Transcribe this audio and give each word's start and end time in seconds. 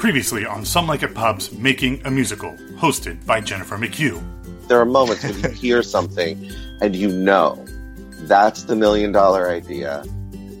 Previously 0.00 0.46
on 0.46 0.64
Some 0.64 0.86
Like 0.86 1.02
It 1.02 1.14
Pub's 1.14 1.52
Making 1.52 2.00
a 2.06 2.10
Musical, 2.10 2.52
hosted 2.78 3.26
by 3.26 3.42
Jennifer 3.42 3.76
McHugh. 3.76 4.18
There 4.66 4.80
are 4.80 4.86
moments 4.86 5.22
when 5.22 5.38
you 5.38 5.48
hear 5.50 5.82
something 5.82 6.50
and 6.80 6.96
you 6.96 7.08
know 7.10 7.62
that's 8.20 8.62
the 8.62 8.74
million 8.74 9.12
dollar 9.12 9.50
idea. 9.50 10.02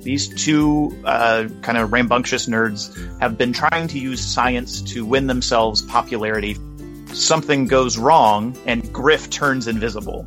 These 0.02 0.28
two 0.44 0.94
uh, 1.06 1.48
kind 1.62 1.78
of 1.78 1.90
rambunctious 1.90 2.48
nerds 2.48 2.94
have 3.18 3.38
been 3.38 3.54
trying 3.54 3.88
to 3.88 3.98
use 3.98 4.20
science 4.20 4.82
to 4.92 5.06
win 5.06 5.26
themselves 5.26 5.80
popularity. 5.80 6.58
Something 7.14 7.66
goes 7.66 7.96
wrong, 7.96 8.54
and 8.66 8.92
Griff 8.92 9.30
turns 9.30 9.66
invisible. 9.66 10.26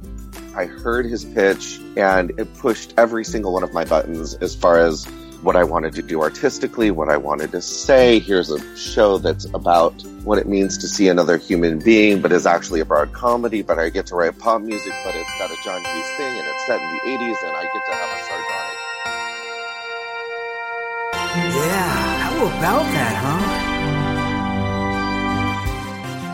I 0.55 0.66
heard 0.66 1.05
his 1.05 1.23
pitch, 1.23 1.80
and 1.98 2.32
it 2.39 2.52
pushed 2.55 2.95
every 2.98 3.25
single 3.25 3.54
one 3.54 3.61
of 3.61 3.73
my 3.73 3.86
buttons 3.86 4.34
as 4.34 4.55
far 4.55 4.80
as 4.80 5.07
what 5.44 5.55
I 5.55 5.64
wanted 5.64 5.94
to 5.96 6.02
do 6.02 6.21
artistically, 6.21 6.89
what 6.89 7.10
I 7.10 7.18
wanted 7.18 7.51
to 7.51 7.61
say. 7.61 8.20
Here's 8.20 8.50
a 8.50 8.78
show 8.78 9.18
that's 9.18 9.46
about 9.54 9.93
what 10.24 10.38
it 10.38 10.47
means 10.47 10.78
to 10.79 10.88
see 10.88 11.10
another 11.10 11.38
human 11.38 11.79
being, 11.79 12.21
but 12.21 12.32
is 12.32 12.46
actually 12.46 12.79
a 12.79 12.86
broad 12.86 13.11
comedy. 13.14 13.61
But 13.61 13.78
I 13.78 13.89
get 13.89 14.06
to 14.07 14.15
write 14.15 14.39
pop 14.39 14.61
music, 14.61 14.93
but 15.04 15.14
it's 15.15 15.37
got 15.37 15.51
a 15.51 15.57
John 15.64 15.84
Hughes 15.84 16.11
thing, 16.18 16.39
and 16.39 16.48
it's 16.48 16.65
set 16.65 16.82
in 16.82 16.87
the 16.87 17.00
80s, 17.00 17.43
and 17.43 17.56
I 17.57 17.64
get 17.64 17.86
to 17.86 17.92
have 17.92 18.10
a 18.10 18.20
sardonic. 18.24 18.78
Yeah, 21.56 21.93
how 22.23 22.36
about 22.46 22.86
that, 22.93 23.15
huh? 23.25 23.64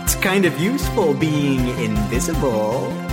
It's 0.03 0.15
kind 0.15 0.45
of 0.45 0.59
useful 0.59 1.13
being 1.13 1.67
invisible. 1.79 3.08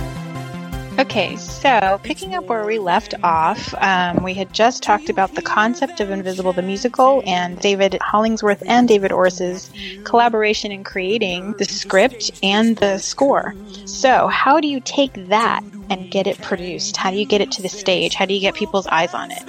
Okay, 0.99 1.37
so 1.37 1.99
picking 2.01 2.33
up 2.33 2.45
where 2.45 2.65
we 2.65 2.79
left 2.79 3.13
off, 3.21 3.75
um, 3.77 4.23
we 4.23 4.33
had 4.33 4.51
just 4.51 4.81
talked 4.81 5.09
about 5.09 5.35
the 5.35 5.43
concept 5.43 5.99
of 5.99 6.09
Invisible 6.09 6.53
the 6.53 6.63
musical 6.63 7.21
and 7.23 7.59
David 7.59 7.99
Hollingsworth 8.01 8.63
and 8.65 8.87
David 8.87 9.11
Orse's 9.11 9.69
collaboration 10.05 10.71
in 10.71 10.83
creating 10.83 11.53
the 11.53 11.65
script 11.65 12.31
and 12.41 12.77
the 12.77 12.97
score. 12.97 13.53
So, 13.85 14.27
how 14.27 14.59
do 14.59 14.67
you 14.67 14.79
take 14.79 15.13
that 15.27 15.63
and 15.91 16.09
get 16.09 16.25
it 16.25 16.41
produced? 16.41 16.97
How 16.97 17.11
do 17.11 17.17
you 17.17 17.25
get 17.25 17.41
it 17.41 17.51
to 17.51 17.61
the 17.61 17.69
stage? 17.69 18.15
How 18.15 18.25
do 18.25 18.33
you 18.33 18.39
get 18.41 18.55
people's 18.55 18.87
eyes 18.87 19.13
on 19.13 19.29
it? 19.29 19.43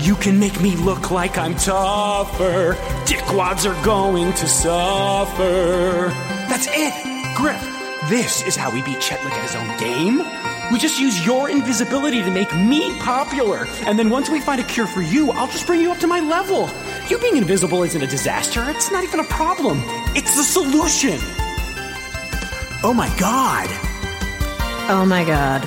You 0.00 0.14
can 0.14 0.38
make 0.38 0.60
me 0.60 0.76
look 0.76 1.10
like 1.10 1.36
I'm 1.36 1.56
tougher. 1.56 2.74
Dickwads 3.04 3.68
are 3.68 3.84
going 3.84 4.32
to 4.34 4.46
suffer. 4.46 6.08
That's 6.48 6.68
it, 6.70 7.36
Griff. 7.36 7.77
This 8.08 8.42
is 8.46 8.56
how 8.56 8.72
we 8.72 8.80
beat 8.80 8.98
Chetlik 9.00 9.32
at 9.32 9.42
his 9.42 9.54
own 9.54 9.76
game. 9.76 10.18
We 10.72 10.78
just 10.78 10.98
use 10.98 11.26
your 11.26 11.50
invisibility 11.50 12.22
to 12.22 12.30
make 12.30 12.54
me 12.56 12.98
popular. 13.00 13.66
And 13.84 13.98
then 13.98 14.08
once 14.08 14.30
we 14.30 14.40
find 14.40 14.60
a 14.60 14.64
cure 14.64 14.86
for 14.86 15.02
you, 15.02 15.30
I'll 15.32 15.46
just 15.48 15.66
bring 15.66 15.82
you 15.82 15.92
up 15.92 15.98
to 15.98 16.06
my 16.06 16.20
level. 16.20 16.70
You 17.08 17.18
being 17.18 17.36
invisible 17.36 17.82
isn't 17.82 18.00
a 18.00 18.06
disaster. 18.06 18.64
It's 18.70 18.90
not 18.90 19.04
even 19.04 19.20
a 19.20 19.24
problem. 19.24 19.82
It's 20.16 20.34
the 20.36 20.42
solution. 20.42 21.18
Oh 22.82 22.94
my 22.96 23.14
god. 23.18 23.68
Oh 24.90 25.04
my 25.06 25.22
god. 25.24 25.62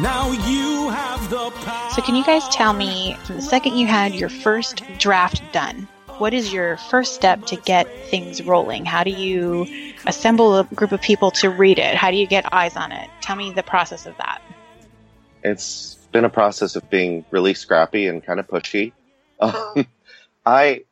Now 0.00 0.30
you 0.30 0.88
have 0.88 1.28
the 1.28 1.50
power. 1.50 1.90
So, 1.90 2.00
can 2.00 2.14
you 2.14 2.24
guys 2.24 2.48
tell 2.48 2.72
me 2.72 3.16
from 3.24 3.36
the 3.36 3.42
second 3.42 3.76
you 3.76 3.86
had 3.86 4.14
your 4.14 4.28
first 4.30 4.82
draft 4.98 5.42
done, 5.52 5.88
what 6.18 6.34
is 6.34 6.52
your 6.52 6.76
first 6.76 7.14
step 7.14 7.46
to 7.46 7.56
get 7.56 7.86
things 8.10 8.42
rolling? 8.42 8.84
How 8.84 9.04
do 9.04 9.10
you 9.10 9.66
assemble 10.06 10.58
a 10.58 10.64
group 10.64 10.92
of 10.92 11.00
people 11.00 11.30
to 11.32 11.48
read 11.48 11.78
it? 11.78 11.94
How 11.94 12.10
do 12.10 12.16
you 12.16 12.26
get 12.26 12.52
eyes 12.52 12.76
on 12.76 12.92
it? 12.92 13.08
Tell 13.20 13.36
me 13.36 13.52
the 13.52 13.62
process 13.62 14.06
of 14.06 14.16
that. 14.18 14.42
It's 15.42 15.96
been 16.12 16.24
a 16.24 16.30
process 16.30 16.76
of 16.76 16.90
being 16.90 17.24
really 17.30 17.54
scrappy 17.54 18.06
and 18.06 18.24
kind 18.24 18.40
of 18.40 18.46
pushy. 18.46 18.92
Um, 19.40 19.86
I, 20.44 20.82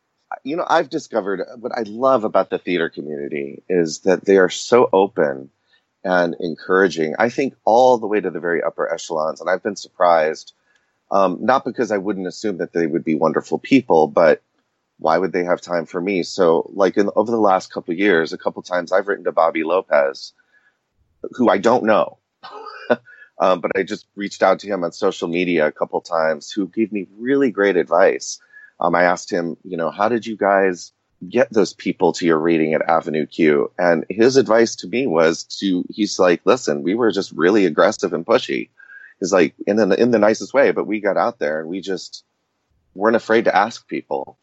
you 0.45 0.55
know, 0.55 0.65
I've 0.65 0.89
discovered 0.89 1.43
what 1.59 1.73
I 1.73 1.83
love 1.83 2.23
about 2.23 2.49
the 2.49 2.59
theater 2.59 2.89
community 2.89 3.65
is 3.69 4.03
that 4.03 4.25
they 4.25 4.37
are 4.37 4.49
so 4.49 4.89
open 4.93 5.51
and 6.05 6.37
encouraging. 6.39 7.17
I 7.19 7.29
think 7.29 7.55
all 7.65 7.99
the 7.99 8.07
way 8.07 8.21
to 8.21 8.31
the 8.31 8.39
very 8.39 8.63
upper 8.63 8.89
echelons, 8.93 9.41
and 9.41 9.51
I've 9.51 9.65
been 9.65 9.75
surprised. 9.75 10.53
Um, 11.11 11.39
not 11.41 11.65
because 11.65 11.91
I 11.91 11.99
wouldn't 11.99 12.29
assume 12.29 12.59
that 12.59 12.73
they 12.73 12.87
would 12.87 13.03
be 13.03 13.17
wonderful 13.17 13.59
people, 13.59 14.07
but 14.07 14.43
why 14.99 15.19
would 15.19 15.33
they 15.33 15.45
have 15.45 15.61
time 15.61 15.87
for 15.87 16.01
me? 16.01 16.23
So, 16.23 16.71
like 16.75 16.97
in, 16.97 17.11
over 17.17 17.31
the 17.31 17.39
last 17.39 17.73
couple 17.73 17.95
years, 17.95 18.33
a 18.33 18.39
couple 18.39 18.63
times 18.63 18.93
I've 18.93 19.09
written 19.09 19.25
to 19.25 19.33
Bobby 19.33 19.63
Lopez, 19.63 20.33
who 21.33 21.49
I 21.49 21.59
don't 21.59 21.85
know, 21.85 22.19
um, 23.39 23.61
but 23.61 23.73
I 23.77 23.83
just 23.83 24.07
reached 24.17 24.43
out 24.43 24.59
to 24.61 24.67
him 24.67 24.85
on 24.85 24.93
social 24.93 25.29
media 25.29 25.67
a 25.67 25.73
couple 25.73 26.01
times, 26.01 26.51
who 26.51 26.69
gave 26.69 26.93
me 26.93 27.07
really 27.19 27.51
great 27.51 27.77
advice. 27.77 28.41
Um, 28.81 28.95
I 28.95 29.03
asked 29.03 29.31
him, 29.31 29.57
you 29.65 29.77
know, 29.77 29.91
how 29.91 30.09
did 30.09 30.27
you 30.27 30.37
guys 30.37 30.93
get 31.29 31.51
those 31.51 31.73
people 31.73 32.13
to 32.13 32.27
your 32.27 32.39
reading 32.39 32.75
at 32.75 32.89
Avenue 32.89 33.27
Q? 33.27 33.71
And 33.79 34.05
his 34.11 34.37
advice 34.37 34.77
to 34.77 34.87
me 34.87 35.07
was 35.07 35.45
to, 35.61 35.85
he's 35.89 36.19
like, 36.19 36.43
listen, 36.45 36.83
we 36.83 36.95
were 36.95 37.11
just 37.11 37.33
really 37.33 37.65
aggressive 37.65 38.13
and 38.13 38.25
pushy. 38.25 38.69
He's 39.19 39.33
like, 39.33 39.55
in 39.67 39.77
the, 39.77 39.99
in 39.99 40.11
the 40.11 40.19
nicest 40.19 40.53
way, 40.53 40.73
but 40.73 40.87
we 40.87 41.01
got 41.01 41.17
out 41.17 41.39
there 41.39 41.61
and 41.61 41.71
we 41.71 41.81
just 41.81 42.23
weren't 42.95 43.17
afraid 43.17 43.45
to 43.45 43.57
ask 43.57 43.89
people. 43.89 44.39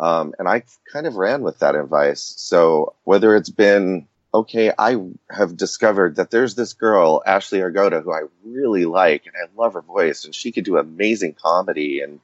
Um, 0.00 0.34
and 0.38 0.48
I 0.48 0.62
kind 0.92 1.06
of 1.06 1.16
ran 1.16 1.42
with 1.42 1.58
that 1.58 1.74
advice. 1.74 2.34
So 2.36 2.94
whether 3.04 3.34
it's 3.34 3.50
been, 3.50 4.06
okay, 4.32 4.72
I 4.78 4.96
have 5.30 5.56
discovered 5.56 6.16
that 6.16 6.30
there's 6.30 6.54
this 6.54 6.72
girl, 6.72 7.22
Ashley 7.26 7.58
Argota, 7.58 8.02
who 8.02 8.12
I 8.12 8.22
really 8.44 8.84
like 8.84 9.26
and 9.26 9.34
I 9.36 9.48
love 9.60 9.74
her 9.74 9.82
voice 9.82 10.24
and 10.24 10.34
she 10.34 10.52
could 10.52 10.64
do 10.64 10.76
amazing 10.76 11.34
comedy 11.34 12.00
and 12.00 12.20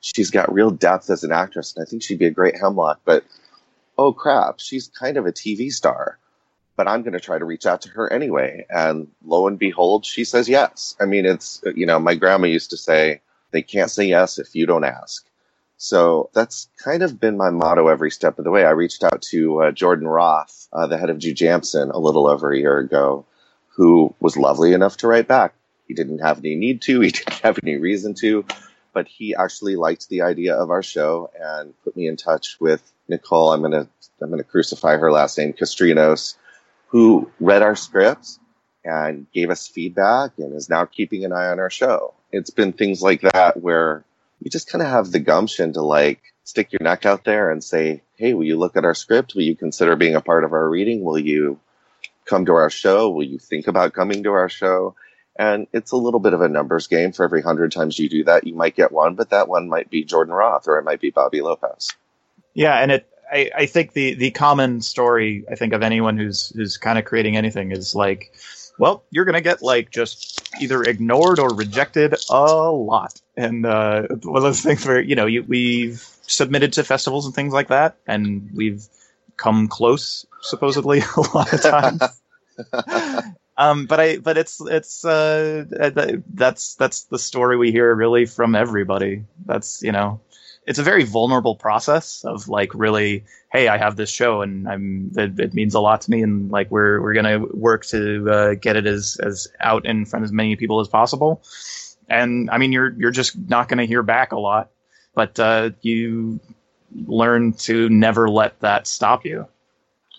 she's 0.00 0.30
got 0.30 0.52
real 0.52 0.70
depth 0.70 1.08
as 1.08 1.24
an 1.24 1.32
actress. 1.32 1.74
And 1.74 1.84
I 1.84 1.88
think 1.88 2.02
she'd 2.02 2.18
be 2.18 2.26
a 2.26 2.30
great 2.30 2.58
Hemlock, 2.58 3.00
but 3.04 3.24
oh 3.96 4.12
crap, 4.12 4.60
she's 4.60 4.88
kind 4.88 5.16
of 5.16 5.26
a 5.26 5.32
TV 5.32 5.72
star. 5.72 6.18
But 6.76 6.88
I'm 6.88 7.02
going 7.02 7.12
to 7.12 7.20
try 7.20 7.38
to 7.38 7.44
reach 7.44 7.66
out 7.66 7.82
to 7.82 7.88
her 7.90 8.12
anyway. 8.12 8.66
And 8.68 9.06
lo 9.24 9.46
and 9.46 9.56
behold, 9.58 10.04
she 10.04 10.24
says 10.24 10.48
yes. 10.48 10.96
I 11.00 11.04
mean, 11.04 11.24
it's, 11.24 11.62
you 11.76 11.86
know, 11.86 12.00
my 12.00 12.16
grandma 12.16 12.48
used 12.48 12.70
to 12.70 12.76
say, 12.76 13.20
they 13.52 13.62
can't 13.62 13.90
say 13.90 14.06
yes 14.06 14.40
if 14.40 14.56
you 14.56 14.66
don't 14.66 14.82
ask. 14.82 15.24
So 15.76 16.30
that's 16.32 16.68
kind 16.82 17.02
of 17.02 17.20
been 17.20 17.36
my 17.36 17.50
motto 17.50 17.88
every 17.88 18.10
step 18.10 18.38
of 18.38 18.44
the 18.44 18.50
way. 18.50 18.64
I 18.64 18.70
reached 18.70 19.04
out 19.04 19.22
to 19.30 19.62
uh, 19.62 19.72
Jordan 19.72 20.06
Roth, 20.06 20.68
uh, 20.72 20.86
the 20.86 20.98
head 20.98 21.10
of 21.10 21.18
Jujamcyn, 21.18 21.92
a 21.92 21.98
little 21.98 22.26
over 22.26 22.52
a 22.52 22.58
year 22.58 22.78
ago, 22.78 23.26
who 23.76 24.14
was 24.20 24.36
lovely 24.36 24.72
enough 24.72 24.96
to 24.98 25.08
write 25.08 25.28
back. 25.28 25.54
He 25.88 25.94
didn't 25.94 26.20
have 26.20 26.38
any 26.38 26.54
need 26.54 26.82
to, 26.82 27.00
he 27.02 27.10
didn't 27.10 27.40
have 27.40 27.58
any 27.62 27.76
reason 27.76 28.14
to, 28.20 28.44
but 28.92 29.08
he 29.08 29.34
actually 29.34 29.76
liked 29.76 30.08
the 30.08 30.22
idea 30.22 30.54
of 30.56 30.70
our 30.70 30.82
show 30.82 31.30
and 31.38 31.74
put 31.82 31.96
me 31.96 32.06
in 32.06 32.16
touch 32.16 32.56
with 32.60 32.82
Nicole. 33.08 33.52
I'm 33.52 33.62
gonna 33.62 33.88
I'm 34.20 34.30
gonna 34.30 34.44
crucify 34.44 34.96
her 34.96 35.12
last 35.12 35.36
name, 35.36 35.52
Kastrinos, 35.52 36.36
who 36.88 37.30
read 37.40 37.62
our 37.62 37.76
scripts 37.76 38.38
and 38.84 39.26
gave 39.32 39.50
us 39.50 39.66
feedback 39.66 40.32
and 40.38 40.54
is 40.54 40.70
now 40.70 40.84
keeping 40.84 41.24
an 41.24 41.32
eye 41.32 41.48
on 41.48 41.58
our 41.58 41.70
show. 41.70 42.14
It's 42.32 42.50
been 42.50 42.72
things 42.72 43.02
like 43.02 43.22
that 43.22 43.60
where 43.60 44.04
you 44.44 44.50
just 44.50 44.68
kind 44.68 44.82
of 44.82 44.88
have 44.88 45.10
the 45.10 45.18
gumption 45.18 45.72
to 45.72 45.82
like 45.82 46.20
stick 46.44 46.70
your 46.72 46.82
neck 46.82 47.06
out 47.06 47.24
there 47.24 47.50
and 47.50 47.64
say, 47.64 48.02
Hey, 48.16 48.34
will 48.34 48.44
you 48.44 48.56
look 48.56 48.76
at 48.76 48.84
our 48.84 48.94
script? 48.94 49.34
Will 49.34 49.42
you 49.42 49.56
consider 49.56 49.96
being 49.96 50.14
a 50.14 50.20
part 50.20 50.44
of 50.44 50.52
our 50.52 50.68
reading? 50.68 51.02
Will 51.02 51.18
you 51.18 51.58
come 52.26 52.44
to 52.46 52.52
our 52.52 52.70
show? 52.70 53.10
Will 53.10 53.24
you 53.24 53.38
think 53.38 53.66
about 53.66 53.94
coming 53.94 54.22
to 54.22 54.32
our 54.32 54.50
show? 54.50 54.94
And 55.36 55.66
it's 55.72 55.92
a 55.92 55.96
little 55.96 56.20
bit 56.20 56.34
of 56.34 56.42
a 56.42 56.48
numbers 56.48 56.86
game. 56.86 57.12
For 57.12 57.24
every 57.24 57.42
hundred 57.42 57.72
times 57.72 57.98
you 57.98 58.08
do 58.08 58.24
that, 58.24 58.46
you 58.46 58.54
might 58.54 58.76
get 58.76 58.92
one, 58.92 59.14
but 59.14 59.30
that 59.30 59.48
one 59.48 59.68
might 59.68 59.90
be 59.90 60.04
Jordan 60.04 60.32
Roth 60.32 60.68
or 60.68 60.78
it 60.78 60.84
might 60.84 61.00
be 61.00 61.10
Bobby 61.10 61.40
Lopez. 61.40 61.88
Yeah, 62.52 62.78
and 62.78 62.92
it 62.92 63.08
I, 63.32 63.50
I 63.56 63.66
think 63.66 63.92
the 63.94 64.14
the 64.14 64.30
common 64.30 64.80
story 64.80 65.44
I 65.50 65.54
think 65.54 65.72
of 65.72 65.82
anyone 65.82 66.16
who's 66.18 66.50
who's 66.54 66.76
kind 66.76 66.98
of 66.98 67.04
creating 67.04 67.36
anything 67.36 67.72
is 67.72 67.94
like, 67.94 68.32
well, 68.78 69.04
you're 69.10 69.24
gonna 69.24 69.40
get 69.40 69.62
like 69.62 69.90
just 69.90 70.42
either 70.60 70.82
ignored 70.82 71.38
or 71.38 71.48
rejected 71.54 72.14
a 72.30 72.70
lot. 72.70 73.20
And 73.36 73.66
uh, 73.66 74.02
one 74.22 74.36
of 74.36 74.42
those 74.42 74.60
things 74.60 74.86
where 74.86 75.00
you 75.00 75.16
know 75.16 75.26
you, 75.26 75.42
we've 75.42 76.04
submitted 76.22 76.74
to 76.74 76.84
festivals 76.84 77.26
and 77.26 77.34
things 77.34 77.52
like 77.52 77.68
that, 77.68 77.96
and 78.06 78.50
we've 78.54 78.86
come 79.36 79.68
close 79.68 80.26
supposedly 80.42 81.00
a 81.16 81.20
lot 81.34 81.52
of 81.52 81.62
times. 81.62 82.02
um, 83.56 83.86
but 83.86 84.00
I 84.00 84.18
but 84.18 84.38
it's 84.38 84.60
it's 84.60 85.04
uh, 85.04 85.64
that's 86.32 86.74
that's 86.74 87.04
the 87.04 87.18
story 87.18 87.56
we 87.56 87.72
hear 87.72 87.94
really 87.94 88.26
from 88.26 88.54
everybody. 88.54 89.24
That's 89.44 89.82
you 89.82 89.92
know 89.92 90.20
it's 90.66 90.78
a 90.78 90.82
very 90.82 91.04
vulnerable 91.04 91.56
process 91.56 92.24
of 92.24 92.48
like 92.48 92.74
really 92.74 93.24
hey 93.52 93.68
i 93.68 93.76
have 93.76 93.96
this 93.96 94.10
show 94.10 94.42
and 94.42 94.68
i'm 94.68 95.10
it, 95.16 95.38
it 95.38 95.54
means 95.54 95.74
a 95.74 95.80
lot 95.80 96.00
to 96.00 96.10
me 96.10 96.22
and 96.22 96.50
like 96.50 96.70
we're 96.70 97.00
we're 97.00 97.14
gonna 97.14 97.38
work 97.38 97.84
to 97.84 98.30
uh, 98.30 98.54
get 98.54 98.76
it 98.76 98.86
as 98.86 99.18
as 99.22 99.48
out 99.60 99.86
in 99.86 100.04
front 100.04 100.24
of 100.24 100.28
as 100.28 100.32
many 100.32 100.56
people 100.56 100.80
as 100.80 100.88
possible. 100.88 101.42
And 102.08 102.50
i 102.50 102.58
mean 102.58 102.72
you're 102.72 102.92
you're 102.98 103.10
just 103.10 103.36
not 103.36 103.68
gonna 103.68 103.86
hear 103.86 104.02
back 104.02 104.32
a 104.32 104.38
lot 104.38 104.70
but 105.14 105.38
uh, 105.38 105.70
you 105.80 106.40
learn 107.06 107.52
to 107.52 107.88
never 107.88 108.28
let 108.28 108.60
that 108.60 108.86
stop 108.86 109.24
you. 109.24 109.46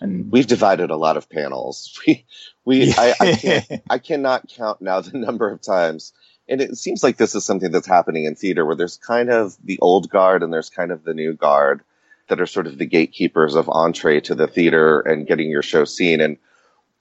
And 0.00 0.30
we've 0.30 0.46
divided 0.46 0.90
a 0.90 0.96
lot 0.96 1.16
of 1.16 1.28
panels. 1.28 1.98
We 2.06 2.24
we 2.64 2.92
I, 2.94 3.14
I, 3.20 3.32
can't, 3.34 3.82
I 3.90 3.98
cannot 3.98 4.48
count 4.48 4.82
now 4.82 5.00
the 5.00 5.16
number 5.16 5.48
of 5.48 5.62
times 5.62 6.12
and 6.48 6.60
it 6.60 6.76
seems 6.76 7.02
like 7.02 7.16
this 7.16 7.34
is 7.34 7.44
something 7.44 7.70
that's 7.70 7.86
happening 7.86 8.24
in 8.24 8.34
theater 8.34 8.64
where 8.64 8.76
there's 8.76 8.96
kind 8.96 9.30
of 9.30 9.56
the 9.64 9.78
old 9.80 10.08
guard 10.08 10.42
and 10.42 10.52
there's 10.52 10.70
kind 10.70 10.92
of 10.92 11.04
the 11.04 11.14
new 11.14 11.32
guard 11.32 11.82
that 12.28 12.40
are 12.40 12.46
sort 12.46 12.66
of 12.66 12.78
the 12.78 12.86
gatekeepers 12.86 13.54
of 13.54 13.68
entree 13.68 14.20
to 14.20 14.34
the 14.34 14.46
theater 14.46 15.00
and 15.00 15.26
getting 15.26 15.50
your 15.50 15.62
show 15.62 15.84
seen. 15.84 16.20
And 16.20 16.36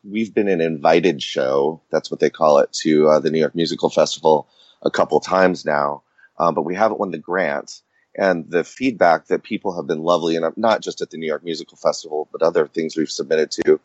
we've 0.03 0.33
been 0.33 0.47
an 0.47 0.61
invited 0.61 1.21
show, 1.21 1.81
that's 1.91 2.09
what 2.09 2.19
they 2.19 2.29
call 2.29 2.59
it, 2.59 2.71
to 2.81 3.09
uh, 3.09 3.19
the 3.19 3.31
New 3.31 3.39
York 3.39 3.55
Musical 3.55 3.89
Festival 3.89 4.47
a 4.81 4.91
couple 4.91 5.19
times 5.19 5.65
now, 5.65 6.03
um, 6.37 6.53
but 6.53 6.63
we 6.63 6.75
haven't 6.75 6.99
won 6.99 7.11
the 7.11 7.17
grant. 7.17 7.81
And 8.17 8.49
the 8.49 8.63
feedback 8.63 9.27
that 9.27 9.43
people 9.43 9.75
have 9.75 9.87
been 9.87 10.03
lovely, 10.03 10.37
and 10.37 10.45
not 10.57 10.81
just 10.81 11.01
at 11.01 11.09
the 11.09 11.17
New 11.17 11.27
York 11.27 11.43
Musical 11.43 11.77
Festival, 11.77 12.29
but 12.31 12.41
other 12.41 12.65
things 12.65 12.95
we've 12.95 13.11
submitted 13.11 13.51
to, 13.51 13.79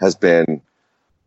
has 0.00 0.16
been 0.16 0.60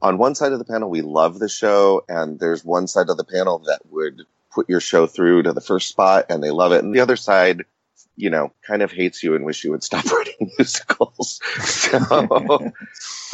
on 0.02 0.18
one 0.18 0.36
side 0.36 0.54
of 0.54 0.60
the 0.60 0.66
panel, 0.66 0.90
we 0.90 1.02
love 1.02 1.40
the 1.40 1.50
show, 1.50 2.04
and 2.08 2.40
there's 2.40 2.64
one 2.64 2.88
side 2.88 3.10
of 3.10 3.18
the 3.18 3.24
panel 3.24 3.60
that 3.60 3.82
would 3.90 4.22
put 4.52 4.70
your 4.70 4.80
show 4.80 5.08
through 5.08 5.44
to 5.44 5.54
the 5.54 5.62
first 5.62 5.88
spot 5.88 6.26
and 6.30 6.44
they 6.44 6.52
love 6.52 6.72
it. 6.72 6.84
And 6.84 6.94
the 6.94 7.00
other 7.00 7.16
side, 7.16 7.64
you 8.16 8.30
know, 8.30 8.52
kind 8.66 8.82
of 8.82 8.92
hates 8.92 9.24
you 9.24 9.36
and 9.36 9.46
wish 9.46 9.64
you 9.64 9.72
would 9.72 9.84
stop 9.84 10.06
writing 10.12 10.52
musicals. 10.58 11.40
So, 11.62 12.72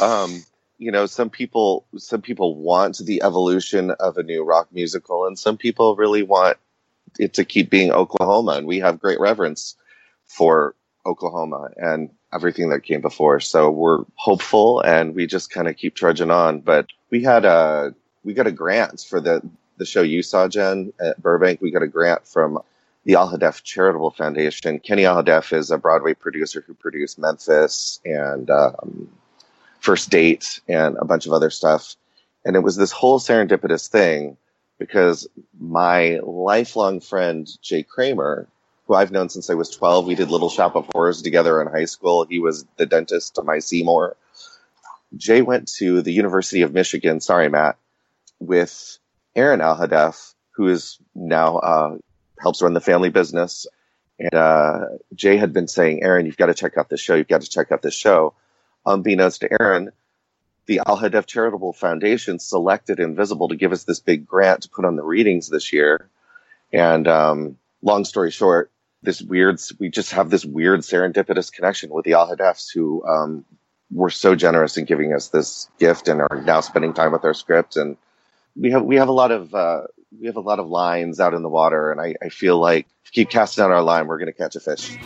um, 0.00 0.44
you 0.78 0.92
know, 0.92 1.06
some 1.06 1.30
people, 1.30 1.86
some 1.96 2.20
people 2.20 2.56
want 2.56 2.98
the 2.98 3.22
evolution 3.22 3.90
of 3.92 4.18
a 4.18 4.22
new 4.22 4.44
rock 4.44 4.68
musical 4.72 5.26
and 5.26 5.38
some 5.38 5.56
people 5.56 5.96
really 5.96 6.22
want 6.22 6.58
it 7.18 7.34
to 7.34 7.44
keep 7.44 7.70
being 7.70 7.90
Oklahoma. 7.92 8.52
And 8.52 8.66
we 8.66 8.80
have 8.80 9.00
great 9.00 9.20
reverence 9.20 9.74
for 10.26 10.74
Oklahoma 11.06 11.70
and 11.76 12.10
everything 12.36 12.68
that 12.68 12.84
came 12.84 13.00
before. 13.00 13.40
So 13.40 13.70
we're 13.70 14.04
hopeful 14.14 14.80
and 14.80 15.14
we 15.14 15.26
just 15.26 15.50
kind 15.50 15.66
of 15.66 15.76
keep 15.76 15.94
trudging 15.96 16.30
on. 16.30 16.60
But 16.60 16.86
we 17.10 17.22
had 17.22 17.44
a, 17.44 17.94
we 18.22 18.34
got 18.34 18.46
a 18.46 18.52
grant 18.52 19.00
for 19.00 19.20
the, 19.20 19.42
the 19.78 19.86
show 19.86 20.02
you 20.02 20.22
saw, 20.22 20.46
Jen, 20.46 20.92
at 21.00 21.20
Burbank. 21.20 21.60
We 21.60 21.70
got 21.70 21.82
a 21.82 21.88
grant 21.88 22.28
from 22.28 22.60
the 23.04 23.14
Alhadeff 23.14 23.62
Charitable 23.62 24.10
Foundation. 24.10 24.78
Kenny 24.80 25.02
Alhadeff 25.02 25.52
is 25.52 25.70
a 25.70 25.78
Broadway 25.78 26.14
producer 26.14 26.62
who 26.66 26.74
produced 26.74 27.18
Memphis 27.18 28.00
and 28.04 28.50
um, 28.50 29.08
First 29.80 30.10
Date 30.10 30.60
and 30.68 30.96
a 30.98 31.04
bunch 31.04 31.26
of 31.26 31.32
other 31.32 31.50
stuff. 31.50 31.96
And 32.44 32.54
it 32.54 32.60
was 32.60 32.76
this 32.76 32.92
whole 32.92 33.18
serendipitous 33.18 33.88
thing 33.88 34.36
because 34.78 35.26
my 35.58 36.20
lifelong 36.22 37.00
friend, 37.00 37.48
Jay 37.62 37.82
Kramer, 37.82 38.46
who 38.86 38.94
I've 38.94 39.10
known 39.10 39.28
since 39.28 39.50
I 39.50 39.54
was 39.54 39.70
12. 39.70 40.06
We 40.06 40.14
did 40.14 40.30
Little 40.30 40.48
Shop 40.48 40.76
of 40.76 40.88
Horrors 40.92 41.22
together 41.22 41.60
in 41.60 41.68
high 41.68 41.86
school. 41.86 42.26
He 42.28 42.38
was 42.38 42.64
the 42.76 42.86
dentist 42.86 43.34
to 43.34 43.42
my 43.42 43.58
Seymour. 43.58 44.16
Jay 45.16 45.42
went 45.42 45.68
to 45.78 46.02
the 46.02 46.12
University 46.12 46.62
of 46.62 46.72
Michigan, 46.72 47.20
sorry, 47.20 47.48
Matt, 47.48 47.76
with 48.38 48.98
Aaron 49.34 49.60
Alhadeff, 49.60 50.34
who 50.52 50.68
is 50.68 50.98
now 51.14 51.58
uh, 51.58 51.96
helps 52.38 52.62
run 52.62 52.74
the 52.74 52.80
family 52.80 53.10
business. 53.10 53.66
And 54.18 54.34
uh, 54.34 54.80
Jay 55.14 55.36
had 55.36 55.52
been 55.52 55.68
saying, 55.68 56.02
Aaron, 56.02 56.26
you've 56.26 56.36
got 56.36 56.46
to 56.46 56.54
check 56.54 56.76
out 56.78 56.88
this 56.88 57.00
show. 57.00 57.14
You've 57.14 57.28
got 57.28 57.42
to 57.42 57.50
check 57.50 57.70
out 57.72 57.82
this 57.82 57.94
show. 57.94 58.34
Unbeknownst 58.86 59.40
to 59.40 59.48
Aaron, 59.60 59.90
the 60.66 60.80
Alhadeff 60.86 61.26
Charitable 61.26 61.72
Foundation 61.72 62.38
selected 62.38 63.00
Invisible 63.00 63.48
to 63.48 63.56
give 63.56 63.72
us 63.72 63.84
this 63.84 64.00
big 64.00 64.26
grant 64.26 64.62
to 64.62 64.68
put 64.68 64.84
on 64.84 64.96
the 64.96 65.02
readings 65.02 65.48
this 65.48 65.72
year. 65.72 66.08
And 66.72 67.06
um, 67.06 67.56
long 67.82 68.04
story 68.04 68.30
short, 68.30 68.70
this 69.06 69.22
weird, 69.22 69.58
we 69.78 69.88
just 69.88 70.12
have 70.12 70.28
this 70.28 70.44
weird 70.44 70.80
serendipitous 70.80 71.50
connection 71.50 71.88
with 71.90 72.04
the 72.04 72.10
Alhadeffs 72.10 72.70
who 72.74 73.06
um, 73.06 73.44
were 73.90 74.10
so 74.10 74.34
generous 74.34 74.76
in 74.76 74.84
giving 74.84 75.14
us 75.14 75.28
this 75.28 75.70
gift 75.78 76.08
and 76.08 76.20
are 76.20 76.42
now 76.44 76.60
spending 76.60 76.92
time 76.92 77.12
with 77.12 77.24
our 77.24 77.32
script. 77.32 77.76
And 77.76 77.96
we 78.56 78.72
have 78.72 78.82
we 78.82 78.96
have 78.96 79.08
a 79.08 79.12
lot 79.12 79.30
of 79.30 79.54
uh, 79.54 79.82
we 80.20 80.26
have 80.26 80.36
a 80.36 80.40
lot 80.40 80.58
of 80.58 80.68
lines 80.68 81.20
out 81.20 81.34
in 81.34 81.42
the 81.42 81.48
water, 81.48 81.92
and 81.92 82.00
I, 82.00 82.16
I 82.20 82.28
feel 82.28 82.58
like 82.58 82.86
keep 83.12 83.30
casting 83.30 83.64
out 83.64 83.70
our 83.70 83.82
line, 83.82 84.08
we're 84.08 84.18
to 84.18 84.32
catch 84.32 84.56
a 84.56 84.60
fish. 84.60 84.98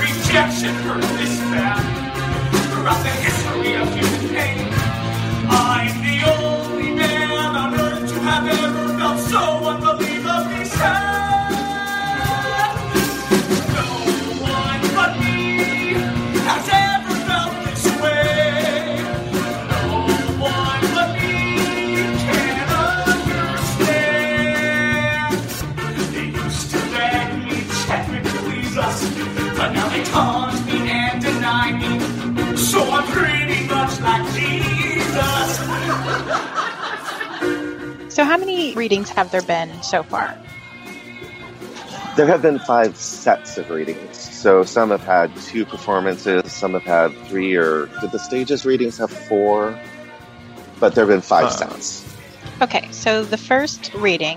Rejection 0.00 0.74
hurt 0.74 1.02
this 1.02 1.38
bad. 1.40 2.00
Throughout 2.72 3.02
the 3.02 3.29
So 38.20 38.24
how 38.24 38.36
many 38.36 38.74
readings 38.74 39.08
have 39.10 39.30
there 39.30 39.40
been 39.40 39.82
so 39.82 40.02
far? 40.02 40.36
There 42.20 42.26
have 42.28 42.42
been 42.42 42.58
five 42.58 42.98
sets 42.98 43.56
of 43.56 43.70
readings. 43.70 44.14
So 44.18 44.62
some 44.62 44.90
have 44.90 45.00
had 45.00 45.34
two 45.36 45.64
performances, 45.64 46.52
some 46.52 46.74
have 46.74 46.82
had 46.82 47.16
three, 47.28 47.56
or 47.56 47.86
did 48.02 48.12
the 48.12 48.18
stages 48.18 48.66
readings 48.66 48.98
have 48.98 49.10
four? 49.10 49.74
But 50.78 50.94
there 50.94 51.06
have 51.06 51.08
been 51.14 51.22
five 51.22 51.46
Uh. 51.46 51.48
sets. 51.48 52.04
Okay, 52.60 52.86
so 52.90 53.24
the 53.24 53.38
first 53.38 53.94
reading, 53.94 54.36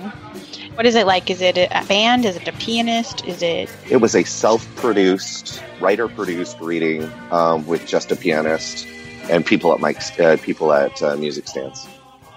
what 0.76 0.86
is 0.86 0.96
it 0.96 1.06
like? 1.06 1.30
Is 1.30 1.42
it 1.42 1.58
a 1.58 1.84
band? 1.86 2.24
Is 2.24 2.38
it 2.38 2.48
a 2.48 2.54
pianist? 2.54 3.26
Is 3.26 3.42
it. 3.42 3.70
It 3.90 3.98
was 3.98 4.16
a 4.16 4.24
self-produced, 4.24 5.62
writer-produced 5.82 6.62
reading 6.62 7.12
um, 7.32 7.68
with 7.68 7.86
just 7.86 8.14
a 8.14 8.16
pianist 8.16 8.88
and 9.30 9.46
people 9.46 9.74
at 9.74 9.82
mics, 9.82 10.18
uh, 10.24 10.38
people 10.42 10.72
at 10.72 11.04
uh, 11.04 11.18
music 11.18 11.50
stands, 11.50 11.86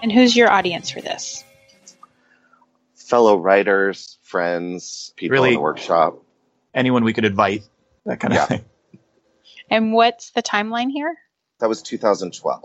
And 0.03 0.11
who's 0.11 0.35
your 0.35 0.51
audience 0.51 0.91
for 0.91 1.01
this? 1.01 1.45
fellow 2.97 3.37
writers, 3.37 4.16
friends, 4.41 5.15
people 5.17 5.33
Really? 5.33 5.49
in 5.51 5.55
the 5.55 5.61
workshop. 5.61 6.19
Anyone 6.75 7.05
we 7.05 7.15
could 7.15 7.25
invite, 7.25 7.63
that 8.05 8.21
kind 8.21 8.35
of 8.35 8.37
Yeah. 8.37 8.45
thing. 8.47 8.65
And 9.71 9.95
what's 9.95 10.31
the 10.33 10.43
timeline 10.43 10.91
here? 10.91 11.17
That 11.61 11.71
was 11.71 11.81
2012. 11.81 12.63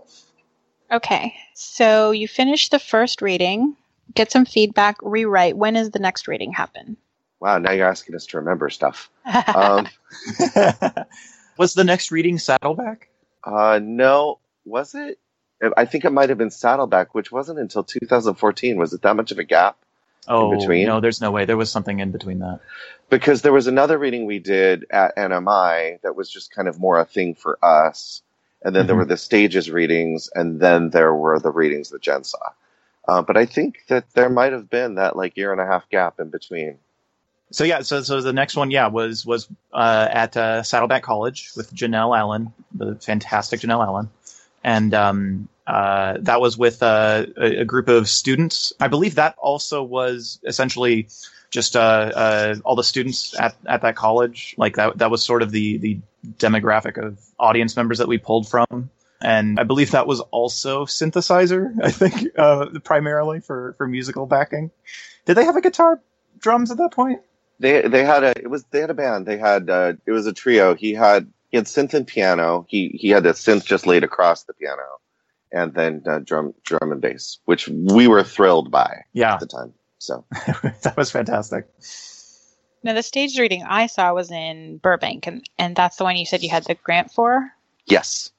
Okay, 0.92 1.34
so 1.54 2.12
you 2.12 2.28
finish 2.28 2.68
the 2.68 2.78
first 2.78 3.22
reading, 3.22 3.78
get 4.14 4.30
some 4.34 4.44
feedback, 4.44 4.98
rewrite. 5.02 5.56
When 5.56 5.76
does 5.76 5.92
the 5.92 6.00
next 6.00 6.28
reading 6.28 6.52
happen? 6.52 6.98
Wow, 7.40 7.58
now 7.60 7.72
you're 7.72 7.88
asking 7.88 8.16
us 8.16 8.26
to 8.28 8.38
remember 8.40 8.70
stuff. 8.70 9.10
Um, 9.56 9.88
Was 11.58 11.74
the 11.74 11.86
next 11.86 12.12
reading 12.12 12.38
Saddleback? 12.38 13.08
Uh, 13.46 13.80
no, 13.82 14.40
was 14.66 14.94
it? 14.94 15.20
I 15.78 15.86
think 15.86 16.04
it 16.06 16.12
might 16.12 16.28
have 16.30 16.38
been 16.38 16.52
Saddleback, 16.52 17.14
which 17.16 17.32
wasn't 17.32 17.60
until 17.60 17.84
2014. 17.86 18.78
Was 18.78 18.94
it 18.94 19.04
that 19.04 19.16
much 19.16 19.32
of 19.32 19.40
a 19.40 19.44
gap? 19.46 19.78
Oh, 20.28 20.58
between? 20.60 20.86
no, 20.86 21.00
there's 21.00 21.22
no 21.22 21.32
way. 21.32 21.46
There 21.46 21.58
was 21.58 21.72
something 21.72 22.00
in 22.00 22.12
between 22.12 22.40
that. 22.40 22.60
Because 23.10 23.42
there 23.42 23.52
was 23.54 23.68
another 23.68 23.98
reading 23.98 24.26
we 24.26 24.40
did 24.40 24.86
at 24.92 25.16
NMI 25.18 26.00
that 26.02 26.16
was 26.16 26.30
just 26.30 26.52
kind 26.52 26.68
of 26.68 26.80
more 26.80 27.00
a 27.00 27.06
thing 27.06 27.36
for 27.36 27.58
us. 27.64 28.22
And 28.64 28.76
then 28.76 28.86
there 28.88 28.96
Mhm. 28.96 29.00
were 29.00 29.06
the 29.06 29.18
stages 29.18 29.72
readings, 29.72 30.30
and 30.34 30.60
then 30.60 30.92
there 30.92 31.14
were 31.14 31.40
the 31.40 31.52
readings 31.52 31.90
that 31.90 32.02
Jen 32.02 32.24
saw. 32.24 32.38
Uh, 33.08 33.22
but 33.24 33.36
I 33.36 33.46
think 33.48 33.80
that 33.88 34.06
there 34.14 34.30
might 34.30 34.54
have 34.54 34.70
been 34.70 34.96
that 34.96 35.16
like 35.16 35.36
year 35.36 35.52
and 35.52 35.60
a 35.60 35.66
half 35.66 35.90
gap 35.90 36.20
in 36.20 36.30
between. 36.30 36.78
So 37.52 37.64
yeah, 37.64 37.82
so 37.82 38.02
so 38.02 38.22
the 38.22 38.32
next 38.32 38.56
one, 38.56 38.72
yeah, 38.72 38.88
was 38.88 39.26
was 39.26 39.50
uh, 39.74 40.08
at 40.10 40.38
uh, 40.38 40.64
Saddleback 40.64 41.04
College 41.04 41.52
with 41.58 41.74
Janelle 41.74 42.18
Allen, 42.18 42.54
the 42.74 42.96
fantastic 42.96 43.60
Janelle 43.60 43.84
Allen, 43.86 44.10
and 44.64 44.94
um, 44.94 45.50
uh, 45.68 46.18
that 46.22 46.42
was 46.42 46.58
with 46.58 46.82
uh, 46.82 47.26
a, 47.38 47.62
a 47.62 47.66
group 47.66 47.88
of 47.88 48.10
students. 48.10 48.74
I 48.80 48.88
believe 48.88 49.16
that 49.16 49.36
also 49.38 49.84
was 49.84 50.40
essentially 50.44 51.08
just 51.50 51.76
uh, 51.76 51.80
uh, 51.80 52.56
all 52.64 52.76
the 52.76 52.84
students 52.84 53.40
at, 53.40 53.56
at 53.68 53.82
that 53.82 53.96
college. 53.96 54.56
Like 54.58 54.76
that 54.78 54.98
that 54.98 55.12
was 55.12 55.24
sort 55.24 55.44
of 55.44 55.52
the 55.52 55.78
the 55.78 56.00
demographic 56.38 56.98
of 56.98 57.20
audience 57.40 57.76
members 57.76 58.00
that 58.00 58.08
we 58.08 58.18
pulled 58.18 58.50
from. 58.50 58.90
And 59.22 59.60
I 59.60 59.64
believe 59.64 59.92
that 59.92 60.08
was 60.08 60.20
also 60.20 60.86
synthesizer. 60.86 61.76
I 61.84 61.92
think 61.92 62.38
uh, 62.38 62.68
primarily 62.84 63.40
for, 63.40 63.76
for 63.78 63.88
musical 63.88 64.26
backing. 64.26 64.72
Did 65.26 65.36
they 65.36 65.46
have 65.46 65.56
a 65.56 65.62
guitar, 65.62 66.02
drums 66.40 66.72
at 66.72 66.78
that 66.78 66.92
point? 66.92 67.22
They 67.60 67.88
they 67.88 68.04
had 68.04 68.24
a 68.24 68.30
it 68.30 68.50
was 68.50 68.64
they 68.72 68.80
had 68.80 68.90
a 68.90 68.96
band. 68.96 69.28
They 69.28 69.38
had 69.38 69.70
it 69.70 70.12
was 70.12 70.26
a 70.26 70.34
trio. 70.34 70.74
He 70.74 70.94
had 70.94 71.32
he 71.52 71.58
had 71.58 71.68
synth 71.68 71.94
and 71.94 72.08
piano. 72.08 72.66
He 72.68 72.90
he 73.00 73.10
had 73.10 73.26
a 73.28 73.34
synth 73.34 73.66
just 73.66 73.86
laid 73.86 74.04
across 74.04 74.46
the 74.46 74.54
piano, 74.54 74.82
and 75.52 75.74
then 75.74 76.04
uh, 76.08 76.20
drum 76.20 76.54
drum 76.64 76.92
and 76.92 77.02
bass, 77.02 77.40
which 77.46 77.68
we 77.68 78.08
were 78.08 78.24
thrilled 78.24 78.72
by 78.72 79.04
Yeah, 79.14 79.34
at 79.34 79.40
the 79.40 79.48
time. 79.48 79.74
So 79.98 80.26
that 80.32 80.96
was 80.98 81.12
fantastic. 81.12 81.68
Now, 82.84 82.94
the 82.94 83.04
stage 83.04 83.38
reading 83.38 83.64
I 83.64 83.86
saw 83.86 84.12
was 84.14 84.32
in 84.32 84.78
Burbank, 84.78 85.28
and, 85.28 85.48
and 85.60 85.76
that's 85.76 85.98
the 85.98 86.04
one 86.04 86.16
you 86.16 86.26
said 86.26 86.42
you 86.42 86.50
had 86.50 86.64
the 86.64 86.74
grant 86.74 87.12
for. 87.12 87.52
yes, 87.86 88.32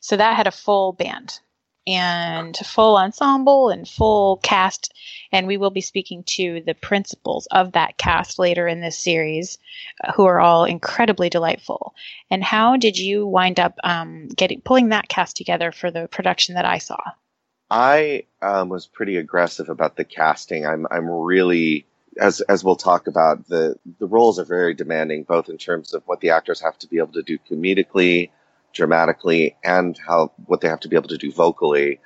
So 0.00 0.16
that 0.16 0.34
had 0.36 0.46
a 0.46 0.50
full 0.52 0.92
band 0.92 1.40
and 1.86 2.56
full 2.56 2.96
ensemble 2.96 3.68
and 3.70 3.88
full 3.88 4.38
cast. 4.38 4.92
And 5.32 5.46
we 5.46 5.56
will 5.56 5.70
be 5.70 5.80
speaking 5.80 6.24
to 6.24 6.62
the 6.64 6.74
principals 6.74 7.46
of 7.46 7.72
that 7.72 7.96
cast 7.96 8.38
later 8.38 8.66
in 8.66 8.80
this 8.80 8.98
series, 8.98 9.58
uh, 10.02 10.12
who 10.12 10.24
are 10.24 10.40
all 10.40 10.64
incredibly 10.64 11.28
delightful. 11.28 11.94
And 12.30 12.42
how 12.42 12.76
did 12.76 12.98
you 12.98 13.26
wind 13.26 13.60
up 13.60 13.74
um, 13.84 14.28
getting 14.28 14.60
pulling 14.60 14.90
that 14.90 15.08
cast 15.08 15.36
together 15.36 15.72
for 15.72 15.90
the 15.90 16.08
production 16.08 16.54
that 16.54 16.64
I 16.64 16.78
saw? 16.78 16.98
I 17.70 18.24
um, 18.42 18.68
was 18.68 18.86
pretty 18.86 19.16
aggressive 19.16 19.68
about 19.68 19.96
the 19.96 20.04
casting. 20.04 20.66
I'm 20.66 20.86
I'm 20.90 21.08
really 21.10 21.86
as 22.18 22.40
as 22.42 22.64
we'll 22.64 22.76
talk 22.76 23.06
about 23.06 23.48
the 23.48 23.76
the 23.98 24.06
roles 24.06 24.38
are 24.38 24.44
very 24.44 24.74
demanding, 24.74 25.24
both 25.24 25.48
in 25.48 25.58
terms 25.58 25.92
of 25.92 26.02
what 26.06 26.20
the 26.20 26.30
actors 26.30 26.60
have 26.60 26.78
to 26.78 26.88
be 26.88 26.98
able 26.98 27.12
to 27.12 27.22
do 27.22 27.38
comedically, 27.50 28.30
dramatically, 28.76 29.56
and 29.64 29.98
how 30.06 30.32
what 30.46 30.60
they 30.60 30.68
have 30.68 30.80
to 30.80 30.88
be 30.88 30.96
able 30.96 31.08
to 31.08 31.18
do 31.18 31.32
vocally. 31.32 32.00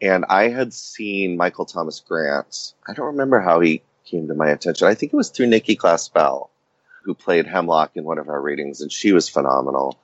And 0.00 0.24
I 0.28 0.48
had 0.48 0.72
seen 0.72 1.36
Michael 1.36 1.64
Thomas 1.66 2.00
Grant. 2.00 2.74
I 2.88 2.94
don't 2.94 3.06
remember 3.06 3.40
how 3.40 3.60
he 3.60 3.82
came 4.04 4.28
to 4.28 4.34
my 4.34 4.48
attention. 4.48 4.88
I 4.88 4.94
think 4.94 5.12
it 5.12 5.16
was 5.16 5.30
through 5.30 5.46
Nikki 5.46 5.76
Glaspell, 5.76 6.48
who 7.04 7.14
played 7.14 7.46
Hemlock 7.46 7.92
in 7.94 8.04
one 8.04 8.18
of 8.18 8.28
our 8.28 8.40
readings, 8.40 8.80
and 8.80 8.90
she 8.90 9.12
was 9.12 9.28
phenomenal. 9.28 9.98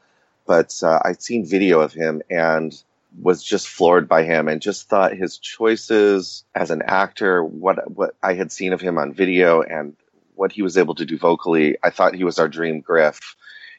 But 0.46 0.78
uh, 0.82 1.00
I'd 1.04 1.22
seen 1.22 1.44
video 1.44 1.80
of 1.80 1.92
him 1.92 2.22
and 2.30 2.74
was 3.20 3.42
just 3.42 3.68
floored 3.68 4.08
by 4.08 4.22
him 4.22 4.48
and 4.48 4.62
just 4.62 4.88
thought 4.88 5.16
his 5.16 5.38
choices 5.38 6.44
as 6.54 6.70
an 6.70 6.82
actor, 6.82 7.42
what 7.42 7.90
what 7.90 8.14
I 8.22 8.34
had 8.34 8.52
seen 8.52 8.72
of 8.72 8.80
him 8.80 8.98
on 8.98 9.12
video 9.12 9.62
and 9.62 9.96
what 10.34 10.52
he 10.52 10.62
was 10.62 10.78
able 10.78 10.94
to 10.94 11.04
do 11.04 11.18
vocally, 11.18 11.76
I 11.82 11.90
thought 11.90 12.14
he 12.14 12.24
was 12.24 12.38
our 12.38 12.48
dream 12.48 12.80
Griff. 12.80 13.36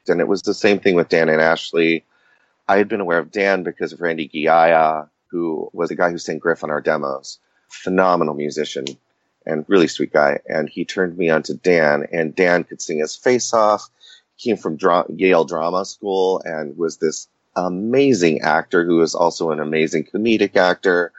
And 0.08 0.20
it 0.20 0.28
was 0.28 0.42
the 0.42 0.54
same 0.54 0.80
thing 0.80 0.96
with 0.96 1.10
Dan 1.10 1.30
and 1.30 1.42
Ashley. 1.42 2.06
I 2.68 2.78
had 2.78 2.88
been 2.88 3.02
aware 3.02 3.20
of 3.20 3.32
Dan 3.32 3.64
because 3.64 3.94
of 3.94 4.02
Randy 4.02 4.30
Giaya, 4.30 5.10
who 5.28 5.70
was 5.74 5.90
the 5.90 5.96
guy 5.96 6.12
who 6.12 6.18
sang 6.18 6.40
Griff 6.40 6.64
on 6.64 6.70
our 6.70 6.82
demos. 6.82 7.40
Phenomenal 7.70 8.34
musician 8.34 8.86
and 9.46 9.66
really 9.68 9.88
sweet 9.88 10.14
guy. 10.14 10.40
And 10.48 10.70
he 10.70 10.86
turned 10.86 11.18
me 11.18 11.30
on 11.30 11.44
to 11.44 11.54
Dan, 11.54 12.08
and 12.12 12.36
Dan 12.36 12.64
could 12.64 12.82
sing 12.82 13.00
his 13.00 13.16
face 13.16 13.54
off. 13.54 13.90
He 14.36 14.50
came 14.50 14.58
from 14.58 14.76
dra- 14.76 15.06
Yale 15.10 15.46
Drama 15.46 15.86
School 15.86 16.42
and 16.44 16.78
was 16.78 16.98
this 16.98 17.28
amazing 17.56 18.42
actor 18.42 18.86
who 18.86 19.02
is 19.02 19.16
also 19.16 19.52
an 19.52 19.60
amazing 19.60 20.06
comedic 20.06 20.56
actor, 20.56 21.12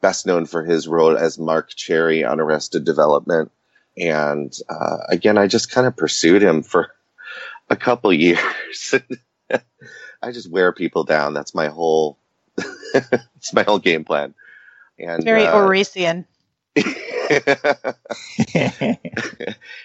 best 0.00 0.26
known 0.26 0.46
for 0.46 0.64
his 0.64 0.88
role 0.88 1.16
as 1.16 1.38
Mark 1.38 1.70
Cherry 1.70 2.24
on 2.24 2.40
Arrested 2.40 2.84
Development. 2.84 3.50
And 3.96 4.52
uh, 4.68 4.98
again, 5.08 5.38
I 5.38 5.46
just 5.46 5.70
kind 5.70 5.86
of 5.86 5.96
pursued 5.96 6.42
him 6.42 6.62
for 6.62 6.88
a 7.70 7.76
couple 7.76 8.12
years. 8.12 8.94
I 10.22 10.32
just 10.32 10.50
wear 10.50 10.72
people 10.72 11.04
down. 11.04 11.34
That's 11.34 11.54
my 11.54 11.68
whole. 11.68 12.18
it's 12.94 13.52
my 13.52 13.62
whole 13.62 13.78
game 13.78 14.04
plan. 14.04 14.34
And 14.98 15.24
Very 15.24 15.46
uh, 15.46 15.54
Orisian. 15.54 16.26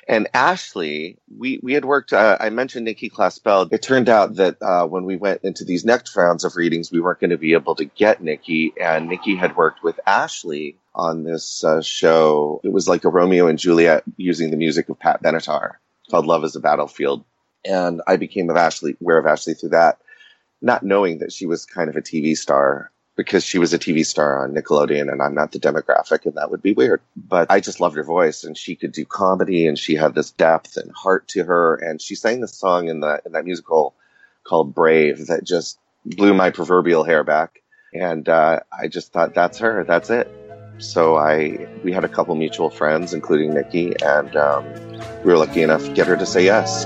and 0.08 0.28
Ashley, 0.34 1.18
we, 1.36 1.60
we 1.62 1.74
had 1.74 1.86
worked, 1.86 2.14
uh, 2.14 2.38
I 2.40 2.50
mentioned 2.50 2.86
Nikki 2.86 3.10
Glaspell. 3.10 3.72
It 3.72 3.82
turned 3.82 4.10
out 4.10 4.36
that 4.36 4.62
uh, 4.62 4.86
when 4.86 5.06
we 5.06 5.16
went 5.16 5.42
into 5.44 5.66
these 5.66 5.84
next 5.84 6.16
rounds 6.16 6.46
of 6.46 6.56
readings, 6.56 6.92
we 6.92 7.02
weren't 7.02 7.20
going 7.20 7.32
to 7.32 7.38
be 7.38 7.54
able 7.54 7.76
to 7.76 7.86
get 7.86 8.22
Nikki. 8.22 8.74
And 8.80 9.10
Nikki 9.10 9.36
had 9.36 9.56
worked 9.56 9.84
with 9.84 10.00
Ashley 10.06 10.78
on 10.94 11.24
this 11.24 11.64
uh, 11.64 11.82
show. 11.82 12.62
It 12.64 12.72
was 12.72 12.88
like 12.88 13.06
a 13.06 13.10
Romeo 13.10 13.48
and 13.48 13.60
Juliet 13.60 14.04
using 14.18 14.52
the 14.52 14.58
music 14.58 14.90
of 14.90 15.00
Pat 15.00 15.24
Benatar 15.24 15.76
called 16.10 16.26
Love 16.26 16.44
is 16.44 16.56
a 16.56 16.60
Battlefield. 16.60 17.24
And 17.66 18.02
I 18.08 18.18
became 18.18 18.50
of 18.50 18.56
Ashley, 18.56 18.96
aware 19.02 19.18
of 19.18 19.26
Ashley 19.26 19.54
through 19.54 19.70
that, 19.70 20.00
not 20.62 20.84
knowing 20.84 21.20
that 21.20 21.32
she 21.32 21.46
was 21.46 21.66
kind 21.66 21.90
of 21.90 21.96
a 21.96 22.02
TV 22.02 22.36
star 22.36 22.92
because 23.16 23.44
she 23.44 23.58
was 23.58 23.74
a 23.74 23.80
TV 23.80 24.06
star 24.06 24.44
on 24.44 24.54
Nickelodeon 24.54 25.12
and 25.12 25.22
I'm 25.22 25.34
not 25.34 25.52
the 25.52 25.60
demographic 25.60 26.26
and 26.26 26.36
that 26.36 26.52
would 26.52 26.62
be 26.62 26.74
weird. 26.74 27.02
But 27.16 27.50
I 27.50 27.60
just 27.60 27.80
loved 27.80 27.98
her 27.98 28.04
voice 28.04 28.44
and 28.44 28.56
she 28.56 28.76
could 28.76 28.92
do 28.92 29.06
comedy 29.06 29.68
and 29.68 29.78
she 29.78 29.96
had 29.96 30.14
this 30.14 30.32
depth 30.32 30.78
and 30.78 30.92
heart 30.92 31.28
to 31.30 31.44
her. 31.44 31.76
And 31.76 32.02
she 32.02 32.16
sang 32.16 32.42
this 32.42 32.54
song 32.54 32.88
in 32.88 33.00
the 33.00 33.22
in 33.26 33.32
that 33.34 33.46
musical 33.46 33.96
called 34.44 34.74
Brave 34.74 35.28
that 35.28 35.44
just 35.44 35.80
blew 36.06 36.34
my 36.34 36.52
proverbial 36.52 37.04
hair 37.04 37.24
back. 37.24 37.62
And 37.94 38.30
uh, 38.30 38.60
I 38.72 38.88
just 38.88 39.12
thought 39.12 39.34
that's 39.34 39.58
her, 39.58 39.84
that's 39.84 40.12
it. 40.12 40.32
So 40.78 41.18
I 41.18 41.68
we 41.84 41.92
had 41.92 42.04
a 42.04 42.10
couple 42.10 42.36
mutual 42.36 42.70
friends, 42.70 43.14
including 43.14 43.52
Nikki, 43.52 43.96
and 44.04 44.36
um, 44.36 44.64
we 45.24 45.32
were 45.32 45.38
lucky 45.38 45.64
enough 45.64 45.84
to 45.84 45.94
get 45.94 46.06
her 46.06 46.16
to 46.16 46.26
say 46.26 46.46
yes. 46.46 46.86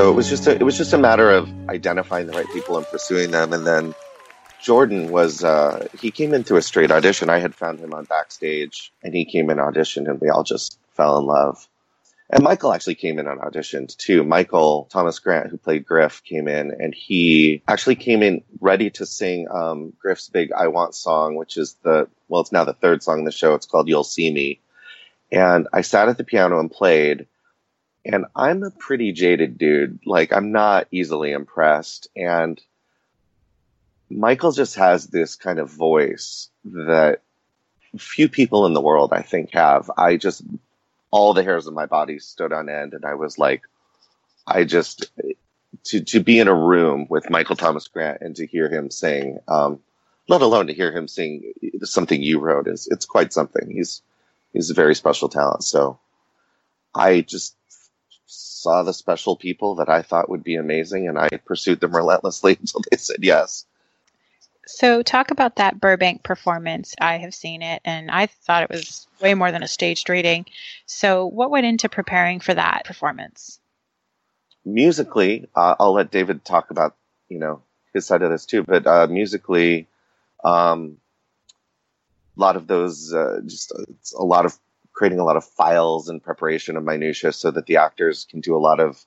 So 0.00 0.08
it 0.08 0.14
was 0.14 0.30
just 0.30 0.46
a, 0.46 0.52
it 0.52 0.62
was 0.62 0.78
just 0.78 0.94
a 0.94 0.98
matter 0.98 1.30
of 1.30 1.50
identifying 1.68 2.26
the 2.26 2.32
right 2.32 2.50
people 2.50 2.78
and 2.78 2.88
pursuing 2.88 3.32
them. 3.32 3.52
And 3.52 3.66
then 3.66 3.94
Jordan 4.58 5.10
was 5.10 5.44
uh, 5.44 5.88
he 5.92 6.10
came 6.10 6.32
in 6.32 6.42
through 6.42 6.56
a 6.56 6.62
straight 6.62 6.90
audition. 6.90 7.28
I 7.28 7.38
had 7.38 7.54
found 7.54 7.80
him 7.80 7.92
on 7.92 8.06
backstage, 8.06 8.94
and 9.02 9.12
he 9.12 9.26
came 9.26 9.50
in 9.50 9.58
auditioned, 9.58 10.08
and 10.08 10.18
we 10.18 10.30
all 10.30 10.42
just 10.42 10.78
fell 10.96 11.18
in 11.18 11.26
love. 11.26 11.68
And 12.30 12.42
Michael 12.42 12.72
actually 12.72 12.94
came 12.94 13.18
in 13.18 13.28
and 13.28 13.42
auditioned 13.42 13.94
too. 13.98 14.24
Michael 14.24 14.88
Thomas 14.90 15.18
Grant, 15.18 15.50
who 15.50 15.58
played 15.58 15.84
Griff, 15.84 16.22
came 16.24 16.48
in, 16.48 16.70
and 16.80 16.94
he 16.94 17.62
actually 17.68 17.96
came 17.96 18.22
in 18.22 18.42
ready 18.58 18.88
to 18.92 19.04
sing 19.04 19.48
um, 19.50 19.92
Griff's 20.00 20.30
big 20.30 20.50
"I 20.50 20.68
Want" 20.68 20.94
song, 20.94 21.34
which 21.34 21.58
is 21.58 21.76
the 21.82 22.08
well, 22.26 22.40
it's 22.40 22.52
now 22.52 22.64
the 22.64 22.72
third 22.72 23.02
song 23.02 23.18
in 23.18 23.24
the 23.26 23.32
show. 23.32 23.52
It's 23.52 23.66
called 23.66 23.86
"You'll 23.86 24.04
See 24.04 24.32
Me." 24.32 24.62
And 25.30 25.68
I 25.74 25.82
sat 25.82 26.08
at 26.08 26.16
the 26.16 26.24
piano 26.24 26.58
and 26.58 26.70
played, 26.70 27.26
and 28.04 28.26
I'm 28.34 28.62
a 28.62 28.70
pretty 28.70 29.12
jaded 29.12 29.58
dude. 29.58 30.00
Like 30.06 30.32
I'm 30.32 30.52
not 30.52 30.88
easily 30.90 31.32
impressed. 31.32 32.08
And 32.16 32.60
Michael 34.08 34.52
just 34.52 34.76
has 34.76 35.06
this 35.06 35.36
kind 35.36 35.58
of 35.58 35.70
voice 35.70 36.48
that 36.64 37.20
few 37.98 38.28
people 38.28 38.66
in 38.66 38.74
the 38.74 38.80
world 38.80 39.12
I 39.12 39.22
think 39.22 39.52
have. 39.52 39.90
I 39.96 40.16
just 40.16 40.42
all 41.10 41.34
the 41.34 41.42
hairs 41.42 41.66
on 41.66 41.74
my 41.74 41.86
body 41.86 42.18
stood 42.18 42.52
on 42.52 42.68
end 42.68 42.94
and 42.94 43.04
I 43.04 43.14
was 43.14 43.38
like 43.38 43.62
I 44.46 44.64
just 44.64 45.10
to 45.84 46.00
to 46.00 46.20
be 46.20 46.38
in 46.38 46.48
a 46.48 46.54
room 46.54 47.06
with 47.08 47.30
Michael 47.30 47.56
Thomas 47.56 47.88
Grant 47.88 48.20
and 48.20 48.36
to 48.36 48.46
hear 48.46 48.68
him 48.68 48.90
sing, 48.90 49.38
um, 49.48 49.80
let 50.28 50.42
alone 50.42 50.66
to 50.68 50.74
hear 50.74 50.92
him 50.92 51.08
sing 51.08 51.52
something 51.82 52.22
you 52.22 52.38
wrote 52.38 52.68
is 52.68 52.88
it's 52.90 53.04
quite 53.04 53.32
something. 53.32 53.70
He's 53.70 54.02
he's 54.52 54.70
a 54.70 54.74
very 54.74 54.94
special 54.94 55.28
talent. 55.28 55.64
So 55.64 55.98
I 56.94 57.20
just 57.20 57.54
saw 58.30 58.82
the 58.82 58.94
special 58.94 59.36
people 59.36 59.76
that 59.76 59.88
I 59.88 60.02
thought 60.02 60.28
would 60.28 60.44
be 60.44 60.56
amazing, 60.56 61.08
and 61.08 61.18
I 61.18 61.28
pursued 61.44 61.80
them 61.80 61.94
relentlessly 61.94 62.56
until 62.60 62.82
they 62.90 62.96
said 62.96 63.18
yes. 63.22 63.64
So, 64.66 65.02
talk 65.02 65.32
about 65.32 65.56
that 65.56 65.80
Burbank 65.80 66.22
performance. 66.22 66.94
I 67.00 67.18
have 67.18 67.34
seen 67.34 67.62
it, 67.62 67.82
and 67.84 68.10
I 68.10 68.26
thought 68.26 68.62
it 68.62 68.70
was 68.70 69.08
way 69.20 69.34
more 69.34 69.50
than 69.50 69.64
a 69.64 69.68
staged 69.68 70.08
reading. 70.08 70.46
So, 70.86 71.26
what 71.26 71.50
went 71.50 71.66
into 71.66 71.88
preparing 71.88 72.38
for 72.38 72.54
that 72.54 72.84
performance? 72.84 73.58
Musically, 74.64 75.48
uh, 75.56 75.74
I'll 75.80 75.94
let 75.94 76.12
David 76.12 76.44
talk 76.44 76.70
about 76.70 76.94
you 77.28 77.38
know 77.38 77.62
his 77.92 78.06
side 78.06 78.22
of 78.22 78.30
this 78.30 78.46
too, 78.46 78.62
but 78.62 78.86
uh, 78.86 79.08
musically, 79.10 79.88
um, 80.44 80.98
a 82.36 82.40
lot 82.40 82.54
of 82.54 82.68
those 82.68 83.12
uh, 83.12 83.40
just 83.44 83.72
a 84.16 84.24
lot 84.24 84.44
of 84.44 84.56
creating 85.00 85.18
a 85.18 85.24
lot 85.24 85.38
of 85.38 85.44
files 85.46 86.10
and 86.10 86.22
preparation 86.22 86.76
of 86.76 86.84
minutia 86.84 87.32
so 87.32 87.50
that 87.50 87.64
the 87.64 87.78
actors 87.78 88.26
can 88.30 88.38
do 88.38 88.54
a 88.54 88.60
lot 88.60 88.78
of 88.78 89.02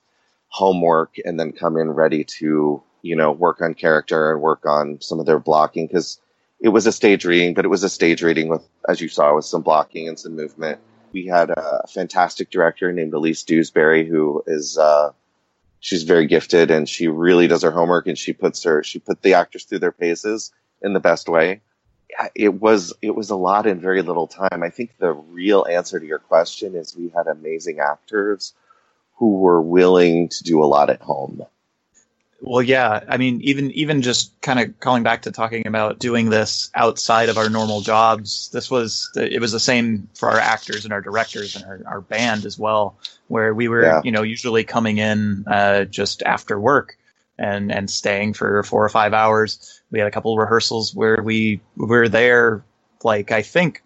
homework 0.48 1.14
and 1.24 1.38
then 1.38 1.52
come 1.52 1.76
in 1.76 1.88
ready 1.88 2.24
to 2.24 2.82
you 3.02 3.14
know 3.14 3.30
work 3.30 3.62
on 3.62 3.74
character 3.74 4.32
and 4.32 4.40
work 4.40 4.66
on 4.66 5.00
some 5.00 5.20
of 5.20 5.26
their 5.26 5.38
blocking 5.38 5.86
because 5.86 6.20
it 6.58 6.70
was 6.70 6.84
a 6.88 6.90
stage 6.90 7.24
reading, 7.24 7.54
but 7.54 7.64
it 7.64 7.68
was 7.68 7.84
a 7.84 7.88
stage 7.88 8.24
reading 8.24 8.48
with, 8.48 8.68
as 8.88 9.00
you 9.00 9.08
saw, 9.08 9.36
with 9.36 9.44
some 9.44 9.62
blocking 9.62 10.08
and 10.08 10.18
some 10.18 10.34
movement. 10.34 10.80
We 11.12 11.26
had 11.26 11.50
a 11.50 11.86
fantastic 11.86 12.50
director 12.50 12.92
named 12.92 13.14
Elise 13.14 13.44
Dewsbury, 13.44 14.04
who 14.04 14.42
is 14.48 14.76
uh, 14.76 15.12
she's 15.78 16.02
very 16.02 16.26
gifted 16.26 16.72
and 16.72 16.88
she 16.88 17.06
really 17.06 17.46
does 17.46 17.62
her 17.62 17.70
homework 17.70 18.08
and 18.08 18.18
she 18.18 18.32
puts 18.32 18.64
her 18.64 18.82
she 18.82 18.98
put 18.98 19.22
the 19.22 19.34
actors 19.34 19.62
through 19.62 19.78
their 19.78 19.92
paces 19.92 20.52
in 20.82 20.92
the 20.92 20.98
best 20.98 21.28
way. 21.28 21.60
It 22.34 22.60
was 22.60 22.92
it 23.02 23.14
was 23.14 23.30
a 23.30 23.36
lot 23.36 23.66
in 23.66 23.80
very 23.80 24.02
little 24.02 24.26
time. 24.26 24.62
I 24.62 24.70
think 24.70 24.96
the 24.98 25.12
real 25.12 25.66
answer 25.68 25.98
to 25.98 26.06
your 26.06 26.18
question 26.20 26.74
is 26.74 26.96
we 26.96 27.08
had 27.08 27.26
amazing 27.26 27.80
actors 27.80 28.52
who 29.16 29.38
were 29.38 29.60
willing 29.60 30.28
to 30.28 30.44
do 30.44 30.62
a 30.62 30.66
lot 30.66 30.90
at 30.90 31.00
home. 31.00 31.42
Well, 32.40 32.62
yeah. 32.62 33.00
I 33.08 33.16
mean, 33.16 33.40
even 33.40 33.70
even 33.70 34.02
just 34.02 34.38
kind 34.42 34.60
of 34.60 34.78
calling 34.78 35.02
back 35.02 35.22
to 35.22 35.32
talking 35.32 35.66
about 35.66 35.98
doing 35.98 36.28
this 36.28 36.70
outside 36.74 37.30
of 37.30 37.38
our 37.38 37.48
normal 37.48 37.80
jobs. 37.80 38.50
This 38.52 38.70
was 38.70 39.10
the, 39.14 39.32
it 39.32 39.40
was 39.40 39.52
the 39.52 39.60
same 39.60 40.08
for 40.14 40.28
our 40.30 40.38
actors 40.38 40.84
and 40.84 40.92
our 40.92 41.00
directors 41.00 41.56
and 41.56 41.64
our, 41.64 41.80
our 41.86 42.00
band 42.02 42.44
as 42.44 42.58
well, 42.58 42.98
where 43.28 43.54
we 43.54 43.68
were 43.68 43.82
Yeah. 43.84 44.00
you 44.04 44.12
know 44.12 44.22
usually 44.22 44.62
coming 44.62 44.98
in 44.98 45.44
uh, 45.46 45.84
just 45.84 46.22
after 46.22 46.60
work 46.60 46.98
and 47.38 47.72
and 47.72 47.90
staying 47.90 48.34
for 48.34 48.62
four 48.62 48.84
or 48.84 48.88
five 48.88 49.12
hours. 49.12 49.82
We 49.90 49.98
had 49.98 50.08
a 50.08 50.10
couple 50.10 50.36
rehearsals 50.36 50.94
where 50.94 51.22
we 51.22 51.60
were 51.76 52.08
there 52.08 52.64
like 53.02 53.32
I 53.32 53.42
think 53.42 53.82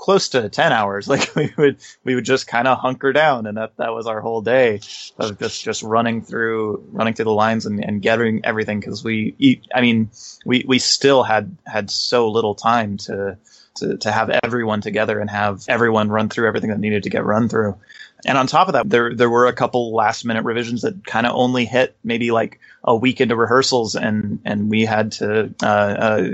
close 0.00 0.30
to 0.30 0.48
10 0.48 0.72
hours 0.72 1.08
like 1.08 1.34
we 1.36 1.52
would 1.58 1.76
we 2.04 2.14
would 2.14 2.24
just 2.24 2.46
kind 2.46 2.66
of 2.66 2.78
hunker 2.78 3.12
down 3.12 3.46
and 3.46 3.58
that 3.58 3.76
that 3.76 3.92
was 3.92 4.06
our 4.06 4.20
whole 4.20 4.40
day 4.40 4.80
of 5.18 5.38
just 5.38 5.62
just 5.62 5.82
running 5.82 6.22
through 6.22 6.82
running 6.90 7.12
through 7.12 7.26
the 7.26 7.30
lines 7.30 7.66
and, 7.66 7.84
and 7.84 8.00
getting 8.00 8.40
everything 8.44 8.80
because 8.80 9.04
we 9.04 9.34
eat 9.38 9.66
i 9.74 9.80
mean 9.80 10.10
we 10.46 10.64
we 10.66 10.78
still 10.78 11.22
had 11.22 11.54
had 11.66 11.90
so 11.90 12.30
little 12.30 12.54
time 12.54 12.96
to 12.96 13.36
to 13.74 13.98
to 13.98 14.10
have 14.10 14.30
everyone 14.42 14.80
together 14.80 15.20
and 15.20 15.28
have 15.28 15.64
everyone 15.68 16.08
run 16.08 16.28
through 16.28 16.48
everything 16.48 16.70
that 16.70 16.80
needed 16.80 17.02
to 17.02 17.10
get 17.10 17.24
run 17.24 17.48
through 17.48 17.76
and 18.24 18.38
on 18.38 18.46
top 18.46 18.68
of 18.68 18.74
that 18.74 18.88
there 18.90 19.14
there 19.14 19.30
were 19.30 19.46
a 19.46 19.52
couple 19.52 19.94
last 19.94 20.24
minute 20.24 20.44
revisions 20.44 20.82
that 20.82 21.06
kind 21.06 21.26
of 21.26 21.34
only 21.34 21.64
hit 21.64 21.96
maybe 22.04 22.30
like 22.30 22.60
a 22.84 22.94
week 22.94 23.20
into 23.20 23.36
rehearsals 23.36 23.94
and 23.94 24.40
and 24.44 24.70
we 24.70 24.84
had 24.84 25.12
to 25.12 25.54
uh, 25.62 25.66
uh, 25.66 26.28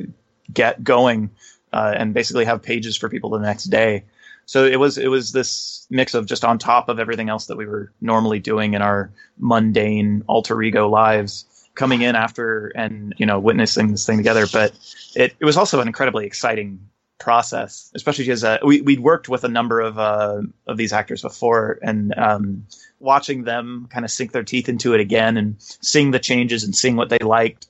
get 0.52 0.82
going 0.82 1.30
uh, 1.72 1.94
and 1.96 2.14
basically 2.14 2.44
have 2.44 2.62
pages 2.62 2.96
for 2.96 3.08
people 3.08 3.30
the 3.30 3.38
next 3.38 3.64
day. 3.64 4.04
So 4.46 4.64
it 4.64 4.78
was 4.78 4.96
it 4.96 5.08
was 5.08 5.32
this 5.32 5.86
mix 5.90 6.14
of 6.14 6.26
just 6.26 6.44
on 6.44 6.58
top 6.58 6.88
of 6.88 7.00
everything 7.00 7.28
else 7.28 7.46
that 7.46 7.56
we 7.56 7.66
were 7.66 7.92
normally 8.00 8.38
doing 8.38 8.74
in 8.74 8.82
our 8.82 9.10
mundane 9.38 10.22
alter 10.28 10.62
ego 10.62 10.88
lives, 10.88 11.44
coming 11.74 12.02
in 12.02 12.14
after 12.14 12.68
and 12.68 13.12
you 13.18 13.26
know 13.26 13.40
witnessing 13.40 13.90
this 13.90 14.06
thing 14.06 14.16
together. 14.16 14.46
But 14.50 14.72
it, 15.16 15.34
it 15.38 15.44
was 15.44 15.56
also 15.56 15.80
an 15.80 15.88
incredibly 15.88 16.26
exciting 16.26 16.88
process, 17.18 17.90
especially 17.94 18.24
because 18.24 18.44
uh, 18.44 18.58
we 18.64 18.80
we'd 18.80 19.00
worked 19.00 19.28
with 19.28 19.44
a 19.44 19.48
number 19.48 19.80
of 19.80 19.98
uh, 19.98 20.42
of 20.66 20.76
these 20.76 20.92
actors 20.92 21.22
before, 21.22 21.78
and 21.82 22.14
um, 22.18 22.66
watching 23.00 23.44
them 23.44 23.88
kind 23.90 24.04
of 24.04 24.10
sink 24.10 24.32
their 24.32 24.44
teeth 24.44 24.68
into 24.68 24.94
it 24.94 25.00
again 25.00 25.36
and 25.36 25.56
seeing 25.58 26.10
the 26.10 26.18
changes 26.18 26.64
and 26.64 26.74
seeing 26.76 26.96
what 26.96 27.08
they 27.08 27.18
liked, 27.18 27.66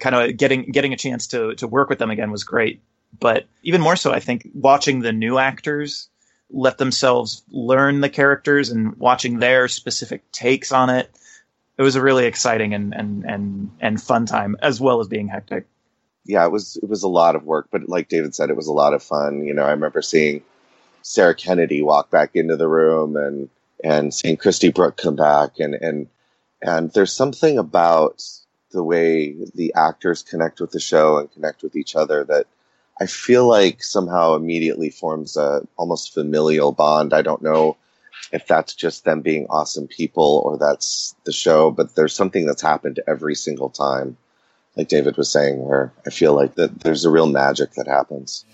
kind 0.00 0.14
of 0.14 0.36
getting 0.36 0.70
getting 0.70 0.92
a 0.92 0.96
chance 0.96 1.26
to 1.28 1.54
to 1.56 1.66
work 1.66 1.88
with 1.88 1.98
them 1.98 2.10
again 2.10 2.30
was 2.30 2.44
great 2.44 2.80
but 3.18 3.46
even 3.62 3.80
more 3.80 3.96
so, 3.96 4.12
I 4.12 4.20
think 4.20 4.48
watching 4.54 5.00
the 5.00 5.12
new 5.12 5.38
actors 5.38 6.08
let 6.50 6.78
themselves 6.78 7.42
learn 7.50 8.00
the 8.00 8.08
characters 8.08 8.70
and 8.70 8.96
watching 8.96 9.38
their 9.38 9.68
specific 9.68 10.30
takes 10.32 10.72
on 10.72 10.90
it. 10.90 11.10
It 11.76 11.82
was 11.82 11.96
a 11.96 12.02
really 12.02 12.26
exciting 12.26 12.74
and, 12.74 12.94
and, 12.94 13.24
and, 13.24 13.70
and 13.80 14.02
fun 14.02 14.26
time 14.26 14.56
as 14.62 14.80
well 14.80 15.00
as 15.00 15.08
being 15.08 15.28
hectic. 15.28 15.66
Yeah, 16.28 16.44
it 16.44 16.52
was 16.52 16.76
it 16.76 16.88
was 16.88 17.02
a 17.02 17.08
lot 17.08 17.36
of 17.36 17.44
work, 17.44 17.68
but 17.72 17.88
like 17.88 18.08
David 18.08 18.34
said, 18.34 18.50
it 18.50 18.56
was 18.56 18.68
a 18.68 18.72
lot 18.72 18.92
of 18.92 19.02
fun. 19.02 19.44
You 19.44 19.54
know, 19.54 19.64
I 19.64 19.70
remember 19.70 20.02
seeing 20.02 20.42
Sarah 21.00 21.34
Kennedy 21.34 21.80
walk 21.80 22.10
back 22.10 22.36
into 22.36 22.56
the 22.56 22.68
room 22.68 23.16
and 23.16 23.48
and 23.82 24.12
seeing 24.12 24.36
Christy 24.36 24.70
Brooke 24.70 24.98
come 24.98 25.16
back 25.16 25.58
and 25.58 25.74
and 25.74 26.08
and 26.60 26.92
there's 26.92 27.14
something 27.14 27.56
about 27.56 28.22
the 28.72 28.84
way 28.84 29.36
the 29.54 29.72
actors 29.74 30.22
connect 30.22 30.60
with 30.60 30.70
the 30.70 30.80
show 30.80 31.16
and 31.16 31.32
connect 31.32 31.62
with 31.62 31.74
each 31.74 31.96
other 31.96 32.24
that 32.24 32.46
I 33.00 33.06
feel 33.06 33.46
like 33.46 33.82
somehow 33.82 34.34
immediately 34.34 34.90
forms 34.90 35.38
a 35.38 35.66
almost 35.78 36.12
familial 36.12 36.72
bond. 36.72 37.14
I 37.14 37.22
don't 37.22 37.40
know 37.40 37.78
if 38.32 38.46
that's 38.46 38.74
just 38.74 39.04
them 39.04 39.22
being 39.22 39.46
awesome 39.48 39.86
people 39.86 40.42
or 40.44 40.58
that's 40.58 41.14
the 41.24 41.32
show, 41.32 41.70
but 41.70 41.94
there's 41.94 42.14
something 42.14 42.44
that's 42.44 42.60
happened 42.60 43.00
every 43.06 43.34
single 43.34 43.70
time 43.70 44.18
like 44.78 44.86
David 44.86 45.16
was 45.16 45.28
saying, 45.28 45.60
where 45.64 45.92
I 46.06 46.10
feel 46.10 46.34
like 46.34 46.54
that 46.54 46.80
there's 46.80 47.04
a 47.04 47.10
real 47.10 47.26
magic 47.26 47.72
that 47.72 47.88
happens. 47.88 48.44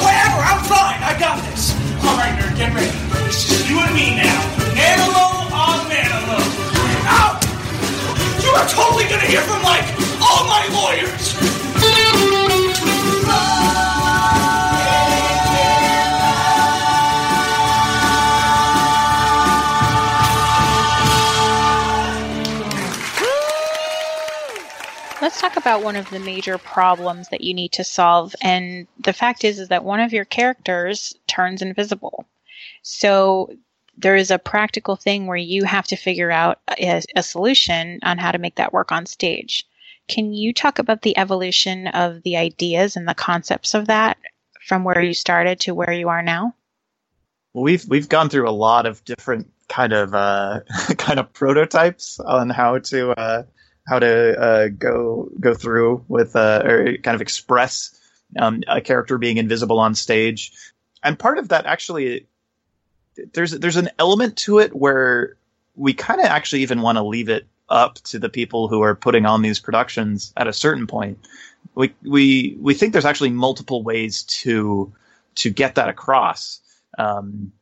Whatever, 0.00 0.40
I'm 0.40 0.64
fine. 0.64 1.02
I 1.04 1.16
got 1.20 1.44
this. 1.44 1.74
All 2.02 2.16
right, 2.16 2.32
nerd, 2.40 2.56
get 2.56 2.72
ready. 2.72 2.88
It's 3.26 3.46
just 3.46 3.68
you 3.68 3.78
and 3.80 3.94
me 3.94 4.16
now. 4.16 4.40
Manilow 4.72 5.52
on 5.52 5.84
Manilow. 5.90 6.40
Ow! 7.12 7.40
You 8.42 8.50
are 8.52 8.68
totally 8.68 9.04
gonna 9.04 9.28
hear 9.28 9.42
from, 9.42 9.62
like, 9.62 10.13
all 10.24 10.44
my 10.46 10.66
lawyers. 10.72 11.34
Let's 25.20 25.40
talk 25.40 25.56
about 25.56 25.82
one 25.82 25.96
of 25.96 26.10
the 26.10 26.18
major 26.18 26.58
problems 26.58 27.30
that 27.30 27.40
you 27.40 27.54
need 27.54 27.72
to 27.72 27.82
solve. 27.84 28.34
And 28.42 28.86
the 29.00 29.14
fact 29.14 29.42
is, 29.42 29.58
is 29.58 29.68
that 29.68 29.82
one 29.82 30.00
of 30.00 30.12
your 30.12 30.26
characters 30.26 31.14
turns 31.26 31.62
invisible. 31.62 32.26
So 32.82 33.50
there 33.96 34.16
is 34.16 34.30
a 34.30 34.38
practical 34.38 34.96
thing 34.96 35.26
where 35.26 35.38
you 35.38 35.64
have 35.64 35.86
to 35.86 35.96
figure 35.96 36.30
out 36.30 36.58
a, 36.78 37.00
a 37.16 37.22
solution 37.22 38.00
on 38.02 38.18
how 38.18 38.32
to 38.32 38.38
make 38.38 38.56
that 38.56 38.74
work 38.74 38.92
on 38.92 39.06
stage. 39.06 39.64
Can 40.08 40.32
you 40.32 40.52
talk 40.52 40.78
about 40.78 41.02
the 41.02 41.16
evolution 41.16 41.86
of 41.86 42.22
the 42.22 42.36
ideas 42.36 42.96
and 42.96 43.08
the 43.08 43.14
concepts 43.14 43.74
of 43.74 43.86
that 43.86 44.18
from 44.66 44.84
where 44.84 45.02
you 45.02 45.14
started 45.14 45.60
to 45.60 45.74
where 45.74 45.92
you 45.92 46.08
are 46.08 46.22
now? 46.22 46.54
Well, 47.52 47.64
we've 47.64 47.84
we've 47.88 48.08
gone 48.08 48.28
through 48.28 48.48
a 48.48 48.52
lot 48.52 48.86
of 48.86 49.04
different 49.04 49.50
kind 49.68 49.92
of 49.92 50.14
uh, 50.14 50.60
kind 50.98 51.18
of 51.18 51.32
prototypes 51.32 52.20
on 52.20 52.50
how 52.50 52.78
to 52.78 53.12
uh, 53.12 53.42
how 53.86 53.98
to 53.98 54.38
uh, 54.40 54.68
go 54.68 55.30
go 55.40 55.54
through 55.54 56.04
with 56.08 56.36
uh, 56.36 56.62
or 56.64 56.96
kind 56.98 57.14
of 57.14 57.20
express 57.20 57.98
um, 58.38 58.62
a 58.68 58.80
character 58.80 59.18
being 59.18 59.36
invisible 59.36 59.78
on 59.78 59.94
stage, 59.94 60.52
and 61.02 61.18
part 61.18 61.38
of 61.38 61.48
that 61.48 61.66
actually 61.66 62.26
there's 63.32 63.52
there's 63.52 63.76
an 63.76 63.90
element 63.98 64.36
to 64.36 64.58
it 64.58 64.74
where 64.74 65.36
we 65.76 65.94
kind 65.94 66.20
of 66.20 66.26
actually 66.26 66.62
even 66.62 66.82
want 66.82 66.96
to 66.96 67.04
leave 67.04 67.28
it 67.28 67.46
up 67.68 67.94
to 67.94 68.18
the 68.18 68.28
people 68.28 68.68
who 68.68 68.82
are 68.82 68.94
putting 68.94 69.26
on 69.26 69.42
these 69.42 69.58
productions 69.58 70.32
at 70.36 70.46
a 70.46 70.52
certain 70.52 70.86
point. 70.86 71.18
We 71.74 71.94
we 72.02 72.56
we 72.60 72.74
think 72.74 72.92
there's 72.92 73.04
actually 73.04 73.30
multiple 73.30 73.82
ways 73.82 74.22
to 74.22 74.92
to 75.36 75.50
get 75.50 75.76
that 75.76 75.88
across. 75.88 76.60
Um, 76.98 77.52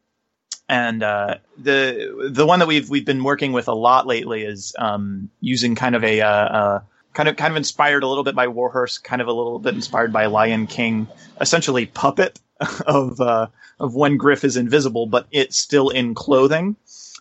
and 0.69 1.03
uh, 1.03 1.37
the 1.59 2.31
the 2.31 2.47
one 2.47 2.59
that 2.61 2.69
we've 2.69 2.89
we've 2.89 3.05
been 3.05 3.25
working 3.25 3.53
with 3.53 3.69
a 3.69 3.75
lot 3.75 4.07
lately 4.07 4.43
is 4.43 4.75
um, 4.79 5.31
using 5.41 5.75
kind 5.75 5.95
of 5.95 6.05
a 6.05 6.21
uh, 6.21 6.29
uh, 6.29 6.81
kind 7.13 7.29
of 7.29 7.37
kind 7.37 7.53
of 7.53 7.57
inspired 7.57 8.03
a 8.03 8.09
little 8.09 8.25
bit 8.25 8.35
by 8.35 8.49
Warhorse, 8.49 8.99
kind 8.99 9.21
of 9.21 9.29
a 9.29 9.33
little 9.33 9.59
bit 9.59 9.75
inspired 9.75 10.13
by 10.13 10.27
Lion 10.27 10.67
King, 10.67 11.09
essentially 11.41 11.87
puppet 11.87 12.41
of 12.87 13.21
uh, 13.21 13.49
of 13.79 13.95
when 13.95 14.17
Griff 14.17 14.45
is 14.45 14.57
invisible, 14.57 15.07
but 15.07 15.27
it's 15.31 15.59
still 15.59 15.91
in 15.91 16.15
clothing. 16.15 16.77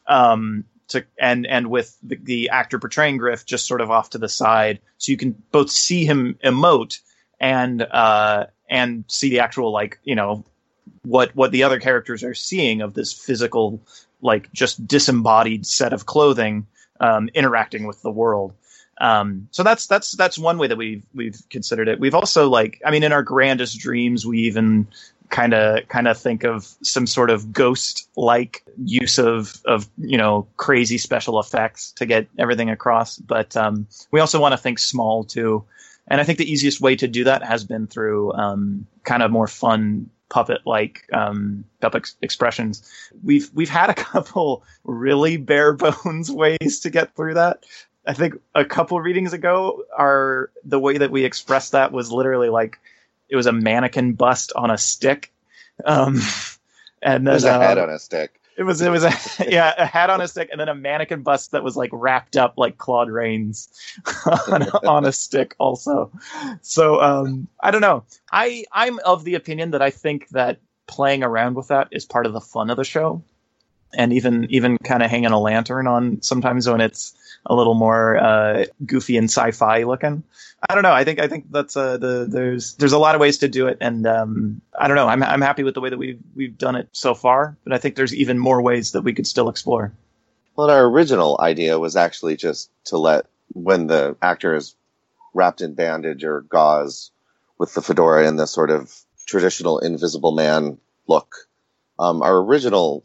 Um, 0.07 0.65
to 0.91 1.05
and 1.19 1.45
and 1.45 1.69
with 1.69 1.97
the, 2.03 2.15
the 2.15 2.49
actor 2.49 2.79
portraying 2.79 3.17
Griff 3.17 3.45
just 3.45 3.67
sort 3.67 3.81
of 3.81 3.91
off 3.91 4.11
to 4.11 4.17
the 4.17 4.29
side, 4.29 4.79
so 4.97 5.11
you 5.11 5.17
can 5.17 5.31
both 5.51 5.69
see 5.69 6.05
him 6.05 6.37
emote 6.43 6.99
and 7.39 7.81
uh, 7.81 8.45
and 8.69 9.03
see 9.07 9.29
the 9.29 9.39
actual 9.39 9.71
like 9.71 9.99
you 10.03 10.15
know 10.15 10.45
what 11.03 11.35
what 11.35 11.51
the 11.51 11.63
other 11.63 11.79
characters 11.79 12.23
are 12.23 12.33
seeing 12.33 12.81
of 12.81 12.93
this 12.93 13.11
physical 13.11 13.81
like 14.21 14.51
just 14.53 14.87
disembodied 14.87 15.65
set 15.65 15.93
of 15.93 16.05
clothing 16.05 16.67
um, 16.99 17.29
interacting 17.33 17.87
with 17.87 18.01
the 18.01 18.11
world. 18.11 18.53
Um, 18.99 19.47
so 19.51 19.63
that's 19.63 19.87
that's 19.87 20.11
that's 20.11 20.37
one 20.37 20.59
way 20.59 20.67
that 20.67 20.77
we've 20.77 21.03
we've 21.13 21.41
considered 21.49 21.87
it. 21.87 21.99
We've 21.99 22.13
also 22.13 22.49
like 22.49 22.81
I 22.85 22.91
mean 22.91 23.03
in 23.03 23.11
our 23.11 23.23
grandest 23.23 23.79
dreams 23.79 24.25
we 24.25 24.41
even 24.41 24.87
kind 25.31 25.53
of 25.53 25.87
kind 25.87 26.07
of 26.07 26.17
think 26.17 26.43
of 26.43 26.75
some 26.83 27.07
sort 27.07 27.29
of 27.29 27.51
ghost 27.51 28.09
like 28.15 28.63
use 28.83 29.17
of 29.17 29.61
of 29.65 29.89
you 29.97 30.17
know 30.17 30.45
crazy 30.57 30.97
special 30.97 31.39
effects 31.39 31.91
to 31.93 32.05
get 32.05 32.27
everything 32.37 32.69
across. 32.69 33.17
But 33.17 33.57
um, 33.57 33.87
we 34.11 34.19
also 34.19 34.39
want 34.39 34.51
to 34.51 34.57
think 34.57 34.77
small 34.77 35.23
too. 35.23 35.63
And 36.07 36.19
i 36.19 36.23
think 36.25 36.39
the 36.39 36.51
easiest 36.51 36.81
way 36.81 36.95
to 36.97 37.07
do 37.07 37.23
that 37.23 37.43
has 37.43 37.63
been 37.63 37.87
through 37.87 38.33
um, 38.33 38.85
kind 39.03 39.23
of 39.23 39.31
more 39.31 39.47
fun 39.47 40.09
puppet 40.29 40.61
like 40.65 41.05
um, 41.13 41.63
puppet 41.79 42.11
expressions. 42.21 42.89
We've 43.23 43.49
we've 43.53 43.69
had 43.69 43.89
a 43.89 43.93
couple 44.11 44.63
really 44.83 45.37
bare 45.37 45.73
bones 45.73 46.31
ways 46.43 46.79
to 46.81 46.89
get 46.89 47.15
through 47.15 47.35
that. 47.35 47.65
I 48.05 48.13
think 48.13 48.33
a 48.55 48.65
couple 48.65 48.99
readings 48.99 49.31
ago 49.31 49.83
our 49.97 50.51
the 50.65 50.79
way 50.79 50.97
that 50.97 51.11
we 51.11 51.23
expressed 51.23 51.71
that 51.71 51.91
was 51.91 52.11
literally 52.11 52.49
like 52.49 52.79
it 53.31 53.35
was 53.35 53.47
a 53.47 53.51
mannequin 53.51 54.13
bust 54.13 54.51
on 54.55 54.69
a 54.69 54.77
stick. 54.77 55.33
Um, 55.83 56.19
and 57.01 57.25
then 57.25 57.33
There's 57.33 57.45
a 57.45 57.53
head 57.53 57.79
um, 57.79 57.89
on 57.89 57.95
a 57.95 57.97
stick. 57.97 58.39
it 58.57 58.63
was 58.63 58.81
it 58.81 58.91
was 58.91 59.03
a 59.03 59.11
yeah 59.49 59.73
a 59.77 59.85
hat 59.85 60.11
on 60.11 60.21
a 60.21 60.27
stick 60.27 60.49
and 60.51 60.59
then 60.59 60.69
a 60.69 60.75
mannequin 60.75 61.23
bust 61.23 61.51
that 61.51 61.63
was 61.63 61.75
like 61.75 61.89
wrapped 61.93 62.37
up 62.37 62.55
like 62.57 62.77
Claude 62.77 63.09
Rains 63.09 63.69
on, 64.51 64.63
on 64.85 65.05
a 65.05 65.11
stick 65.11 65.55
also. 65.57 66.11
So 66.61 67.01
um, 67.01 67.47
I 67.59 67.71
don't 67.71 67.81
know. 67.81 68.03
I 68.31 68.65
I'm 68.71 68.99
of 68.99 69.23
the 69.23 69.35
opinion 69.35 69.71
that 69.71 69.81
I 69.81 69.89
think 69.89 70.27
that 70.29 70.59
playing 70.87 71.23
around 71.23 71.55
with 71.55 71.69
that 71.69 71.87
is 71.91 72.05
part 72.05 72.25
of 72.25 72.33
the 72.33 72.41
fun 72.41 72.69
of 72.69 72.75
the 72.75 72.83
show, 72.83 73.23
and 73.93 74.13
even 74.13 74.47
even 74.49 74.77
kind 74.77 75.03
of 75.03 75.09
hanging 75.09 75.31
a 75.31 75.39
lantern 75.39 75.87
on 75.87 76.21
sometimes 76.21 76.67
when 76.67 76.81
it's 76.81 77.15
a 77.45 77.55
little 77.55 77.73
more 77.73 78.17
uh, 78.17 78.65
goofy 78.85 79.17
and 79.17 79.29
sci-fi 79.29 79.83
looking. 79.83 80.23
I 80.69 80.75
don't 80.75 80.83
know. 80.83 80.93
I 80.93 81.03
think 81.03 81.19
I 81.19 81.27
think 81.27 81.51
that's 81.51 81.75
uh, 81.75 81.97
the 81.97 82.27
there's 82.29 82.75
there's 82.75 82.91
a 82.91 82.99
lot 82.99 83.15
of 83.15 83.21
ways 83.21 83.39
to 83.39 83.47
do 83.47 83.67
it, 83.67 83.77
and 83.81 84.05
um, 84.05 84.61
I 84.77 84.87
don't 84.87 84.95
know. 84.95 85.07
I'm 85.07 85.23
I'm 85.23 85.41
happy 85.41 85.63
with 85.63 85.73
the 85.73 85.81
way 85.81 85.89
that 85.89 85.97
we've 85.97 86.19
we've 86.35 86.57
done 86.57 86.75
it 86.75 86.89
so 86.91 87.15
far, 87.15 87.57
but 87.63 87.73
I 87.73 87.77
think 87.77 87.95
there's 87.95 88.13
even 88.13 88.37
more 88.37 88.61
ways 88.61 88.91
that 88.91 89.01
we 89.01 89.13
could 89.13 89.25
still 89.25 89.49
explore. 89.49 89.91
Well, 90.55 90.69
our 90.69 90.85
original 90.85 91.39
idea 91.41 91.79
was 91.79 91.95
actually 91.95 92.35
just 92.35 92.69
to 92.85 92.97
let 92.97 93.25
when 93.53 93.87
the 93.87 94.15
actor 94.21 94.55
is 94.55 94.75
wrapped 95.33 95.61
in 95.61 95.73
bandage 95.73 96.23
or 96.23 96.41
gauze 96.41 97.11
with 97.57 97.73
the 97.73 97.81
fedora 97.81 98.27
and 98.27 98.37
the 98.37 98.45
sort 98.47 98.69
of 98.69 98.93
traditional 99.25 99.79
Invisible 99.79 100.31
Man 100.31 100.77
look. 101.07 101.47
Um, 101.97 102.21
our 102.21 102.37
original 102.37 103.03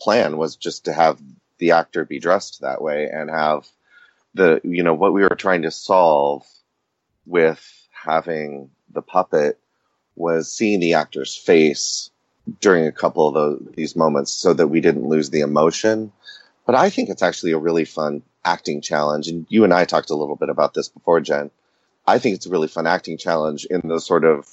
plan 0.00 0.36
was 0.36 0.56
just 0.56 0.84
to 0.84 0.92
have 0.92 1.20
the 1.58 1.72
actor 1.72 2.04
be 2.04 2.18
dressed 2.18 2.60
that 2.60 2.82
way 2.82 3.08
and 3.10 3.30
have 3.30 3.66
the 4.34 4.60
you 4.64 4.82
know 4.82 4.94
what 4.94 5.12
we 5.12 5.22
were 5.22 5.30
trying 5.30 5.62
to 5.62 5.70
solve 5.70 6.44
with 7.24 7.88
having 7.90 8.70
the 8.92 9.02
puppet 9.02 9.58
was 10.14 10.52
seeing 10.52 10.80
the 10.80 10.94
actor's 10.94 11.34
face 11.36 12.10
during 12.60 12.86
a 12.86 12.92
couple 12.92 13.28
of 13.28 13.34
those, 13.34 13.74
these 13.74 13.96
moments 13.96 14.32
so 14.32 14.54
that 14.54 14.68
we 14.68 14.80
didn't 14.80 15.08
lose 15.08 15.30
the 15.30 15.40
emotion. 15.40 16.12
But 16.64 16.74
I 16.74 16.90
think 16.90 17.08
it's 17.08 17.22
actually 17.22 17.52
a 17.52 17.58
really 17.58 17.84
fun 17.84 18.22
acting 18.44 18.80
challenge. 18.80 19.28
And 19.28 19.46
you 19.48 19.64
and 19.64 19.74
I 19.74 19.84
talked 19.84 20.10
a 20.10 20.14
little 20.14 20.36
bit 20.36 20.48
about 20.48 20.74
this 20.74 20.88
before, 20.88 21.20
Jen. 21.20 21.50
I 22.06 22.18
think 22.18 22.36
it's 22.36 22.46
a 22.46 22.50
really 22.50 22.68
fun 22.68 22.86
acting 22.86 23.18
challenge 23.18 23.64
in 23.66 23.82
the 23.84 24.00
sort 24.00 24.24
of 24.24 24.48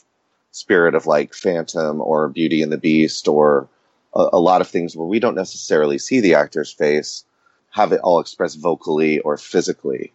spirit 0.51 0.95
of 0.95 1.07
like 1.07 1.33
Phantom 1.33 2.01
or 2.01 2.29
Beauty 2.29 2.61
and 2.61 2.71
the 2.71 2.77
Beast 2.77 3.27
or 3.27 3.67
a, 4.15 4.29
a 4.33 4.39
lot 4.39 4.61
of 4.61 4.67
things 4.67 4.95
where 4.95 5.07
we 5.07 5.19
don't 5.19 5.35
necessarily 5.35 5.97
see 5.97 6.19
the 6.19 6.35
actor's 6.35 6.71
face, 6.71 7.25
have 7.71 7.91
it 7.91 8.01
all 8.01 8.19
expressed 8.19 8.59
vocally 8.59 9.19
or 9.19 9.37
physically. 9.37 10.13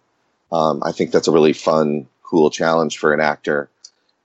Um, 0.52 0.82
I 0.84 0.92
think 0.92 1.10
that's 1.10 1.28
a 1.28 1.32
really 1.32 1.52
fun, 1.52 2.06
cool 2.22 2.50
challenge 2.50 2.98
for 2.98 3.12
an 3.12 3.20
actor. 3.20 3.68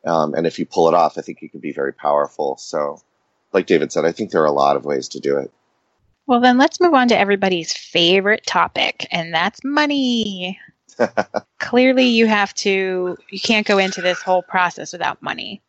Um, 0.06 0.34
and 0.34 0.46
if 0.46 0.60
you 0.60 0.66
pull 0.66 0.88
it 0.88 0.94
off, 0.94 1.18
I 1.18 1.22
think 1.22 1.42
it 1.42 1.52
can 1.52 1.60
be 1.60 1.72
very 1.72 1.94
powerful. 1.94 2.58
So, 2.58 3.02
like 3.54 3.68
David 3.68 3.92
said, 3.92 4.06
I 4.06 4.12
think 4.12 4.32
there 4.32 4.42
are 4.42 4.46
a 4.46 4.52
lot 4.52 4.76
of 4.76 4.86
ways 4.86 5.08
to 5.10 5.20
do 5.20 5.38
it. 5.38 5.52
Well, 6.26 6.40
then 6.40 6.58
let's 6.58 6.80
move 6.80 6.94
on 6.94 7.10
to 7.10 7.18
everybody's 7.18 7.74
favorite 7.74 8.46
topic, 8.46 9.08
and 9.12 9.34
that's 9.34 9.64
money. 9.64 10.60
Clearly, 11.60 12.06
you 12.06 12.28
have 12.28 12.54
to, 12.56 13.18
you 13.30 13.40
can't 13.40 13.68
go 13.68 13.78
into 13.78 14.02
this 14.02 14.22
whole 14.22 14.42
process 14.44 14.94
without 14.94 15.22
money. 15.22 15.62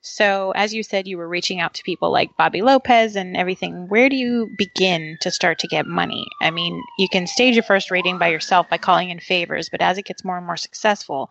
So, 0.00 0.52
as 0.54 0.72
you 0.72 0.82
said, 0.82 1.08
you 1.08 1.18
were 1.18 1.28
reaching 1.28 1.60
out 1.60 1.74
to 1.74 1.82
people 1.82 2.10
like 2.12 2.36
Bobby 2.36 2.62
Lopez 2.62 3.16
and 3.16 3.36
everything. 3.36 3.88
Where 3.88 4.08
do 4.08 4.16
you 4.16 4.50
begin 4.56 5.18
to 5.22 5.30
start 5.30 5.58
to 5.60 5.68
get 5.68 5.86
money? 5.86 6.26
I 6.40 6.50
mean, 6.50 6.82
you 6.98 7.08
can 7.08 7.26
stage 7.26 7.54
your 7.54 7.64
first 7.64 7.90
rating 7.90 8.18
by 8.18 8.28
yourself 8.28 8.68
by 8.68 8.78
calling 8.78 9.10
in 9.10 9.18
favors, 9.18 9.68
but 9.68 9.82
as 9.82 9.98
it 9.98 10.04
gets 10.04 10.24
more 10.24 10.36
and 10.36 10.46
more 10.46 10.56
successful, 10.56 11.30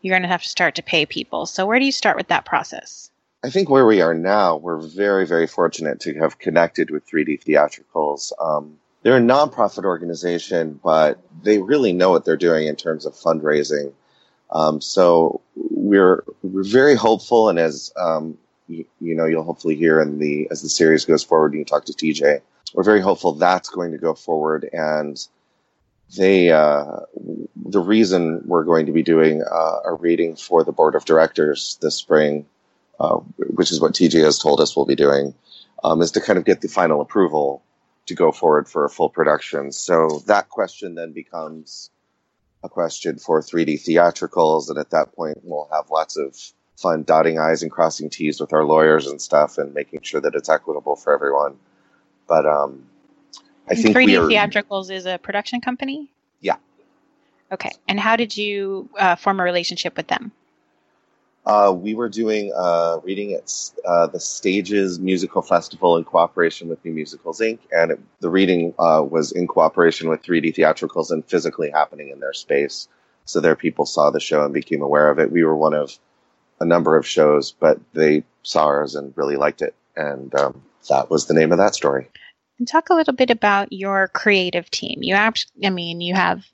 you're 0.00 0.12
going 0.12 0.22
to 0.22 0.28
have 0.28 0.42
to 0.42 0.48
start 0.48 0.74
to 0.76 0.82
pay 0.82 1.04
people. 1.04 1.46
So, 1.46 1.66
where 1.66 1.78
do 1.78 1.84
you 1.84 1.92
start 1.92 2.16
with 2.16 2.28
that 2.28 2.46
process? 2.46 3.10
I 3.44 3.50
think 3.50 3.68
where 3.68 3.86
we 3.86 4.00
are 4.00 4.14
now, 4.14 4.56
we're 4.56 4.80
very, 4.80 5.26
very 5.26 5.46
fortunate 5.46 6.00
to 6.00 6.14
have 6.18 6.38
connected 6.38 6.90
with 6.90 7.06
3D 7.06 7.44
Theatricals. 7.44 8.32
Um, 8.40 8.78
they're 9.02 9.16
a 9.16 9.20
nonprofit 9.20 9.84
organization, 9.84 10.80
but 10.82 11.20
they 11.42 11.58
really 11.58 11.92
know 11.92 12.10
what 12.10 12.24
they're 12.24 12.36
doing 12.36 12.66
in 12.66 12.74
terms 12.74 13.06
of 13.06 13.14
fundraising. 13.14 13.92
Um, 14.50 14.80
so 14.80 15.40
we're 15.88 16.24
we're 16.42 16.64
very 16.64 16.94
hopeful, 16.94 17.48
and 17.48 17.58
as 17.58 17.92
um, 17.96 18.38
you, 18.68 18.84
you 19.00 19.14
know, 19.14 19.26
you'll 19.26 19.44
hopefully 19.44 19.76
hear 19.76 20.00
in 20.00 20.18
the 20.18 20.48
as 20.50 20.62
the 20.62 20.68
series 20.68 21.04
goes 21.04 21.24
forward, 21.24 21.52
and 21.52 21.60
you 21.60 21.64
talk 21.64 21.84
to 21.86 21.92
TJ, 21.92 22.40
we're 22.74 22.84
very 22.84 23.00
hopeful 23.00 23.32
that's 23.32 23.68
going 23.68 23.92
to 23.92 23.98
go 23.98 24.14
forward, 24.14 24.68
and 24.72 25.26
they 26.16 26.50
uh, 26.50 27.00
the 27.56 27.80
reason 27.80 28.42
we're 28.46 28.64
going 28.64 28.86
to 28.86 28.92
be 28.92 29.02
doing 29.02 29.42
uh, 29.42 29.80
a 29.84 29.94
reading 29.94 30.36
for 30.36 30.64
the 30.64 30.72
board 30.72 30.94
of 30.94 31.04
directors 31.04 31.78
this 31.80 31.96
spring 31.96 32.46
uh, 33.00 33.16
which 33.36 33.70
is 33.70 33.80
what 33.80 33.92
TJ 33.92 34.24
has 34.24 34.38
told 34.38 34.60
us 34.60 34.76
we'll 34.76 34.86
be 34.86 34.96
doing, 34.96 35.34
um, 35.84 36.02
is 36.02 36.12
to 36.12 36.20
kind 36.20 36.38
of 36.38 36.44
get 36.44 36.60
the 36.60 36.68
final 36.68 37.00
approval 37.00 37.62
to 38.06 38.14
go 38.14 38.32
forward 38.32 38.68
for 38.68 38.84
a 38.84 38.90
full 38.90 39.08
production. 39.08 39.70
So 39.70 40.22
that 40.26 40.48
question 40.48 40.94
then 40.94 41.12
becomes 41.12 41.90
a 42.62 42.68
question 42.68 43.18
for 43.18 43.40
3D 43.40 43.80
theatricals, 43.80 44.68
and 44.68 44.78
at 44.78 44.90
that 44.90 45.14
point 45.14 45.38
we'll 45.42 45.68
have 45.72 45.90
lots 45.90 46.16
of 46.16 46.36
fun 46.76 47.02
dotting 47.02 47.38
I's 47.38 47.62
and 47.62 47.70
crossing 47.70 48.10
T's 48.10 48.40
with 48.40 48.52
our 48.52 48.64
lawyers 48.64 49.06
and 49.06 49.20
stuff, 49.20 49.58
and 49.58 49.74
making 49.74 50.02
sure 50.02 50.20
that 50.20 50.34
it's 50.34 50.48
equitable 50.48 50.96
for 50.96 51.14
everyone. 51.14 51.56
But 52.26 52.46
um, 52.46 52.86
I 53.68 53.74
think 53.74 53.96
3D 53.96 54.06
we 54.06 54.16
are, 54.16 54.28
Theatricals 54.28 54.90
is 54.90 55.06
a 55.06 55.18
production 55.18 55.60
company? 55.60 56.10
Yeah. 56.40 56.56
Okay. 57.50 57.70
And 57.86 57.98
how 57.98 58.16
did 58.16 58.36
you 58.36 58.88
uh, 58.98 59.16
form 59.16 59.40
a 59.40 59.42
relationship 59.42 59.96
with 59.96 60.08
them? 60.08 60.32
Uh, 61.48 61.72
we 61.72 61.94
were 61.94 62.10
doing 62.10 62.52
uh, 62.54 62.98
reading 63.02 63.32
at 63.32 63.50
uh, 63.86 64.06
the 64.06 64.20
Stages 64.20 65.00
Musical 65.00 65.40
Festival 65.40 65.96
in 65.96 66.04
cooperation 66.04 66.68
with 66.68 66.84
New 66.84 66.92
Musicals 66.92 67.40
Inc. 67.40 67.60
And 67.72 67.92
it, 67.92 68.00
the 68.20 68.28
reading 68.28 68.74
uh, 68.78 69.02
was 69.08 69.32
in 69.32 69.46
cooperation 69.46 70.10
with 70.10 70.22
3D 70.22 70.54
Theatricals 70.54 71.10
and 71.10 71.24
physically 71.24 71.70
happening 71.70 72.10
in 72.10 72.20
their 72.20 72.34
space. 72.34 72.86
So 73.24 73.40
their 73.40 73.56
people 73.56 73.86
saw 73.86 74.10
the 74.10 74.20
show 74.20 74.44
and 74.44 74.52
became 74.52 74.82
aware 74.82 75.10
of 75.10 75.18
it. 75.18 75.32
We 75.32 75.42
were 75.42 75.56
one 75.56 75.72
of 75.72 75.98
a 76.60 76.66
number 76.66 76.98
of 76.98 77.06
shows, 77.06 77.52
but 77.52 77.80
they 77.94 78.24
saw 78.42 78.66
ours 78.66 78.94
and 78.94 79.14
really 79.16 79.36
liked 79.36 79.62
it. 79.62 79.74
And 79.96 80.34
um, 80.34 80.62
that 80.90 81.08
was 81.08 81.26
the 81.26 81.34
name 81.34 81.50
of 81.50 81.58
that 81.58 81.74
story. 81.74 82.10
And 82.58 82.68
talk 82.68 82.90
a 82.90 82.94
little 82.94 83.14
bit 83.14 83.30
about 83.30 83.72
your 83.72 84.08
creative 84.08 84.70
team. 84.70 84.98
You 85.02 85.14
actually, 85.14 85.66
I 85.66 85.70
mean, 85.70 86.02
you 86.02 86.12
have 86.12 86.44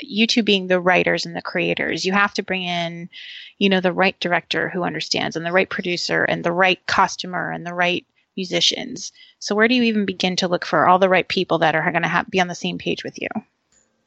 you 0.00 0.26
two 0.26 0.42
being 0.42 0.66
the 0.66 0.80
writers 0.80 1.26
and 1.26 1.36
the 1.36 1.42
creators. 1.42 2.04
You 2.04 2.12
have 2.12 2.34
to 2.34 2.42
bring 2.42 2.62
in, 2.62 3.08
you 3.58 3.68
know, 3.68 3.80
the 3.80 3.92
right 3.92 4.18
director 4.20 4.68
who 4.68 4.84
understands, 4.84 5.36
and 5.36 5.44
the 5.44 5.52
right 5.52 5.68
producer, 5.68 6.24
and 6.24 6.44
the 6.44 6.52
right 6.52 6.84
costumer, 6.86 7.50
and 7.50 7.66
the 7.66 7.74
right 7.74 8.06
musicians. 8.36 9.12
So 9.38 9.54
where 9.54 9.68
do 9.68 9.74
you 9.74 9.82
even 9.82 10.06
begin 10.06 10.36
to 10.36 10.48
look 10.48 10.64
for 10.64 10.86
all 10.86 10.98
the 10.98 11.08
right 11.08 11.26
people 11.26 11.58
that 11.58 11.74
are 11.74 11.90
going 11.90 12.02
to 12.02 12.08
ha- 12.08 12.24
be 12.28 12.40
on 12.40 12.48
the 12.48 12.54
same 12.54 12.78
page 12.78 13.04
with 13.04 13.20
you? 13.20 13.28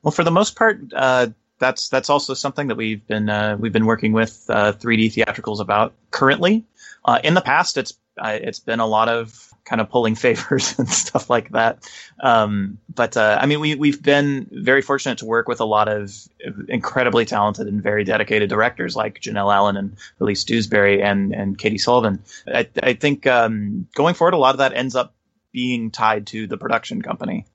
Well, 0.02 0.12
for 0.12 0.24
the 0.24 0.32
most 0.32 0.56
part, 0.56 0.80
uh, 0.94 1.28
that's 1.60 1.90
that's 1.90 2.10
also 2.10 2.34
something 2.34 2.68
that 2.68 2.76
we've 2.76 3.06
been 3.08 3.30
uh, 3.30 3.58
we've 3.60 3.74
been 3.74 3.86
working 3.86 4.14
with 4.14 4.46
uh, 4.50 4.74
3D 4.74 5.14
theatricals 5.14 5.60
about 5.60 5.94
currently. 6.12 6.66
Uh, 7.04 7.20
in 7.24 7.34
the 7.34 7.42
past, 7.42 7.78
it's 7.78 7.94
uh, 8.18 8.38
it's 8.42 8.60
been 8.60 8.80
a 8.80 8.86
lot 8.86 9.10
of 9.10 9.54
kind 9.64 9.82
of 9.82 9.90
pulling 9.90 10.16
favors 10.26 10.78
and 10.78 10.90
stuff 10.90 11.30
like 11.30 11.52
that. 11.52 11.90
Um, 12.22 12.78
but 12.94 13.18
uh, 13.18 13.38
I 13.42 13.46
mean, 13.46 13.60
we 13.60 13.76
we've 13.76 14.02
been 14.02 14.48
very 14.52 14.82
fortunate 14.82 15.20
to 15.20 15.26
work 15.26 15.48
with 15.48 15.60
a 15.60 15.66
lot 15.66 15.88
of 15.88 16.14
incredibly 16.68 17.26
talented 17.26 17.68
and 17.68 17.82
very 17.82 18.04
dedicated 18.04 18.50
directors 18.50 18.96
like 18.96 19.22
Janelle 19.22 19.54
Allen 19.54 19.78
and 19.78 19.98
Elise 20.20 20.44
Dewsbury 20.44 21.02
and 21.02 21.34
and 21.34 21.58
Katie 21.58 21.78
Sullivan. 21.78 22.22
I, 22.48 22.68
I 22.82 22.94
think 22.94 23.28
um, 23.28 23.88
going 23.96 24.14
forward, 24.14 24.34
a 24.34 24.38
lot 24.38 24.56
of 24.56 24.60
that 24.60 24.74
ends 24.74 24.96
up 24.96 25.14
being 25.52 25.90
tied 25.90 26.28
to 26.28 26.48
the 26.48 26.58
production 26.58 27.02
company. 27.02 27.46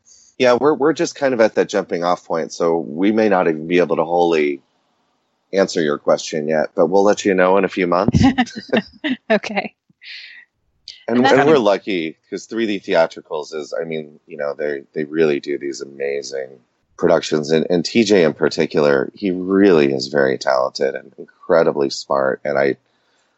Yeah, 0.41 0.57
we're 0.59 0.73
we're 0.73 0.95
just 0.95 1.17
kind 1.17 1.35
of 1.35 1.41
at 1.43 1.55
that 1.57 1.69
jumping 1.69 2.03
off 2.03 2.25
point, 2.25 2.51
so 2.51 2.79
we 2.79 3.13
may 3.13 3.29
not 3.29 3.47
even 3.47 3.67
be 3.67 3.77
able 3.77 3.97
to 3.97 4.05
wholly 4.05 4.63
answer 5.53 5.83
your 5.83 5.99
question 5.99 6.49
yet, 6.49 6.71
but 6.75 6.87
we'll 6.87 7.03
let 7.03 7.27
you 7.27 7.35
know 7.35 7.59
in 7.59 7.67
a 7.67 7.69
few 7.69 7.87
months. 7.87 8.25
okay. 9.31 9.75
And, 11.07 11.27
And 11.27 11.47
we're 11.47 11.59
lucky 11.59 12.17
because 12.23 12.49
3D 12.49 12.83
Theatricals 12.83 13.53
is, 13.53 13.75
I 13.79 13.85
mean, 13.85 14.19
you 14.27 14.39
know, 14.39 14.55
they 14.55 14.85
they 14.95 15.05
really 15.05 15.41
do 15.41 15.59
these 15.59 15.83
amazing 15.83 16.49
productions, 16.97 17.51
and, 17.51 17.67
and 17.69 17.85
TJ 17.85 18.25
in 18.25 18.33
particular, 18.33 19.11
he 19.15 19.33
really 19.33 19.93
is 19.93 20.09
very 20.09 20.39
talented 20.39 20.95
and 20.95 21.13
incredibly 21.19 21.91
smart. 21.91 22.41
And 22.47 22.59
I 22.59 22.79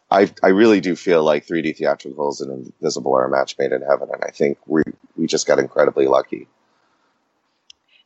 I 0.09 0.31
I 0.41 0.51
really 0.51 0.81
do 0.81 0.95
feel 0.95 1.25
like 1.25 1.49
3D 1.49 1.77
theatricals 1.77 2.41
and 2.41 2.73
Invisible 2.81 3.17
are 3.17 3.25
a 3.25 3.29
match 3.29 3.59
made 3.59 3.73
in 3.73 3.83
heaven, 3.83 4.09
and 4.13 4.23
I 4.23 4.31
think 4.31 4.59
we 4.67 4.85
we 5.17 5.27
just 5.27 5.49
got 5.49 5.59
incredibly 5.59 6.07
lucky. 6.07 6.47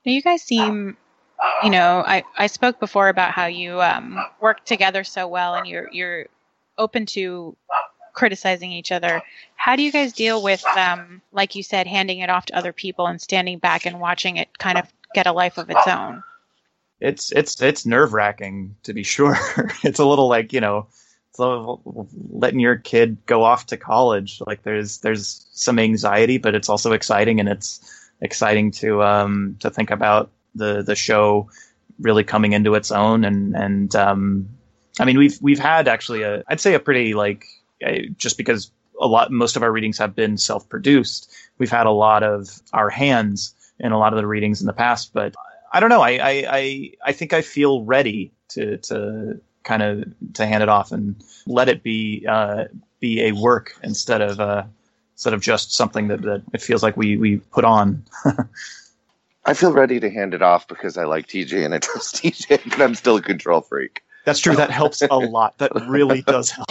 Now, 0.06 0.12
you 0.12 0.22
guys 0.22 0.40
seem, 0.40 0.96
you 1.64 1.70
know, 1.70 2.04
I, 2.06 2.22
I 2.38 2.46
spoke 2.46 2.78
before 2.78 3.08
about 3.08 3.32
how 3.32 3.46
you 3.46 3.82
um, 3.82 4.24
work 4.40 4.64
together 4.64 5.02
so 5.02 5.26
well 5.26 5.56
and 5.56 5.66
you're 5.66 5.88
you're 5.92 6.26
open 6.78 7.06
to 7.06 7.56
criticizing 8.12 8.70
each 8.70 8.92
other. 8.92 9.20
How 9.56 9.74
do 9.74 9.82
you 9.82 9.90
guys 9.90 10.12
deal 10.12 10.42
with, 10.42 10.64
um, 10.64 11.22
like 11.32 11.56
you 11.56 11.64
said, 11.64 11.88
handing 11.88 12.20
it 12.20 12.30
off 12.30 12.46
to 12.46 12.56
other 12.56 12.72
people 12.72 13.08
and 13.08 13.20
standing 13.20 13.58
back 13.58 13.84
and 13.84 13.98
watching 13.98 14.36
it 14.36 14.56
kind 14.58 14.78
of 14.78 14.86
get 15.12 15.26
a 15.26 15.32
life 15.32 15.58
of 15.58 15.70
its 15.70 15.88
own? 15.88 16.22
It's 17.00 17.32
it's 17.32 17.60
it's 17.60 17.84
nerve 17.84 18.12
wracking 18.12 18.76
to 18.84 18.94
be 18.94 19.02
sure. 19.02 19.36
it's 19.82 19.98
a 19.98 20.06
little 20.06 20.28
like 20.28 20.52
you 20.52 20.60
know, 20.60 20.86
it's 21.30 21.40
a 21.40 21.74
letting 22.30 22.60
your 22.60 22.76
kid 22.76 23.18
go 23.26 23.42
off 23.42 23.66
to 23.66 23.76
college. 23.76 24.40
Like 24.46 24.62
there's 24.62 24.98
there's 24.98 25.48
some 25.52 25.80
anxiety, 25.80 26.38
but 26.38 26.54
it's 26.54 26.68
also 26.68 26.92
exciting, 26.92 27.40
and 27.40 27.48
it's 27.48 27.80
exciting 28.20 28.70
to 28.70 29.02
um 29.02 29.56
to 29.60 29.70
think 29.70 29.90
about 29.90 30.30
the 30.54 30.82
the 30.82 30.94
show 30.94 31.48
really 31.98 32.24
coming 32.24 32.52
into 32.52 32.74
its 32.74 32.90
own. 32.90 33.24
And 33.24 33.54
and 33.56 33.94
um 33.96 34.48
I 34.98 35.04
mean 35.04 35.18
we've 35.18 35.38
we've 35.40 35.58
had 35.58 35.88
actually 35.88 36.22
a 36.22 36.42
I'd 36.48 36.60
say 36.60 36.74
a 36.74 36.80
pretty 36.80 37.14
like 37.14 37.46
just 38.16 38.36
because 38.38 38.70
a 39.00 39.06
lot 39.06 39.30
most 39.30 39.56
of 39.56 39.62
our 39.62 39.70
readings 39.70 39.98
have 39.98 40.14
been 40.14 40.38
self 40.38 40.66
produced 40.68 41.30
we've 41.58 41.70
had 41.70 41.86
a 41.86 41.90
lot 41.90 42.22
of 42.22 42.60
our 42.72 42.90
hands 42.90 43.54
in 43.78 43.92
a 43.92 43.98
lot 43.98 44.12
of 44.12 44.16
the 44.16 44.26
readings 44.26 44.60
in 44.60 44.66
the 44.66 44.72
past. 44.72 45.12
But 45.12 45.34
I 45.72 45.80
don't 45.80 45.90
know. 45.90 46.02
I 46.02 46.12
I 46.12 46.46
I, 46.48 46.92
I 47.06 47.12
think 47.12 47.32
I 47.32 47.42
feel 47.42 47.84
ready 47.84 48.32
to 48.50 48.78
to 48.78 49.40
kind 49.64 49.82
of 49.82 50.04
to 50.34 50.46
hand 50.46 50.62
it 50.62 50.68
off 50.68 50.92
and 50.92 51.16
let 51.46 51.68
it 51.68 51.82
be 51.82 52.24
uh 52.28 52.64
be 53.00 53.22
a 53.24 53.32
work 53.32 53.74
instead 53.82 54.20
of 54.20 54.40
uh 54.40 54.64
instead 55.16 55.34
of 55.34 55.40
just 55.40 55.72
something 55.72 56.08
that, 56.08 56.22
that 56.22 56.42
it 56.52 56.62
feels 56.62 56.82
like 56.82 56.96
we 56.96 57.16
we 57.16 57.38
put 57.38 57.64
on 57.64 58.04
I 59.46 59.54
feel 59.54 59.72
ready 59.72 60.00
to 60.00 60.10
hand 60.10 60.34
it 60.34 60.42
off 60.42 60.66
because 60.66 60.98
I 60.98 61.04
like 61.04 61.28
TJ 61.28 61.64
and 61.64 61.72
I 61.72 61.78
trust 61.78 62.16
TJ, 62.22 62.68
but 62.68 62.82
I'm 62.82 62.96
still 62.96 63.16
a 63.16 63.22
control 63.22 63.60
freak. 63.60 64.02
That's 64.24 64.40
true. 64.40 64.56
That 64.56 64.72
helps 64.72 65.02
a 65.02 65.14
lot. 65.14 65.56
That 65.58 65.70
really 65.88 66.22
does 66.22 66.50
help. 66.50 66.68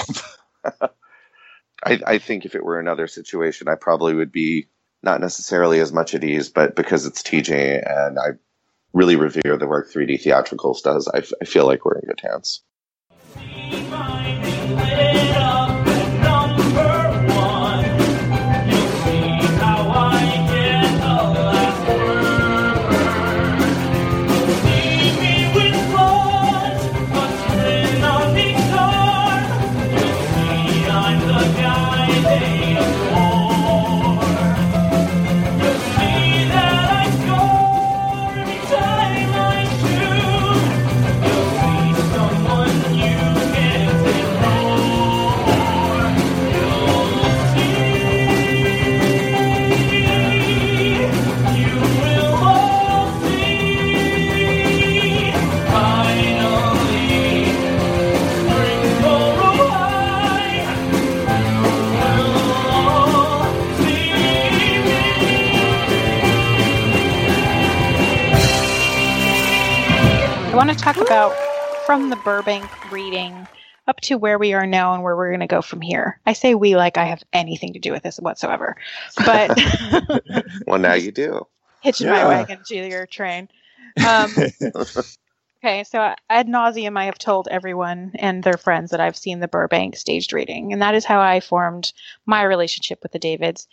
I, 1.86 2.02
I 2.06 2.18
think 2.18 2.46
if 2.46 2.54
it 2.54 2.66
were 2.66 2.78
another 2.78 3.08
situation, 3.08 3.70
I 3.70 3.76
probably 3.76 4.14
would 4.14 4.32
be 4.32 4.68
not 5.04 5.22
necessarily 5.22 5.80
as 5.80 5.94
much 5.94 6.14
at 6.14 6.24
ease, 6.26 6.50
but 6.50 6.76
because 6.76 7.06
it's 7.06 7.24
TJ 7.24 7.90
and 7.90 8.20
I 8.20 8.32
really 8.92 9.16
revere 9.16 9.56
the 9.56 9.68
work 9.68 9.90
3D 9.90 10.22
Theatricals 10.22 10.82
does, 10.82 11.08
I, 11.08 11.20
f- 11.20 11.32
I 11.42 11.46
feel 11.46 11.66
like 11.66 11.86
we're 11.86 12.00
in 12.00 12.08
good 12.08 12.22
hands. 12.22 12.62
Want 70.66 70.80
to 70.80 70.84
talk 70.84 70.98
about 70.98 71.32
from 71.86 72.10
the 72.10 72.16
Burbank 72.16 72.68
reading 72.92 73.48
up 73.88 74.02
to 74.02 74.16
where 74.16 74.40
we 74.40 74.54
are 74.54 74.66
now 74.66 74.96
and 74.96 75.04
where 75.04 75.16
we're 75.16 75.30
going 75.30 75.42
to 75.42 75.48
go 75.48 75.62
from 75.62 75.80
here. 75.80 76.20
I 76.26 76.34
say 76.34 76.56
we 76.56 76.76
like 76.76 76.98
I 76.98 77.06
have 77.06 77.22
anything 77.34 77.74
to 77.74 77.80
do 77.80 77.92
with 77.92 78.02
this 78.02 78.18
whatsoever, 78.18 78.76
but 79.24 79.56
Well, 80.66 80.80
now 80.80 80.96
you 80.96 81.12
do. 81.12 81.46
hitching 81.82 82.10
my 82.10 82.26
wagon 82.26 82.62
to 82.66 82.76
your 82.76 83.06
train. 83.06 83.48
Um, 84.08 84.34
okay, 85.64 85.84
so 85.84 86.16
ad 86.32 86.48
nauseum, 86.48 86.98
I 86.98 87.06
have 87.06 87.20
told 87.20 87.48
everyone 87.52 88.14
and 88.16 88.42
their 88.42 88.58
friends 88.58 88.90
that 88.90 89.00
I've 89.00 89.18
seen 89.18 89.42
the 89.42 89.48
Burbank 89.48 89.96
staged 89.96 90.34
reading, 90.34 90.74
and 90.74 90.82
that 90.82 90.96
is 90.96 91.06
how 91.06 91.20
I 91.20 91.42
formed 91.42 91.94
my 92.26 92.42
relationship 92.42 93.04
with 93.04 93.12
the 93.12 93.20
Davids. 93.20 93.68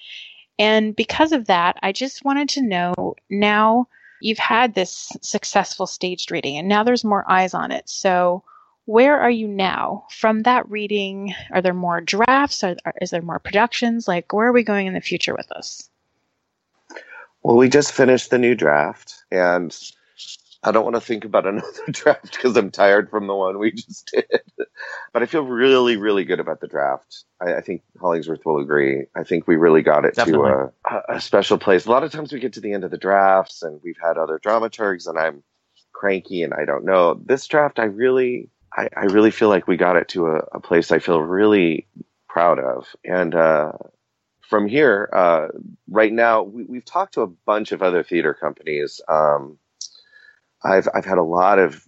And 0.59 0.95
because 0.95 1.33
of 1.33 1.47
that, 1.47 1.79
I 1.83 1.93
just 1.93 2.23
wanted 2.23 2.51
to 2.51 2.61
know 2.61 3.15
now 3.31 3.89
you've 4.23 4.39
had 4.39 4.75
this 4.75 5.11
successful 5.21 5.87
staged 5.87 6.31
reading, 6.31 6.57
and 6.57 6.69
now 6.69 6.85
there's 6.85 7.05
more 7.05 7.31
eyes 7.31 7.55
on 7.55 7.73
it. 7.73 7.89
So, 7.89 8.45
where 8.85 9.21
are 9.21 9.31
you 9.31 9.47
now 9.47 10.07
from 10.11 10.43
that 10.43 10.69
reading? 10.71 11.35
Are 11.53 11.63
there 11.63 11.75
more 11.75 12.01
drafts? 12.01 12.65
Are, 12.65 12.77
are, 12.85 12.95
is 13.01 13.11
there 13.11 13.23
more 13.23 13.39
productions? 13.39 14.09
Like, 14.09 14.33
where 14.33 14.49
are 14.49 14.53
we 14.53 14.65
going 14.65 14.87
in 14.87 14.95
the 14.95 15.01
future 15.01 15.35
with 15.35 15.49
this? 15.49 15.89
Well, 17.43 17.57
we 17.57 17.69
just 17.69 17.93
finished 17.93 18.31
the 18.31 18.39
new 18.39 18.55
draft, 18.55 19.15
and 19.31 19.77
I 20.65 20.71
don't 20.71 20.85
want 20.85 20.97
to 20.97 21.01
think 21.01 21.25
about 21.25 21.47
another 21.49 21.69
draft 21.91 22.33
because 22.33 22.57
I'm 22.57 22.71
tired 22.71 23.11
from 23.11 23.27
the 23.27 23.35
one 23.35 23.59
we 23.59 23.73
just 23.73 24.11
did. 24.13 24.43
But 25.13 25.23
I 25.23 25.27
feel 25.27 25.43
really, 25.43 25.97
really 25.97 26.25
good 26.25 26.41
about 26.41 26.61
the 26.61 26.69
draft. 26.69 27.25
I, 27.41 27.55
I 27.55 27.61
think 27.61 27.83
Hollingsworth 28.01 28.45
will 28.45 28.59
agree. 28.59 29.07
I 29.15 29.25
think 29.25 29.47
we 29.47 29.57
really 29.57 29.83
got 29.83 30.05
it 30.05 30.15
Definitely. 30.15 30.51
to 30.51 30.73
a, 30.91 31.17
a 31.17 31.21
special 31.21 31.59
place. 31.59 31.87
A 31.87 31.91
lot 31.91 32.05
of 32.05 32.13
times 32.13 32.33
we 32.33 32.41
get 32.41 32.55
to 32.55 32.61
the 32.61 32.73
end 32.73 32.85
of 32.85 32.91
the 32.91 32.99
drafts, 32.99 33.63
and 33.63 33.81
we've 33.83 33.99
had 34.03 34.19
other 34.19 34.39
dramaturgs, 34.39 35.09
and 35.09 35.19
I'm 35.19 35.43
cranky 35.93 36.43
and 36.43 36.53
I 36.53 36.65
don't 36.65 36.85
know. 36.85 37.15
This 37.15 37.47
draft, 37.47 37.79
I 37.79 37.85
really, 37.85 38.51
I, 38.77 38.89
I 38.97 39.05
really 39.05 39.31
feel 39.31 39.49
like 39.49 39.69
we 39.69 39.77
got 39.77 39.97
it 39.97 40.09
to 40.09 40.27
a, 40.27 40.39
a 40.53 40.61
place 40.61 40.91
I 40.91 40.99
feel 40.99 41.21
really 41.21 41.87
proud 42.29 42.59
of. 42.59 42.89
And 43.05 43.35
uh, 43.35 43.73
from 44.41 44.67
here, 44.67 45.09
uh, 45.13 45.49
right 45.89 46.13
now, 46.13 46.43
we, 46.43 46.65
we've 46.65 46.85
talked 46.85 47.15
to 47.15 47.23
a 47.23 47.27
bunch 47.27 47.73
of 47.73 47.83
other 47.83 48.03
theater 48.03 48.35
companies. 48.35 49.01
Um, 49.09 49.59
I've 50.65 50.89
I've 50.95 51.05
had 51.05 51.19
a 51.19 51.23
lot 51.23 51.59
of 51.59 51.87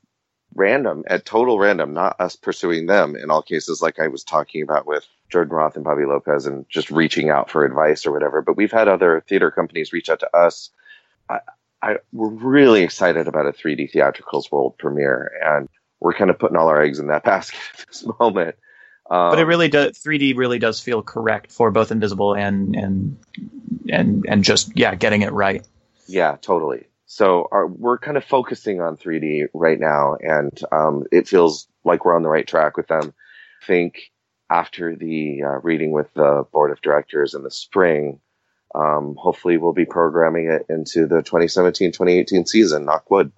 random, 0.55 1.05
at 1.07 1.25
total 1.25 1.59
random, 1.59 1.93
not 1.93 2.21
us 2.21 2.37
pursuing 2.37 2.87
them 2.87 3.17
in 3.17 3.31
all 3.31 3.43
cases, 3.43 3.83
like 3.83 3.99
I 3.99 4.09
was 4.09 4.25
talking 4.25 4.63
about 4.63 4.87
with 4.87 5.07
Jordan 5.29 5.55
Roth 5.55 5.77
and 5.77 5.85
Bobby 5.85 6.05
Lopez, 6.05 6.47
and 6.47 6.67
just 6.69 6.91
reaching 6.91 7.31
out 7.31 7.51
for 7.51 7.65
advice 7.65 8.07
or 8.07 8.13
whatever. 8.13 8.43
But 8.43 8.57
we've 8.57 8.73
had 8.73 8.89
other 8.89 9.23
theater 9.29 9.51
companies 9.51 9.93
reach 9.93 10.09
out 10.09 10.21
to 10.21 10.37
us. 10.37 10.71
I, 11.29 11.41
I 11.83 11.97
we're 12.13 12.29
really 12.29 12.83
excited 12.83 13.29
about 13.29 13.47
a 13.47 13.53
3D 13.53 13.93
theatricals 13.93 14.51
world 14.51 14.79
premiere, 14.79 15.33
and 15.45 15.69
we're 16.01 16.15
kind 16.15 16.31
of 16.31 16.39
putting 16.39 16.57
all 16.57 16.69
our 16.69 16.83
eggs 16.83 16.99
in 16.99 17.09
that 17.09 17.25
basket 17.25 17.61
at 17.79 17.87
this 17.87 18.07
moment. 18.21 18.57
Um, 19.11 19.33
but 19.33 19.39
it 19.39 19.45
really 19.45 19.69
does 19.69 19.99
3D 19.99 20.37
really 20.37 20.59
does 20.59 20.81
feel 20.81 21.03
correct 21.03 21.53
for 21.53 21.71
both 21.71 21.91
Invisible 21.91 22.35
and 22.35 22.75
and 22.75 23.19
and 23.91 24.25
and 24.27 24.45
just 24.45 24.77
yeah, 24.77 24.95
getting 24.95 25.23
it 25.23 25.33
right. 25.33 25.67
Yeah, 26.07 26.37
totally. 26.41 26.87
So 27.15 27.47
our, 27.53 27.69
we're 27.69 27.99
kind 27.99 28.17
of 28.17 28.25
focusing 28.25 28.81
on 28.81 28.97
3D 28.97 29.47
right 29.55 29.79
now, 29.79 30.17
and 30.17 30.61
um, 30.73 31.05
it 31.13 31.29
feels 31.29 31.69
like 31.85 32.05
we're 32.05 32.17
on 32.17 32.25
the 32.25 32.29
right 32.29 32.45
track 32.45 32.77
with 32.77 32.89
them. 32.89 33.15
I 33.63 33.67
think 33.67 34.11
after 34.51 34.97
the 34.97 35.45
uh, 35.45 35.61
reading 35.63 35.93
with 35.93 36.13
the 36.15 36.45
board 36.53 36.73
of 36.73 36.81
directors 36.81 37.35
in 37.35 37.45
the 37.45 37.53
spring, 37.53 38.19
um, 38.75 39.15
hopefully 39.17 39.59
we'll 39.59 39.73
be 39.73 39.85
programming 39.85 40.51
it 40.51 40.67
into 40.69 41.07
the 41.07 41.23
2017-2018 41.23 42.49
season. 42.49 42.85
Knock 42.85 43.09
wood. 43.13 43.31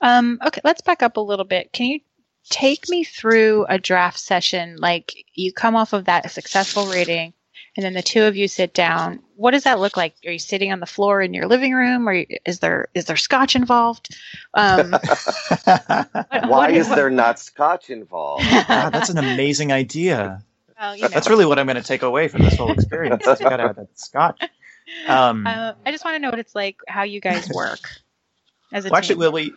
Um, 0.00 0.40
okay, 0.44 0.60
let's 0.64 0.82
back 0.82 1.00
up 1.00 1.16
a 1.16 1.20
little 1.20 1.44
bit. 1.44 1.72
Can 1.72 1.86
you 1.86 2.00
take 2.48 2.88
me 2.88 3.04
through 3.04 3.64
a 3.68 3.78
draft 3.78 4.18
session? 4.18 4.74
Like 4.76 5.24
you 5.34 5.52
come 5.52 5.76
off 5.76 5.92
of 5.92 6.06
that 6.06 6.32
successful 6.32 6.86
reading, 6.86 7.32
and 7.76 7.84
then 7.84 7.94
the 7.94 8.02
two 8.02 8.22
of 8.24 8.36
you 8.36 8.48
sit 8.48 8.74
down. 8.74 9.20
What 9.36 9.52
does 9.52 9.64
that 9.64 9.80
look 9.80 9.96
like? 9.96 10.14
Are 10.26 10.32
you 10.32 10.38
sitting 10.38 10.72
on 10.72 10.80
the 10.80 10.86
floor 10.86 11.22
in 11.22 11.32
your 11.34 11.46
living 11.46 11.72
room, 11.72 12.08
or 12.08 12.24
is 12.44 12.58
there 12.60 12.88
is 12.94 13.06
there 13.06 13.16
scotch 13.16 13.54
involved? 13.56 14.14
Um, 14.54 14.90
what- 15.64 16.08
Why 16.30 16.48
what- 16.48 16.70
is 16.72 16.88
there 16.88 17.10
not 17.10 17.38
scotch 17.38 17.90
involved? 17.90 18.44
God, 18.50 18.66
that's 18.92 19.10
an 19.10 19.18
amazing 19.18 19.72
idea. 19.72 20.42
Well, 20.78 20.96
you 20.96 21.02
know. 21.02 21.08
That's 21.08 21.28
really 21.28 21.44
what 21.46 21.58
I'm 21.58 21.66
going 21.66 21.76
to 21.76 21.82
take 21.82 22.02
away 22.02 22.28
from 22.28 22.42
this 22.42 22.56
whole 22.56 22.72
experience. 22.72 23.26
is 23.26 23.40
You 23.40 23.48
got 23.48 23.58
to 23.58 23.66
have 23.66 23.76
that 23.76 23.98
scotch. 23.98 24.42
Um, 25.06 25.46
Uh, 25.46 25.74
I 25.86 25.92
just 25.92 26.04
want 26.04 26.16
to 26.16 26.18
know 26.18 26.30
what 26.30 26.40
it's 26.40 26.54
like, 26.56 26.78
how 26.88 27.04
you 27.04 27.20
guys 27.20 27.48
work 27.50 27.78
as 28.72 28.84
a 28.84 28.88
well, 28.88 28.96
actually, 28.98 29.14
team. 29.14 29.20
well, 29.20 29.32
we 29.32 29.52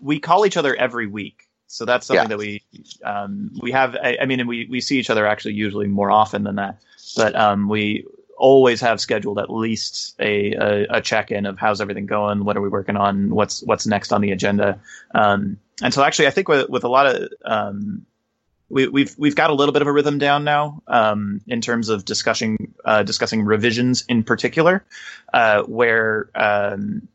we 0.00 0.18
call 0.18 0.46
each 0.46 0.56
other 0.56 0.74
every 0.74 1.06
week. 1.06 1.46
So 1.66 1.84
that's 1.84 2.06
something 2.06 2.22
Yeah. 2.24 2.28
that 2.28 2.38
we 2.38 2.62
um, 3.04 3.50
we 3.60 3.70
have. 3.72 3.94
I, 3.96 4.16
I 4.22 4.24
mean, 4.24 4.46
we 4.46 4.66
we 4.70 4.80
see 4.80 4.98
each 4.98 5.10
other 5.10 5.26
actually 5.26 5.54
usually 5.54 5.88
more 5.88 6.10
often 6.10 6.42
than 6.44 6.54
that, 6.56 6.80
but 7.16 7.34
um, 7.36 7.68
we 7.68 8.06
always 8.36 8.80
have 8.80 9.00
scheduled 9.00 9.38
at 9.38 9.50
least 9.50 10.14
a, 10.20 10.52
a, 10.52 10.86
a 10.90 11.00
check 11.00 11.30
in 11.30 11.44
of 11.46 11.58
how's 11.58 11.80
everything 11.80 12.06
going, 12.06 12.44
what 12.44 12.56
are 12.56 12.60
we 12.60 12.68
working 12.68 12.96
on, 12.96 13.30
what's 13.34 13.62
what's 13.62 13.86
next 13.86 14.12
on 14.12 14.20
the 14.20 14.30
agenda, 14.30 14.80
um, 15.14 15.58
and 15.82 15.92
so 15.92 16.02
actually 16.02 16.26
I 16.26 16.30
think 16.30 16.48
with 16.48 16.68
with 16.68 16.84
a 16.84 16.88
lot 16.88 17.06
of 17.06 17.28
um, 17.44 18.06
we, 18.68 18.86
we've 18.88 19.14
we've 19.18 19.36
got 19.36 19.50
a 19.50 19.54
little 19.54 19.72
bit 19.72 19.82
of 19.82 19.88
a 19.88 19.92
rhythm 19.92 20.18
down 20.18 20.44
now 20.44 20.82
um, 20.86 21.40
in 21.46 21.60
terms 21.60 21.88
of 21.88 22.04
discussing 22.04 22.74
uh, 22.84 23.02
discussing 23.02 23.44
revisions 23.44 24.04
in 24.08 24.22
particular, 24.22 24.84
uh, 25.32 25.62
where 25.62 26.30
um, 26.34 27.08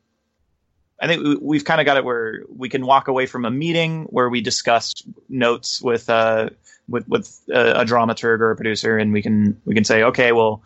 I 0.99 1.08
think 1.08 1.23
we- 1.23 1.38
we've 1.41 1.65
kind 1.65 1.79
of 1.82 1.86
got 1.86 1.97
it 1.97 2.06
where 2.06 2.43
we 2.49 2.69
can 2.69 2.86
walk 2.86 3.08
away 3.08 3.25
from 3.25 3.45
a 3.45 3.51
meeting 3.51 4.03
where 4.06 4.29
we 4.29 4.41
discuss 4.41 4.93
notes 5.29 5.82
with 5.82 6.10
uh, 6.10 6.49
with 6.87 7.07
with 7.07 7.39
a, 7.49 7.81
a 7.81 7.85
dramaturg 7.85 8.39
or 8.39 8.51
a 8.51 8.55
producer, 8.55 8.97
and 8.97 9.13
we 9.13 9.21
can 9.21 9.59
we 9.65 9.73
can 9.73 9.83
say, 9.83 10.03
okay, 10.03 10.31
well, 10.31 10.63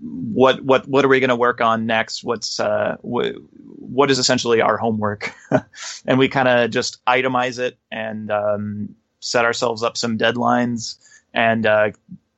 what 0.00 0.62
what 0.62 0.86
what 0.88 1.04
are 1.04 1.08
we 1.08 1.20
going 1.20 1.30
to 1.30 1.36
work 1.36 1.60
on 1.60 1.86
next? 1.86 2.24
What's 2.24 2.60
uh, 2.60 2.96
wh- 3.02 3.36
what 3.78 4.10
is 4.10 4.18
essentially 4.18 4.60
our 4.60 4.76
homework, 4.76 5.34
and 6.06 6.18
we 6.18 6.28
kind 6.28 6.48
of 6.48 6.70
just 6.70 7.04
itemize 7.06 7.58
it 7.58 7.78
and 7.90 8.30
um, 8.30 8.94
set 9.20 9.44
ourselves 9.44 9.82
up 9.82 9.96
some 9.96 10.18
deadlines 10.18 10.96
and 11.32 11.66
uh, 11.66 11.90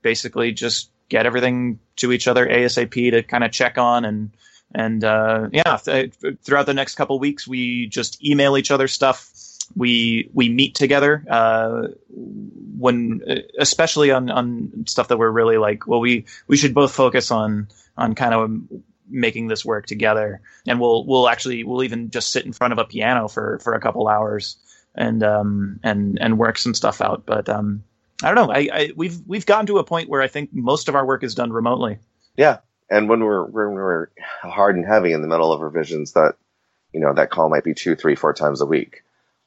basically 0.03 0.53
just 0.53 0.91
get 1.09 1.27
everything 1.27 1.79
to 1.97 2.13
each 2.13 2.29
other 2.29 2.47
ASAP 2.47 3.11
to 3.11 3.23
kind 3.23 3.45
of 3.45 3.53
check 3.53 3.79
on 3.79 4.05
and 4.05 4.31
and 4.75 5.05
uh, 5.05 5.49
yeah, 5.53 5.77
th- 5.77 6.13
throughout 6.43 6.67
the 6.67 6.75
next 6.75 6.97
couple 6.97 7.19
weeks, 7.19 7.47
we 7.47 7.87
just 7.87 8.23
email 8.25 8.57
each 8.57 8.71
other 8.71 8.89
stuff. 8.89 9.31
We 9.75 10.31
we 10.33 10.49
meet 10.49 10.75
together 10.75 11.25
uh, 11.29 11.89
when, 12.09 13.23
especially 13.59 14.11
on 14.11 14.31
on 14.31 14.85
stuff 14.87 15.09
that 15.09 15.19
we're 15.19 15.31
really 15.31 15.59
like. 15.59 15.87
Well, 15.87 16.01
we 16.01 16.27
we 16.47 16.57
should 16.57 16.75
both 16.75 16.93
focus 16.93 17.31
on 17.31 17.69
on 17.97 18.15
kind 18.15 18.35
of 18.35 18.81
making 19.09 19.49
this 19.49 19.65
work 19.65 19.87
together, 19.87 20.41
and 20.67 20.81
we'll 20.81 21.05
we'll 21.07 21.29
actually 21.29 21.65
we'll 21.65 21.83
even 21.83 22.11
just 22.11 22.31
sit 22.31 22.45
in 22.45 22.53
front 22.53 22.73
of 22.73 22.79
a 22.79 22.85
piano 22.85 23.29
for 23.29 23.59
for 23.61 23.75
a 23.75 23.81
couple 23.81 24.09
hours 24.09 24.57
and 24.95 25.23
um 25.23 25.79
and 25.83 26.19
and 26.21 26.39
work 26.39 26.59
some 26.59 26.75
stuff 26.75 27.01
out. 27.01 27.25
But 27.27 27.49
um, 27.49 27.85
I 28.23 28.33
don't 28.33 28.47
know. 28.47 28.53
I, 28.53 28.69
I 28.73 28.93
we've 28.97 29.19
we've 29.27 29.47
gotten 29.47 29.67
to 29.67 29.79
a 29.79 29.85
point 29.85 30.09
where 30.09 30.23
I 30.23 30.29
think 30.29 30.51
most 30.53 30.89
of 30.89 30.95
our 30.95 31.07
work 31.07 31.23
is 31.23 31.35
done 31.35 31.53
remotely. 31.53 31.99
Yeah, 32.37 32.59
and 32.91 33.09
when 33.09 33.21
we're 33.21 33.45
when 33.45 33.73
we're 33.73 34.09
hard 34.43 34.77
and 34.77 34.87
heavy 34.87 35.13
in 35.13 35.23
the 35.23 35.29
middle 35.29 35.53
of 35.53 35.61
revisions, 35.61 36.13
that 36.13 36.35
you 36.93 37.01
know 37.01 37.13
that 37.15 37.31
call 37.31 37.49
might 37.49 37.65
be 37.65 37.75
two, 37.75 37.95
three, 37.95 38.15
four 38.15 38.33
times 38.33 38.61
a 38.61 38.67
week. 38.67 39.03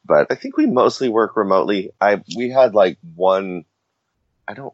But 0.10 0.28
I 0.32 0.36
think 0.36 0.58
we 0.58 0.66
mostly 0.66 1.08
work 1.08 1.38
remotely. 1.38 1.92
I 2.02 2.22
we 2.36 2.50
had 2.50 2.74
like 2.74 2.98
one. 3.16 3.64
I 4.48 4.56
don't. 4.56 4.74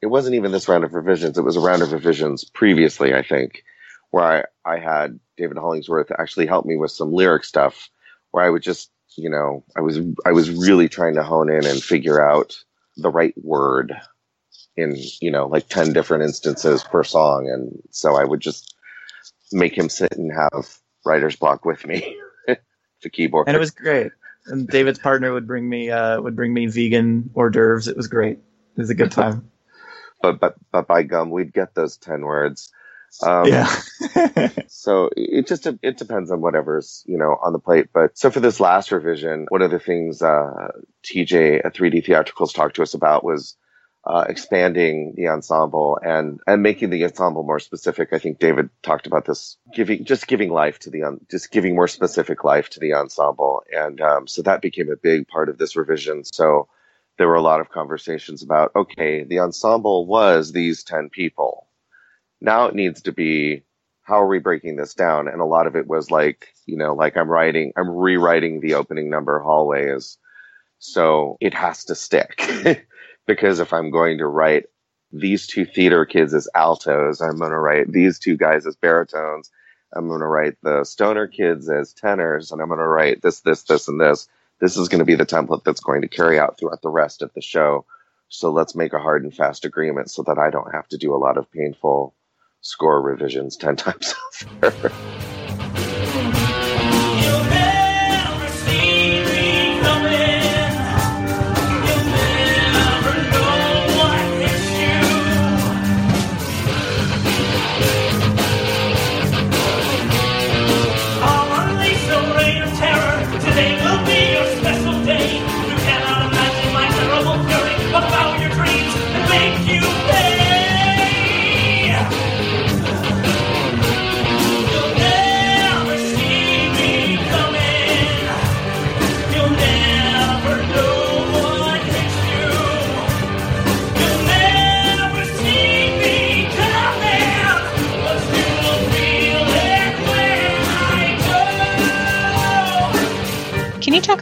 It 0.00 0.06
wasn't 0.06 0.36
even 0.36 0.52
this 0.52 0.68
round 0.68 0.84
of 0.84 0.94
revisions. 0.94 1.36
It 1.36 1.42
was 1.42 1.56
a 1.56 1.60
round 1.60 1.82
of 1.82 1.92
revisions 1.92 2.44
previously, 2.44 3.12
I 3.12 3.22
think, 3.22 3.64
where 4.12 4.46
I 4.64 4.74
I 4.76 4.78
had 4.78 5.18
David 5.36 5.58
Hollingsworth 5.58 6.12
actually 6.16 6.46
help 6.46 6.64
me 6.64 6.76
with 6.76 6.92
some 6.92 7.12
lyric 7.12 7.44
stuff, 7.44 7.90
where 8.30 8.44
I 8.44 8.48
would 8.48 8.62
just 8.62 8.92
you 9.16 9.28
know 9.28 9.64
I 9.76 9.80
was 9.80 9.98
I 10.24 10.30
was 10.30 10.50
really 10.50 10.88
trying 10.88 11.16
to 11.16 11.24
hone 11.24 11.50
in 11.50 11.66
and 11.66 11.82
figure 11.82 12.22
out 12.22 12.56
the 12.96 13.10
right 13.10 13.34
word 13.42 13.92
in 14.76 14.94
you 15.20 15.32
know 15.32 15.46
like 15.46 15.68
10 15.68 15.94
different 15.94 16.22
instances 16.22 16.84
per 16.84 17.02
song 17.02 17.48
and 17.48 17.82
so 17.90 18.16
i 18.16 18.24
would 18.24 18.40
just 18.40 18.74
make 19.52 19.76
him 19.76 19.88
sit 19.88 20.12
and 20.16 20.32
have 20.32 20.78
writer's 21.04 21.36
block 21.36 21.64
with 21.64 21.86
me 21.86 22.16
the 23.02 23.10
keyboard 23.10 23.48
and 23.48 23.56
it 23.56 23.60
was 23.60 23.70
great. 23.70 24.12
And 24.48 24.68
David's 24.68 24.98
partner 24.98 25.32
would 25.32 25.46
bring 25.46 25.68
me 25.68 25.90
uh, 25.90 26.20
would 26.20 26.36
bring 26.36 26.54
me 26.54 26.66
vegan 26.66 27.30
hors 27.34 27.50
d'oeuvres. 27.50 27.88
It 27.88 27.96
was 27.96 28.08
great. 28.08 28.38
It 28.76 28.80
was 28.80 28.90
a 28.90 28.94
good 28.94 29.10
time. 29.12 29.50
but 30.22 30.40
but 30.40 30.56
but 30.72 30.86
by 30.86 31.02
gum 31.02 31.30
we'd 31.30 31.52
get 31.52 31.74
those 31.74 31.96
10 31.96 32.22
words 32.22 32.72
um, 33.22 33.46
yeah. 33.46 33.66
so 34.68 35.10
it 35.16 35.46
just 35.46 35.66
it 35.82 35.96
depends 35.96 36.30
on 36.30 36.40
whatever's 36.40 37.02
you 37.06 37.16
know 37.16 37.38
on 37.42 37.52
the 37.52 37.58
plate 37.58 37.86
but 37.92 38.16
so 38.18 38.30
for 38.30 38.40
this 38.40 38.60
last 38.60 38.92
revision 38.92 39.46
one 39.48 39.62
of 39.62 39.70
the 39.70 39.78
things 39.78 40.22
uh, 40.22 40.68
tj 41.04 41.64
at 41.64 41.74
3d 41.74 42.04
theatricals 42.04 42.52
talked 42.52 42.76
to 42.76 42.82
us 42.82 42.94
about 42.94 43.24
was 43.24 43.56
uh, 44.06 44.24
expanding 44.28 45.14
the 45.16 45.28
ensemble 45.28 45.98
and 46.00 46.38
and 46.46 46.62
making 46.62 46.90
the 46.90 47.04
ensemble 47.04 47.42
more 47.42 47.58
specific. 47.58 48.10
I 48.12 48.18
think 48.18 48.38
david 48.38 48.70
talked 48.82 49.06
about 49.06 49.24
this 49.24 49.56
giving 49.74 50.04
just 50.04 50.28
giving 50.28 50.50
life 50.50 50.78
to 50.80 50.90
the 50.90 51.02
un, 51.02 51.20
just 51.28 51.50
giving 51.50 51.74
more 51.74 51.88
specific 51.88 52.44
life 52.44 52.70
to 52.70 52.80
the 52.80 52.94
ensemble. 52.94 53.64
And 53.72 54.00
um, 54.00 54.28
so 54.28 54.42
that 54.42 54.62
became 54.62 54.90
a 54.90 54.96
big 54.96 55.26
part 55.26 55.48
of 55.48 55.58
this 55.58 55.74
revision. 55.74 56.22
So 56.24 56.68
there 57.18 57.26
were 57.26 57.34
a 57.34 57.42
lot 57.42 57.60
of 57.60 57.70
conversations 57.70 58.42
about 58.44 58.70
okay 58.76 59.24
the 59.24 59.40
ensemble 59.40 60.06
was 60.06 60.52
these 60.52 60.84
10 60.84 61.10
people. 61.10 61.66
Now 62.40 62.66
it 62.66 62.76
needs 62.76 63.02
to 63.02 63.12
be 63.12 63.64
how 64.02 64.22
are 64.22 64.28
we 64.28 64.38
breaking 64.38 64.76
this 64.76 64.94
down? 64.94 65.26
And 65.26 65.40
a 65.40 65.44
lot 65.44 65.66
of 65.66 65.74
it 65.74 65.88
was 65.88 66.12
like, 66.12 66.54
you 66.64 66.76
know, 66.76 66.94
like 66.94 67.16
I'm 67.16 67.28
writing, 67.28 67.72
I'm 67.76 67.90
rewriting 67.90 68.60
the 68.60 68.74
opening 68.74 69.10
number 69.10 69.40
hallways. 69.40 70.16
So 70.78 71.36
it 71.40 71.54
has 71.54 71.86
to 71.86 71.96
stick 71.96 72.40
because 73.26 73.60
if 73.60 73.72
I'm 73.72 73.90
going 73.90 74.18
to 74.18 74.26
write 74.26 74.66
these 75.12 75.46
two 75.46 75.64
theater 75.64 76.04
kids 76.04 76.34
as 76.34 76.48
altos, 76.54 77.20
I'm 77.20 77.38
going 77.38 77.50
to 77.50 77.58
write 77.58 77.92
these 77.92 78.18
two 78.18 78.36
guys 78.36 78.66
as 78.66 78.76
baritones. 78.76 79.50
I'm 79.94 80.08
going 80.08 80.20
to 80.20 80.26
write 80.26 80.56
the 80.62 80.84
stoner 80.84 81.26
kids 81.26 81.70
as 81.70 81.92
tenors 81.92 82.50
and 82.50 82.60
I'm 82.60 82.68
going 82.68 82.78
to 82.78 82.86
write 82.86 83.22
this, 83.22 83.40
this, 83.40 83.62
this, 83.62 83.88
and 83.88 84.00
this. 84.00 84.28
This 84.60 84.76
is 84.76 84.88
going 84.88 85.00
to 85.00 85.04
be 85.04 85.14
the 85.14 85.26
template 85.26 85.64
that's 85.64 85.80
going 85.80 86.02
to 86.02 86.08
carry 86.08 86.38
out 86.38 86.58
throughout 86.58 86.82
the 86.82 86.88
rest 86.88 87.22
of 87.22 87.32
the 87.34 87.42
show. 87.42 87.84
So 88.28 88.50
let's 88.50 88.74
make 88.74 88.92
a 88.92 88.98
hard 88.98 89.22
and 89.22 89.34
fast 89.34 89.64
agreement 89.64 90.10
so 90.10 90.22
that 90.24 90.38
I 90.38 90.50
don't 90.50 90.74
have 90.74 90.88
to 90.88 90.98
do 90.98 91.14
a 91.14 91.18
lot 91.18 91.36
of 91.36 91.50
painful 91.52 92.14
score 92.60 93.00
revisions 93.00 93.56
10 93.56 93.76
times 93.76 94.14
over. 94.62 94.92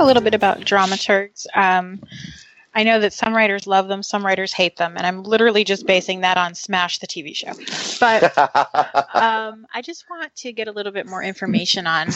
A 0.04 0.06
little 0.06 0.22
bit 0.22 0.34
about 0.34 0.60
dramaturgs? 0.60 1.46
Um, 1.54 2.00
I 2.74 2.82
know 2.82 2.98
that 3.00 3.12
some 3.12 3.34
writers 3.34 3.66
love 3.66 3.88
them, 3.88 4.02
some 4.02 4.26
writers 4.26 4.52
hate 4.52 4.76
them, 4.76 4.96
and 4.96 5.06
I'm 5.06 5.22
literally 5.22 5.62
just 5.62 5.86
basing 5.86 6.20
that 6.22 6.36
on 6.36 6.54
Smash, 6.54 6.98
the 6.98 7.06
TV 7.06 7.34
show. 7.34 7.52
But 8.00 8.36
um, 9.14 9.66
I 9.72 9.80
just 9.80 10.10
want 10.10 10.34
to 10.36 10.52
get 10.52 10.66
a 10.66 10.72
little 10.72 10.92
bit 10.92 11.06
more 11.06 11.22
information 11.22 11.86
on 11.86 12.08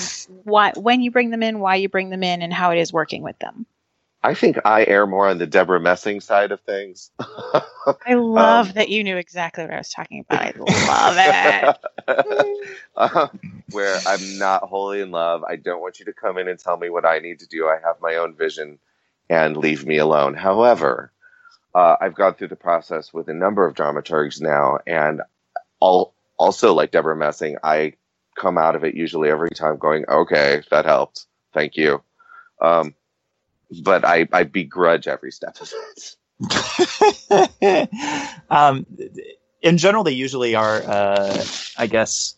why, 0.42 0.72
when 0.74 1.00
you 1.00 1.10
bring 1.10 1.30
them 1.30 1.42
in, 1.42 1.60
why 1.60 1.76
you 1.76 1.88
bring 1.88 2.10
them 2.10 2.24
in, 2.24 2.42
and 2.42 2.52
how 2.52 2.72
it 2.72 2.78
is 2.78 2.92
working 2.92 3.22
with 3.22 3.38
them. 3.38 3.66
I 4.22 4.34
think 4.34 4.58
I 4.64 4.84
err 4.84 5.06
more 5.06 5.28
on 5.28 5.38
the 5.38 5.46
Debra 5.46 5.80
Messing 5.80 6.20
side 6.20 6.50
of 6.50 6.60
things. 6.62 7.10
I 7.20 8.14
love 8.14 8.74
that 8.74 8.88
you 8.88 9.04
knew 9.04 9.16
exactly 9.16 9.64
what 9.64 9.72
I 9.74 9.78
was 9.78 9.90
talking 9.90 10.24
about. 10.28 10.42
I 10.42 10.52
love 10.58 11.76
it. 12.08 12.78
um, 12.96 13.40
where 13.70 13.98
I'm 14.06 14.38
not 14.38 14.64
wholly 14.64 15.00
in 15.00 15.10
love. 15.12 15.44
I 15.44 15.56
don't 15.56 15.80
want 15.80 16.00
you 16.00 16.06
to 16.06 16.12
come 16.12 16.36
in 16.36 16.48
and 16.48 16.58
tell 16.58 16.76
me 16.76 16.90
what 16.90 17.06
I 17.06 17.20
need 17.20 17.40
to 17.40 17.46
do. 17.46 17.66
I 17.68 17.78
have 17.84 18.00
my 18.00 18.16
own 18.16 18.34
vision 18.34 18.78
and 19.30 19.56
leave 19.56 19.86
me 19.86 19.98
alone. 19.98 20.34
However, 20.34 21.12
uh, 21.74 21.96
I've 22.00 22.14
gone 22.14 22.34
through 22.34 22.48
the 22.48 22.56
process 22.56 23.12
with 23.12 23.28
a 23.28 23.34
number 23.34 23.66
of 23.66 23.74
dramaturgs 23.74 24.40
now, 24.40 24.78
and 24.86 25.22
all, 25.80 26.14
also 26.38 26.74
like 26.74 26.90
Debra 26.90 27.14
Messing, 27.16 27.56
I 27.62 27.94
come 28.36 28.58
out 28.58 28.74
of 28.74 28.84
it 28.84 28.94
usually 28.94 29.30
every 29.30 29.50
time 29.50 29.76
going, 29.78 30.04
okay, 30.08 30.62
that 30.70 30.86
helped. 30.86 31.26
Thank 31.52 31.76
you. 31.76 32.02
Um, 32.60 32.94
but 33.82 34.04
I, 34.04 34.26
I 34.32 34.44
begrudge 34.44 35.06
every 35.06 35.32
step 35.32 35.58
of 35.60 35.72
it. 35.72 36.16
um, 38.50 38.86
in 39.60 39.78
general, 39.78 40.04
they 40.04 40.12
usually 40.12 40.54
are. 40.54 40.82
Uh, 40.82 41.44
I 41.76 41.86
guess 41.86 42.34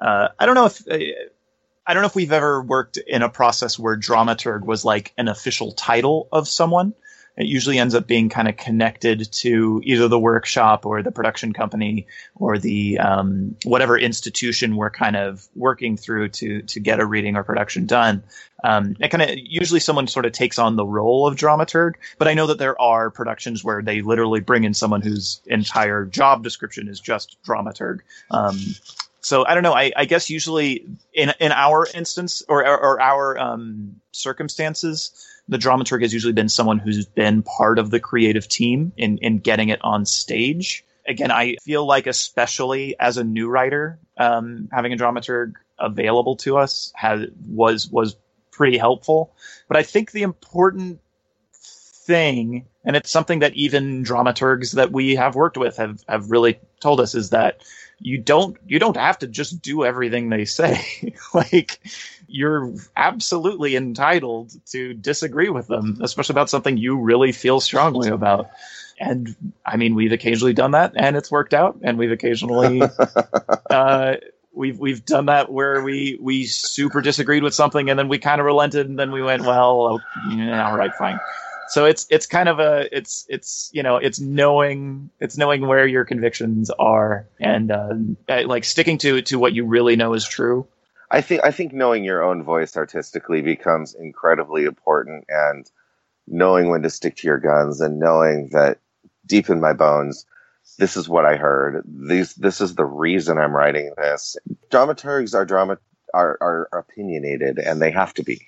uh, 0.00 0.28
I 0.38 0.46
don't 0.46 0.54
know 0.54 0.66
if 0.66 0.88
uh, 0.88 0.98
I 1.86 1.94
don't 1.94 2.02
know 2.02 2.08
if 2.08 2.16
we've 2.16 2.32
ever 2.32 2.62
worked 2.62 2.96
in 2.96 3.22
a 3.22 3.28
process 3.28 3.78
where 3.78 3.96
dramaturg 3.96 4.64
was 4.64 4.84
like 4.84 5.12
an 5.16 5.28
official 5.28 5.72
title 5.72 6.28
of 6.32 6.48
someone. 6.48 6.94
It 7.36 7.46
usually 7.46 7.78
ends 7.78 7.94
up 7.94 8.06
being 8.06 8.28
kind 8.28 8.48
of 8.48 8.56
connected 8.56 9.30
to 9.30 9.80
either 9.84 10.08
the 10.08 10.18
workshop 10.18 10.86
or 10.86 11.02
the 11.02 11.12
production 11.12 11.52
company 11.52 12.06
or 12.34 12.58
the 12.58 12.98
um, 12.98 13.56
whatever 13.64 13.98
institution 13.98 14.76
we're 14.76 14.90
kind 14.90 15.16
of 15.16 15.46
working 15.54 15.96
through 15.96 16.30
to 16.30 16.62
to 16.62 16.80
get 16.80 16.98
a 16.98 17.06
reading 17.06 17.36
or 17.36 17.44
production 17.44 17.86
done. 17.86 18.22
Um, 18.64 18.96
it 19.00 19.10
kind 19.10 19.22
of 19.22 19.30
usually 19.36 19.80
someone 19.80 20.06
sort 20.06 20.24
of 20.24 20.32
takes 20.32 20.58
on 20.58 20.76
the 20.76 20.86
role 20.86 21.26
of 21.26 21.36
dramaturg, 21.36 21.94
but 22.18 22.26
I 22.26 22.34
know 22.34 22.46
that 22.46 22.58
there 22.58 22.80
are 22.80 23.10
productions 23.10 23.62
where 23.62 23.82
they 23.82 24.00
literally 24.00 24.40
bring 24.40 24.64
in 24.64 24.72
someone 24.72 25.02
whose 25.02 25.42
entire 25.46 26.06
job 26.06 26.42
description 26.42 26.88
is 26.88 27.00
just 27.00 27.36
dramaturg. 27.44 28.00
Um, 28.30 28.58
so 29.20 29.44
I 29.44 29.54
don't 29.54 29.62
know. 29.62 29.74
I, 29.74 29.92
I, 29.96 30.04
guess 30.04 30.30
usually 30.30 30.86
in 31.12 31.32
in 31.40 31.50
our 31.50 31.86
instance 31.92 32.42
or 32.48 32.64
or, 32.64 32.78
or 32.78 33.00
our 33.00 33.36
um, 33.36 34.00
circumstances, 34.12 35.10
the 35.48 35.58
dramaturg 35.58 36.02
has 36.02 36.12
usually 36.12 36.32
been 36.32 36.48
someone 36.48 36.78
who's 36.78 37.06
been 37.06 37.42
part 37.42 37.78
of 37.78 37.90
the 37.90 38.00
creative 38.00 38.48
team 38.48 38.92
in 38.96 39.18
in 39.18 39.38
getting 39.38 39.68
it 39.68 39.80
on 39.82 40.04
stage. 40.04 40.84
Again, 41.06 41.30
I 41.30 41.56
feel 41.62 41.86
like 41.86 42.06
especially 42.06 42.98
as 42.98 43.16
a 43.16 43.24
new 43.24 43.48
writer, 43.48 43.98
um, 44.16 44.68
having 44.72 44.92
a 44.92 44.96
dramaturg 44.96 45.54
available 45.78 46.36
to 46.36 46.58
us 46.58 46.92
has 46.96 47.28
was 47.46 47.88
was 47.88 48.16
pretty 48.50 48.78
helpful. 48.78 49.34
But 49.68 49.76
I 49.76 49.82
think 49.82 50.10
the 50.10 50.22
important 50.22 51.00
thing, 51.52 52.66
and 52.84 52.96
it's 52.96 53.10
something 53.10 53.40
that 53.40 53.54
even 53.54 54.04
dramaturgs 54.04 54.72
that 54.72 54.90
we 54.90 55.16
have 55.16 55.34
worked 55.34 55.56
with 55.56 55.76
have 55.76 56.02
have 56.08 56.30
really 56.30 56.58
told 56.80 57.00
us, 57.00 57.14
is 57.14 57.30
that 57.30 57.62
you 57.98 58.18
don't 58.18 58.56
you 58.66 58.78
don't 58.78 58.96
have 58.96 59.18
to 59.20 59.26
just 59.26 59.62
do 59.62 59.84
everything 59.84 60.28
they 60.28 60.44
say. 60.44 61.14
like 61.34 61.80
you're 62.28 62.72
absolutely 62.96 63.76
entitled 63.76 64.52
to 64.66 64.94
disagree 64.94 65.48
with 65.48 65.66
them, 65.66 65.98
especially 66.02 66.34
about 66.34 66.50
something 66.50 66.76
you 66.76 66.98
really 66.98 67.32
feel 67.32 67.60
strongly 67.60 68.08
about. 68.08 68.50
And 68.98 69.34
I 69.64 69.76
mean, 69.76 69.94
we've 69.94 70.12
occasionally 70.12 70.54
done 70.54 70.72
that, 70.72 70.92
and 70.96 71.16
it's 71.16 71.30
worked 71.30 71.54
out. 71.54 71.78
And 71.82 71.98
we've 71.98 72.12
occasionally 72.12 72.82
uh, 73.70 74.16
we've 74.52 74.78
we've 74.78 75.04
done 75.04 75.26
that 75.26 75.52
where 75.52 75.82
we 75.82 76.18
we 76.20 76.44
super 76.44 77.00
disagreed 77.00 77.42
with 77.42 77.54
something, 77.54 77.88
and 77.90 77.98
then 77.98 78.08
we 78.08 78.18
kind 78.18 78.40
of 78.40 78.46
relented, 78.46 78.88
and 78.88 78.98
then 78.98 79.12
we 79.12 79.22
went, 79.22 79.42
well, 79.42 80.00
okay, 80.30 80.52
all 80.52 80.76
right, 80.76 80.94
fine. 80.94 81.20
So 81.68 81.84
it's 81.84 82.06
it's 82.10 82.26
kind 82.26 82.48
of 82.48 82.58
a 82.58 82.88
it's 82.96 83.26
it's 83.28 83.70
you 83.72 83.82
know 83.82 83.96
it's 83.96 84.20
knowing 84.20 85.10
it's 85.20 85.36
knowing 85.36 85.66
where 85.66 85.86
your 85.86 86.04
convictions 86.04 86.70
are 86.78 87.26
and 87.40 87.70
uh, 87.72 87.94
like 88.46 88.64
sticking 88.64 88.98
to 88.98 89.22
to 89.22 89.38
what 89.38 89.52
you 89.52 89.64
really 89.64 89.96
know 89.96 90.14
is 90.14 90.26
true 90.26 90.66
I 91.10 91.20
think 91.20 91.44
I 91.44 91.50
think 91.50 91.72
knowing 91.72 92.04
your 92.04 92.22
own 92.22 92.42
voice 92.42 92.76
artistically 92.76 93.40
becomes 93.40 93.94
incredibly 93.94 94.64
important, 94.64 95.24
and 95.28 95.70
knowing 96.26 96.68
when 96.68 96.82
to 96.82 96.90
stick 96.90 97.16
to 97.16 97.26
your 97.26 97.38
guns, 97.38 97.80
and 97.80 98.00
knowing 98.00 98.48
that 98.52 98.78
deep 99.24 99.48
in 99.48 99.60
my 99.60 99.72
bones, 99.72 100.26
this 100.78 100.96
is 100.96 101.08
what 101.08 101.24
I 101.24 101.36
heard. 101.36 101.84
These 101.86 102.34
this 102.34 102.60
is 102.60 102.74
the 102.74 102.84
reason 102.84 103.38
I'm 103.38 103.54
writing 103.54 103.92
this. 103.96 104.36
Dramaturgs 104.70 105.34
are 105.34 105.44
drama 105.44 105.78
are, 106.12 106.38
are 106.40 106.68
opinionated, 106.72 107.58
and 107.58 107.80
they 107.80 107.92
have 107.92 108.14
to 108.14 108.24
be. 108.24 108.40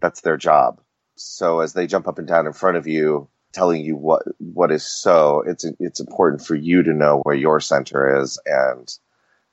That's 0.00 0.20
their 0.20 0.36
job. 0.36 0.80
So 1.16 1.60
as 1.60 1.72
they 1.72 1.86
jump 1.86 2.08
up 2.08 2.18
and 2.18 2.26
down 2.26 2.46
in 2.46 2.52
front 2.52 2.76
of 2.76 2.86
you, 2.86 3.28
telling 3.52 3.82
you 3.82 3.96
what 3.96 4.22
what 4.38 4.70
is 4.70 4.84
so, 4.84 5.42
it's 5.46 5.64
it's 5.78 6.00
important 6.00 6.44
for 6.44 6.54
you 6.54 6.82
to 6.82 6.92
know 6.92 7.20
where 7.22 7.34
your 7.34 7.60
center 7.60 8.20
is, 8.20 8.38
and 8.46 8.92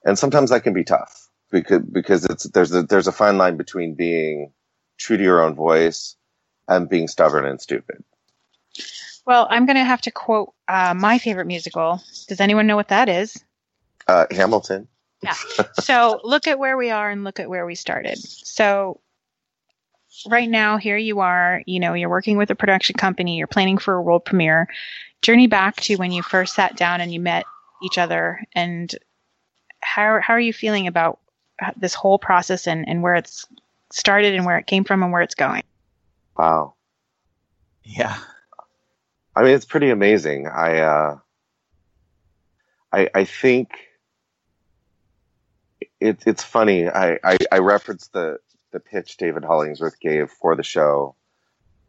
and 0.04 0.18
sometimes 0.18 0.50
that 0.50 0.64
can 0.64 0.74
be 0.74 0.84
tough 0.84 1.30
because 1.52 1.84
because 1.84 2.26
it's 2.26 2.46
there's 2.46 2.74
a 2.74 2.84
there's 2.84 3.08
a 3.08 3.12
fine 3.12 3.38
line 3.38 3.58
between 3.58 3.94
being 3.94 4.52
true 4.98 5.18
to 5.18 5.24
your 5.24 5.42
own 5.42 5.56
voice 5.56 6.16
and 6.68 6.90
being 6.90 7.08
stubborn 7.08 7.46
and 7.46 7.62
stupid. 7.62 8.04
Well, 9.26 9.48
I'm 9.50 9.66
going 9.66 9.76
to 9.76 9.84
have 9.84 10.02
to 10.02 10.12
quote 10.12 10.54
uh, 10.68 10.94
my 10.96 11.20
favorite 11.20 11.46
musical. 11.46 12.02
Does 12.28 12.40
anyone 12.40 12.66
know 12.66 12.76
what 12.76 12.88
that 12.88 13.08
is? 13.08 13.44
Uh, 14.08 14.26
Hamilton. 14.32 14.88
Yeah. 15.22 15.36
so 15.80 16.20
look 16.24 16.48
at 16.48 16.58
where 16.58 16.78
we 16.78 16.90
are 16.90 17.10
and 17.10 17.24
look 17.24 17.40
at 17.40 17.50
where 17.50 17.66
we 17.66 17.76
started. 17.76 18.18
So 18.18 19.00
right 20.30 20.50
now, 20.50 20.78
here 20.78 20.98
you 20.98 21.20
are. 21.20 21.62
You 21.66 21.80
know, 21.80 21.94
you're 21.94 22.10
working 22.10 22.38
with 22.38 22.52
a 22.52 22.56
production 22.56 22.96
company. 22.96 23.38
You're 23.38 23.48
planning 23.48 23.78
for 23.78 23.94
a 23.94 24.02
world 24.02 24.26
premiere. 24.26 24.68
Journey 25.22 25.48
back 25.48 25.76
to 25.82 25.96
when 25.96 26.12
you 26.12 26.24
first 26.24 26.56
sat 26.56 26.76
down 26.76 27.02
and 27.02 27.14
you 27.14 27.20
met 27.20 27.46
each 27.84 27.98
other, 27.98 28.42
and 28.54 28.94
how 29.82 30.20
how 30.22 30.34
are 30.34 30.40
you 30.40 30.54
feeling 30.54 30.88
about 30.88 31.20
this 31.78 31.94
whole 31.94 32.18
process 32.18 32.68
and, 32.68 32.88
and 32.88 33.04
where 33.04 33.16
it's 33.16 33.46
started 33.92 34.34
and 34.34 34.46
where 34.46 34.58
it 34.58 34.68
came 34.68 34.84
from 34.84 35.04
and 35.04 35.12
where 35.12 35.22
it's 35.22 35.36
going. 35.36 35.64
Wow. 36.38 36.74
Yeah. 37.84 38.18
I 39.36 39.44
mean, 39.44 39.54
it's 39.54 39.66
pretty 39.66 39.90
amazing. 39.90 40.48
I, 40.48 40.80
uh, 40.80 41.18
I, 42.92 43.10
I 43.14 43.26
think 43.26 43.72
it, 46.00 46.24
it's 46.26 46.44
funny. 46.44 46.90
I, 46.90 47.20
I, 47.24 47.38
I 47.52 47.60
referenced 47.60 48.14
the, 48.14 48.40
the 48.72 48.80
pitch 48.80 49.18
David 49.18 49.44
Hollingsworth 49.44 50.00
gave 50.00 50.30
for 50.30 50.56
the 50.56 50.64
show 50.64 51.16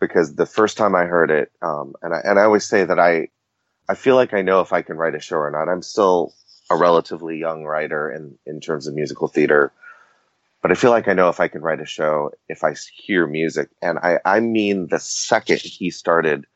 because 0.01 0.35
the 0.35 0.47
first 0.47 0.77
time 0.77 0.95
I 0.95 1.05
heard 1.05 1.31
it, 1.31 1.53
um, 1.63 1.95
and 2.03 2.13
I, 2.13 2.21
and 2.25 2.39
I 2.39 2.43
always 2.43 2.65
say 2.65 2.85
that 2.85 2.99
I, 2.99 3.29
I 3.89 3.95
feel 3.95 4.17
like 4.17 4.35
I 4.35 4.43
know 4.43 4.61
if 4.61 4.73
I 4.73 4.83
can 4.83 4.97
write 4.97 5.15
a 5.15 5.21
show 5.21 5.37
or 5.37 5.51
not. 5.51 5.71
I'm 5.71 5.83
still 5.83 6.35
a 6.71 6.77
relatively 6.77 7.39
young 7.39 7.65
writer 7.65 8.11
in, 8.11 8.37
in 8.47 8.61
terms 8.61 8.87
of 8.87 8.95
musical 8.95 9.29
theater. 9.29 9.73
But 10.61 10.71
I 10.71 10.75
feel 10.75 10.91
like 10.91 11.09
I 11.09 11.13
know 11.13 11.29
if 11.29 11.41
I 11.41 11.49
can 11.49 11.63
write 11.63 11.81
a 11.81 11.87
show, 11.87 12.33
if 12.49 12.65
I 12.65 12.75
hear 12.95 13.27
music. 13.27 13.69
And 13.81 13.99
I, 13.99 14.19
I 14.25 14.41
mean, 14.41 14.89
the 14.89 14.99
second 14.99 15.61
he 15.61 15.91
started 15.91 16.47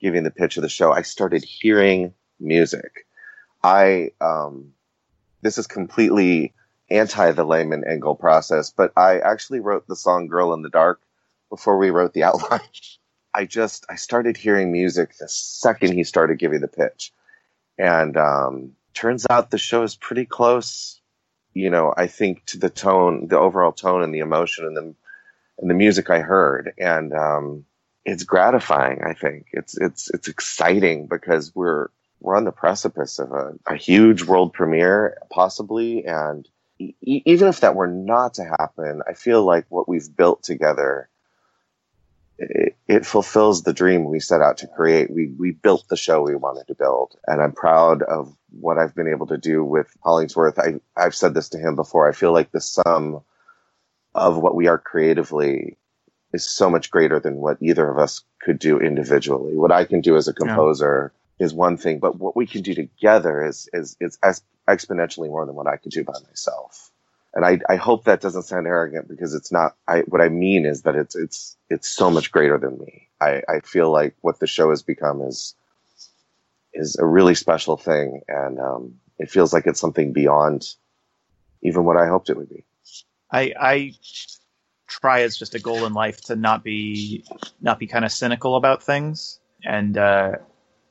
giving 0.00 0.24
the 0.24 0.30
pitch 0.30 0.56
of 0.56 0.62
the 0.62 0.68
show, 0.68 0.92
I 0.92 1.02
started 1.02 1.44
hearing 1.44 2.14
music. 2.40 3.06
I, 3.62 4.10
um, 4.20 4.72
this 5.42 5.58
is 5.58 5.66
completely 5.66 6.54
anti 6.92 7.32
the 7.32 7.44
Lehman 7.44 7.84
Engel 7.86 8.14
process, 8.14 8.70
but 8.70 8.92
I 8.96 9.18
actually 9.18 9.60
wrote 9.60 9.86
the 9.86 9.96
song 9.96 10.26
Girl 10.28 10.54
in 10.54 10.62
the 10.62 10.70
Dark 10.70 11.00
before 11.50 11.78
we 11.78 11.90
wrote 11.90 12.12
the 12.12 12.24
outline. 12.24 12.60
I 13.34 13.46
just, 13.46 13.86
I 13.88 13.96
started 13.96 14.36
hearing 14.36 14.72
music 14.72 15.16
the 15.18 15.28
second 15.28 15.92
he 15.94 16.04
started 16.04 16.38
giving 16.38 16.60
the 16.60 16.68
pitch. 16.68 17.12
And, 17.78 18.16
um, 18.16 18.76
turns 18.94 19.26
out 19.28 19.50
the 19.50 19.58
show 19.58 19.82
is 19.82 19.96
pretty 19.96 20.26
close. 20.26 21.00
You 21.54 21.70
know, 21.70 21.92
I 21.96 22.06
think 22.06 22.44
to 22.46 22.58
the 22.58 22.70
tone, 22.70 23.28
the 23.28 23.38
overall 23.38 23.72
tone, 23.72 24.02
and 24.02 24.14
the 24.14 24.20
emotion, 24.20 24.66
and 24.66 24.76
the 24.76 24.94
and 25.58 25.70
the 25.70 25.74
music 25.74 26.10
I 26.10 26.20
heard, 26.20 26.72
and 26.78 27.12
um, 27.12 27.64
it's 28.04 28.24
gratifying. 28.24 29.02
I 29.02 29.12
think 29.12 29.48
it's 29.52 29.76
it's 29.76 30.10
it's 30.10 30.28
exciting 30.28 31.08
because 31.08 31.54
we're 31.54 31.88
we're 32.20 32.36
on 32.36 32.44
the 32.44 32.52
precipice 32.52 33.18
of 33.18 33.32
a, 33.32 33.54
a 33.66 33.76
huge 33.76 34.22
world 34.22 34.54
premiere, 34.54 35.18
possibly, 35.30 36.06
and 36.06 36.48
even 37.00 37.48
if 37.48 37.60
that 37.60 37.74
were 37.74 37.86
not 37.88 38.34
to 38.34 38.44
happen, 38.44 39.02
I 39.08 39.14
feel 39.14 39.44
like 39.44 39.66
what 39.68 39.88
we've 39.88 40.16
built 40.16 40.42
together 40.42 41.08
it, 42.38 42.76
it, 42.88 43.06
fulfills 43.06 43.62
the 43.62 43.72
dream 43.72 44.04
we 44.04 44.20
set 44.20 44.40
out 44.40 44.58
to 44.58 44.66
create. 44.66 45.10
We 45.10 45.28
we 45.38 45.52
built 45.52 45.86
the 45.88 45.96
show 45.96 46.22
we 46.22 46.34
wanted 46.34 46.66
to 46.68 46.74
build, 46.74 47.16
and 47.26 47.40
I'm 47.40 47.52
proud 47.52 48.02
of 48.02 48.34
what 48.50 48.78
I've 48.78 48.94
been 48.94 49.08
able 49.08 49.26
to 49.28 49.38
do 49.38 49.64
with 49.64 49.94
Hollingsworth. 50.02 50.58
I 50.58 50.80
I've 50.96 51.14
said 51.14 51.34
this 51.34 51.50
to 51.50 51.58
him 51.58 51.76
before. 51.76 52.08
I 52.08 52.12
feel 52.12 52.32
like 52.32 52.50
the 52.50 52.60
sum 52.60 53.22
of 54.14 54.38
what 54.38 54.54
we 54.54 54.66
are 54.66 54.78
creatively 54.78 55.76
is 56.32 56.48
so 56.48 56.70
much 56.70 56.90
greater 56.90 57.20
than 57.20 57.36
what 57.36 57.58
either 57.60 57.88
of 57.88 57.98
us 57.98 58.24
could 58.40 58.58
do 58.58 58.78
individually. 58.78 59.56
What 59.56 59.72
I 59.72 59.84
can 59.84 60.00
do 60.00 60.16
as 60.16 60.28
a 60.28 60.32
composer 60.32 61.12
yeah. 61.14 61.21
Is 61.42 61.54
one 61.54 61.76
thing, 61.76 61.98
but 61.98 62.16
what 62.16 62.36
we 62.36 62.46
can 62.46 62.62
do 62.62 62.74
together 62.74 63.44
is 63.44 63.68
is 63.72 63.96
is 64.00 64.18
exponentially 64.68 65.28
more 65.28 65.44
than 65.46 65.54
what 65.54 65.66
I 65.66 65.76
could 65.76 65.92
do 65.92 66.04
by 66.04 66.14
myself 66.26 66.92
and 67.34 67.44
I, 67.44 67.60
I 67.68 67.76
hope 67.76 68.04
that 68.04 68.20
doesn't 68.20 68.42
sound 68.42 68.66
arrogant 68.66 69.08
because 69.08 69.34
it's 69.34 69.50
not. 69.50 69.74
I 69.88 70.00
what 70.00 70.20
I 70.20 70.28
mean 70.28 70.66
is 70.66 70.82
that 70.82 70.96
it's 70.96 71.16
it's 71.16 71.56
it's 71.70 71.88
so 71.88 72.10
much 72.10 72.30
greater 72.30 72.58
than 72.58 72.78
me. 72.78 73.08
I, 73.20 73.42
I 73.48 73.60
feel 73.60 73.90
like 73.90 74.14
what 74.20 74.38
the 74.38 74.46
show 74.46 74.70
has 74.70 74.82
become 74.82 75.22
is 75.22 75.54
is 76.74 76.96
a 76.96 77.06
really 77.06 77.34
special 77.34 77.76
thing, 77.76 78.22
and 78.28 78.60
um, 78.60 78.94
it 79.18 79.30
feels 79.30 79.52
like 79.52 79.66
it's 79.66 79.80
something 79.80 80.12
beyond 80.12 80.74
even 81.62 81.84
what 81.84 81.96
I 81.96 82.06
hoped 82.06 82.28
it 82.28 82.36
would 82.36 82.50
be. 82.50 82.64
I 83.30 83.54
I 83.58 83.94
try 84.86 85.22
as 85.22 85.36
just 85.38 85.54
a 85.54 85.58
goal 85.58 85.86
in 85.86 85.94
life 85.94 86.20
to 86.22 86.36
not 86.36 86.62
be 86.62 87.24
not 87.62 87.78
be 87.78 87.86
kind 87.86 88.04
of 88.04 88.12
cynical 88.12 88.56
about 88.56 88.82
things, 88.82 89.40
and 89.64 89.96
uh, 89.96 90.32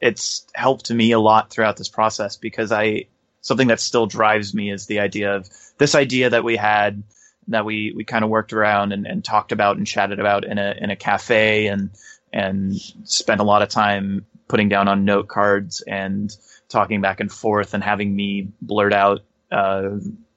it's 0.01 0.45
helped 0.53 0.91
me 0.91 1.11
a 1.11 1.19
lot 1.19 1.49
throughout 1.49 1.77
this 1.77 1.89
process 1.89 2.35
because 2.37 2.71
I 2.71 3.05
something 3.41 3.67
that 3.67 3.79
still 3.79 4.05
drives 4.05 4.53
me 4.53 4.71
is 4.71 4.85
the 4.85 4.99
idea 4.99 5.35
of 5.35 5.49
this 5.77 5.95
idea 5.95 6.29
that 6.29 6.43
we 6.43 6.55
had 6.55 7.03
that 7.47 7.65
we, 7.65 7.91
we 7.95 8.03
kind 8.03 8.23
of 8.23 8.29
worked 8.29 8.53
around 8.53 8.93
and, 8.93 9.05
and 9.07 9.25
talked 9.25 9.51
about 9.51 9.77
and 9.77 9.87
chatted 9.87 10.19
about 10.19 10.45
in 10.45 10.57
a 10.57 10.75
in 10.77 10.89
a 10.89 10.95
cafe 10.95 11.67
and 11.67 11.91
and 12.33 12.75
spent 13.03 13.41
a 13.41 13.43
lot 13.45 13.61
of 13.61 13.69
time 13.69 14.25
putting 14.47 14.69
down 14.69 14.87
on 14.87 15.05
note 15.05 15.27
cards 15.27 15.81
and 15.81 16.35
talking 16.69 17.01
back 17.01 17.19
and 17.19 17.31
forth 17.31 17.73
and 17.73 17.83
having 17.83 18.15
me 18.15 18.49
blurt 18.61 18.93
out 18.93 19.21
uh, 19.51 19.89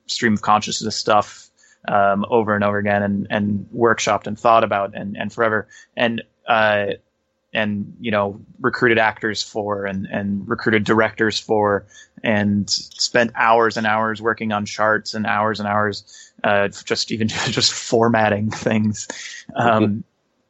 stream 0.06 0.34
of 0.34 0.42
consciousness 0.42 0.96
stuff 0.96 1.48
um, 1.88 2.24
over 2.28 2.54
and 2.54 2.64
over 2.64 2.78
again 2.78 3.02
and, 3.02 3.26
and 3.30 3.66
workshopped 3.74 4.26
and 4.26 4.38
thought 4.38 4.64
about 4.64 4.96
and, 4.96 5.16
and 5.16 5.32
forever. 5.32 5.68
And, 5.96 6.22
uh, 6.48 6.86
and 7.54 7.96
you 8.00 8.10
know 8.10 8.40
recruited 8.60 8.98
actors 8.98 9.42
for 9.42 9.86
and 9.86 10.06
and 10.06 10.48
recruited 10.48 10.84
directors 10.84 11.38
for 11.38 11.86
and 12.22 12.68
spent 12.68 13.30
hours 13.34 13.76
and 13.76 13.86
hours 13.86 14.20
working 14.20 14.52
on 14.52 14.66
charts 14.66 15.14
and 15.14 15.26
hours 15.26 15.60
and 15.60 15.68
hours 15.68 16.32
uh, 16.42 16.68
just 16.68 17.12
even 17.12 17.28
just 17.28 17.72
formatting 17.72 18.50
things. 18.50 19.08
Um, 19.54 20.04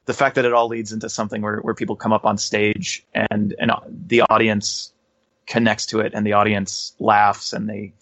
the 0.07 0.14
fact 0.14 0.34
that 0.34 0.44
it 0.44 0.52
all 0.52 0.68
leads 0.68 0.92
into 0.92 1.09
something 1.09 1.40
where, 1.40 1.59
where 1.59 1.74
people 1.74 1.96
come 1.96 2.12
up 2.12 2.24
on 2.24 2.38
stage 2.38 3.05
and 3.14 3.55
and 3.59 3.70
the 4.07 4.22
audience 4.22 4.92
connects 5.46 5.86
to 5.86 6.00
it 6.00 6.12
and 6.14 6.26
the 6.26 6.32
audience 6.32 6.94
laughs 6.98 7.52
and 7.52 7.68
they 7.68 7.92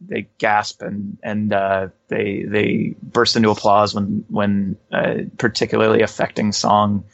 they 0.00 0.28
gasp 0.38 0.82
and 0.82 1.18
and 1.22 1.52
uh, 1.52 1.88
they 2.08 2.44
they 2.46 2.94
burst 3.02 3.36
into 3.36 3.50
applause 3.50 3.94
when 3.94 4.24
when 4.28 4.76
a 4.92 5.24
particularly 5.38 6.02
affecting 6.02 6.52
song 6.52 7.04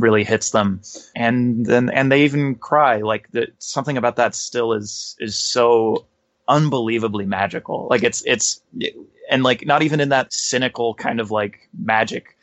really 0.00 0.24
hits 0.24 0.50
them. 0.50 0.80
And 1.14 1.66
then 1.66 1.90
and 1.90 2.10
they 2.10 2.24
even 2.24 2.54
cry 2.56 2.98
like 2.98 3.30
the, 3.32 3.48
something 3.58 3.96
about 3.96 4.16
that 4.16 4.34
still 4.34 4.72
is 4.72 5.16
is 5.20 5.36
so 5.36 6.06
unbelievably 6.48 7.26
magical. 7.26 7.86
Like 7.90 8.02
it's 8.02 8.22
it's 8.26 8.62
and 9.30 9.42
like 9.42 9.64
not 9.66 9.82
even 9.82 10.00
in 10.00 10.08
that 10.08 10.32
cynical 10.32 10.94
kind 10.94 11.20
of 11.20 11.30
like 11.30 11.68
magic 11.78 12.36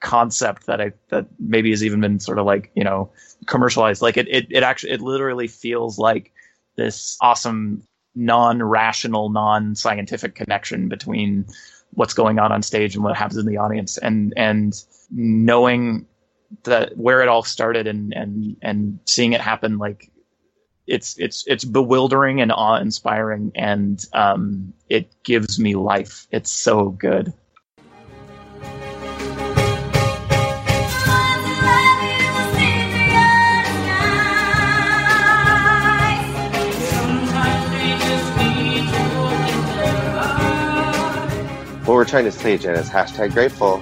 concept 0.00 0.66
that 0.66 0.80
I 0.80 0.92
that 1.08 1.26
maybe 1.38 1.70
has 1.70 1.84
even 1.84 2.00
been 2.00 2.20
sort 2.20 2.38
of 2.38 2.46
like 2.46 2.70
you 2.74 2.84
know 2.84 3.10
commercialized. 3.46 4.02
Like 4.02 4.16
it 4.16 4.28
it, 4.28 4.46
it 4.50 4.62
actually 4.62 4.92
it 4.92 5.00
literally 5.00 5.48
feels 5.48 5.98
like 5.98 6.32
this 6.76 7.16
awesome 7.20 7.82
non-rational 8.14 9.30
non-scientific 9.30 10.34
connection 10.34 10.88
between 10.88 11.46
what's 11.94 12.14
going 12.14 12.38
on 12.38 12.52
on 12.52 12.62
stage 12.62 12.94
and 12.94 13.04
what 13.04 13.16
happens 13.16 13.38
in 13.38 13.46
the 13.46 13.56
audience. 13.56 13.98
And 13.98 14.34
and 14.36 14.74
knowing 15.10 16.06
that 16.64 16.96
where 16.96 17.22
it 17.22 17.28
all 17.28 17.42
started 17.42 17.86
and 17.86 18.12
and 18.12 18.56
and 18.62 18.98
seeing 19.06 19.32
it 19.32 19.40
happen 19.40 19.78
like 19.78 20.10
it's 20.86 21.16
it's 21.18 21.44
it's 21.46 21.64
bewildering 21.64 22.40
and 22.40 22.50
awe 22.50 22.76
inspiring 22.76 23.52
and 23.54 24.04
um, 24.12 24.72
it 24.88 25.10
gives 25.22 25.58
me 25.60 25.74
life 25.74 26.26
it's 26.32 26.50
so 26.50 26.90
good 26.90 27.32
What 41.90 41.96
we're 41.96 42.04
trying 42.04 42.24
to 42.26 42.30
say, 42.30 42.56
Jen, 42.56 42.76
is 42.76 42.88
hashtag 42.88 43.32
grateful. 43.32 43.80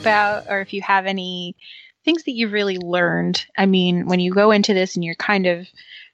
About, 0.00 0.44
or 0.48 0.60
if 0.60 0.72
you 0.72 0.82
have 0.82 1.06
any 1.06 1.56
things 2.04 2.24
that 2.24 2.32
you've 2.32 2.52
really 2.52 2.78
learned? 2.78 3.44
I 3.56 3.66
mean, 3.66 4.06
when 4.06 4.20
you 4.20 4.32
go 4.32 4.50
into 4.50 4.74
this 4.74 4.94
and 4.96 5.04
you're 5.04 5.14
kind 5.14 5.46
of 5.46 5.68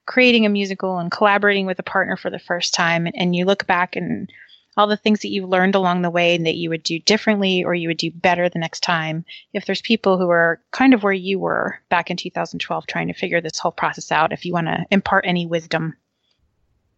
creating 0.07 0.47
a 0.47 0.51
musical 0.51 0.99
and 0.99 1.11
collaborating 1.11 1.67
with 1.67 1.79
a 1.79 1.85
partner 1.85 2.17
for 2.17 2.31
the 2.31 2.39
first 2.39 2.75
time, 2.75 3.09
and 3.15 3.35
you 3.35 3.45
look 3.45 3.67
back 3.67 3.97
and 3.97 4.31
all 4.77 4.87
the 4.87 4.97
things 4.97 5.21
that 5.21 5.29
you've 5.29 5.49
learned 5.49 5.75
along 5.75 6.03
the 6.03 6.11
way 6.11 6.35
and 6.35 6.47
that 6.47 6.57
you 6.57 6.69
would 6.69 6.83
do 6.83 6.99
differently 6.99 7.65
or 7.65 7.75
you 7.75 7.89
would 7.89 7.97
do 7.97 8.11
better 8.11 8.49
the 8.49 8.59
next 8.59 8.81
time. 8.81 9.25
If 9.55 9.65
there's 9.65 9.81
people 9.81 10.19
who 10.19 10.29
are 10.29 10.61
kind 10.71 10.93
of 10.93 11.03
where 11.03 11.13
you 11.13 11.39
were 11.39 11.81
back 11.89 12.11
in 12.11 12.17
2012 12.17 12.87
trying 12.87 13.09
to 13.09 13.15
figure 13.15 13.41
this 13.41 13.59
whole 13.59 13.73
process 13.73 14.13
out, 14.13 14.33
if 14.33 14.45
you 14.45 14.53
want 14.53 14.67
to 14.67 14.85
impart 14.91 15.25
any 15.27 15.47
wisdom. 15.47 15.97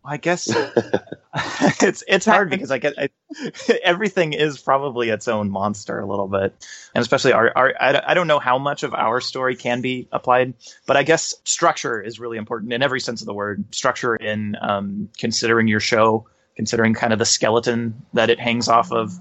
I 0.08 0.16
guess 0.16 0.48
it's 1.82 2.02
it's 2.08 2.24
hard 2.24 2.48
because 2.48 2.70
I 2.70 2.78
get 2.78 2.94
I, 2.98 3.10
everything 3.84 4.32
is 4.32 4.58
probably 4.58 5.10
its 5.10 5.28
own 5.28 5.50
monster 5.50 6.00
a 6.00 6.06
little 6.06 6.28
bit, 6.28 6.54
and 6.94 7.02
especially 7.02 7.34
our, 7.34 7.52
our 7.54 7.74
I, 7.78 8.02
I 8.06 8.14
don't 8.14 8.26
know 8.26 8.38
how 8.38 8.58
much 8.58 8.84
of 8.84 8.94
our 8.94 9.20
story 9.20 9.54
can 9.54 9.82
be 9.82 10.08
applied, 10.10 10.54
but 10.86 10.96
I 10.96 11.02
guess 11.02 11.34
structure 11.44 12.00
is 12.00 12.18
really 12.18 12.38
important 12.38 12.72
in 12.72 12.82
every 12.82 13.00
sense 13.00 13.20
of 13.20 13.26
the 13.26 13.34
word. 13.34 13.74
Structure 13.74 14.16
in 14.16 14.56
um, 14.62 15.10
considering 15.18 15.68
your 15.68 15.80
show, 15.80 16.26
considering 16.56 16.94
kind 16.94 17.12
of 17.12 17.18
the 17.18 17.26
skeleton 17.26 18.02
that 18.14 18.30
it 18.30 18.40
hangs 18.40 18.68
off 18.68 18.90
of, 18.90 19.12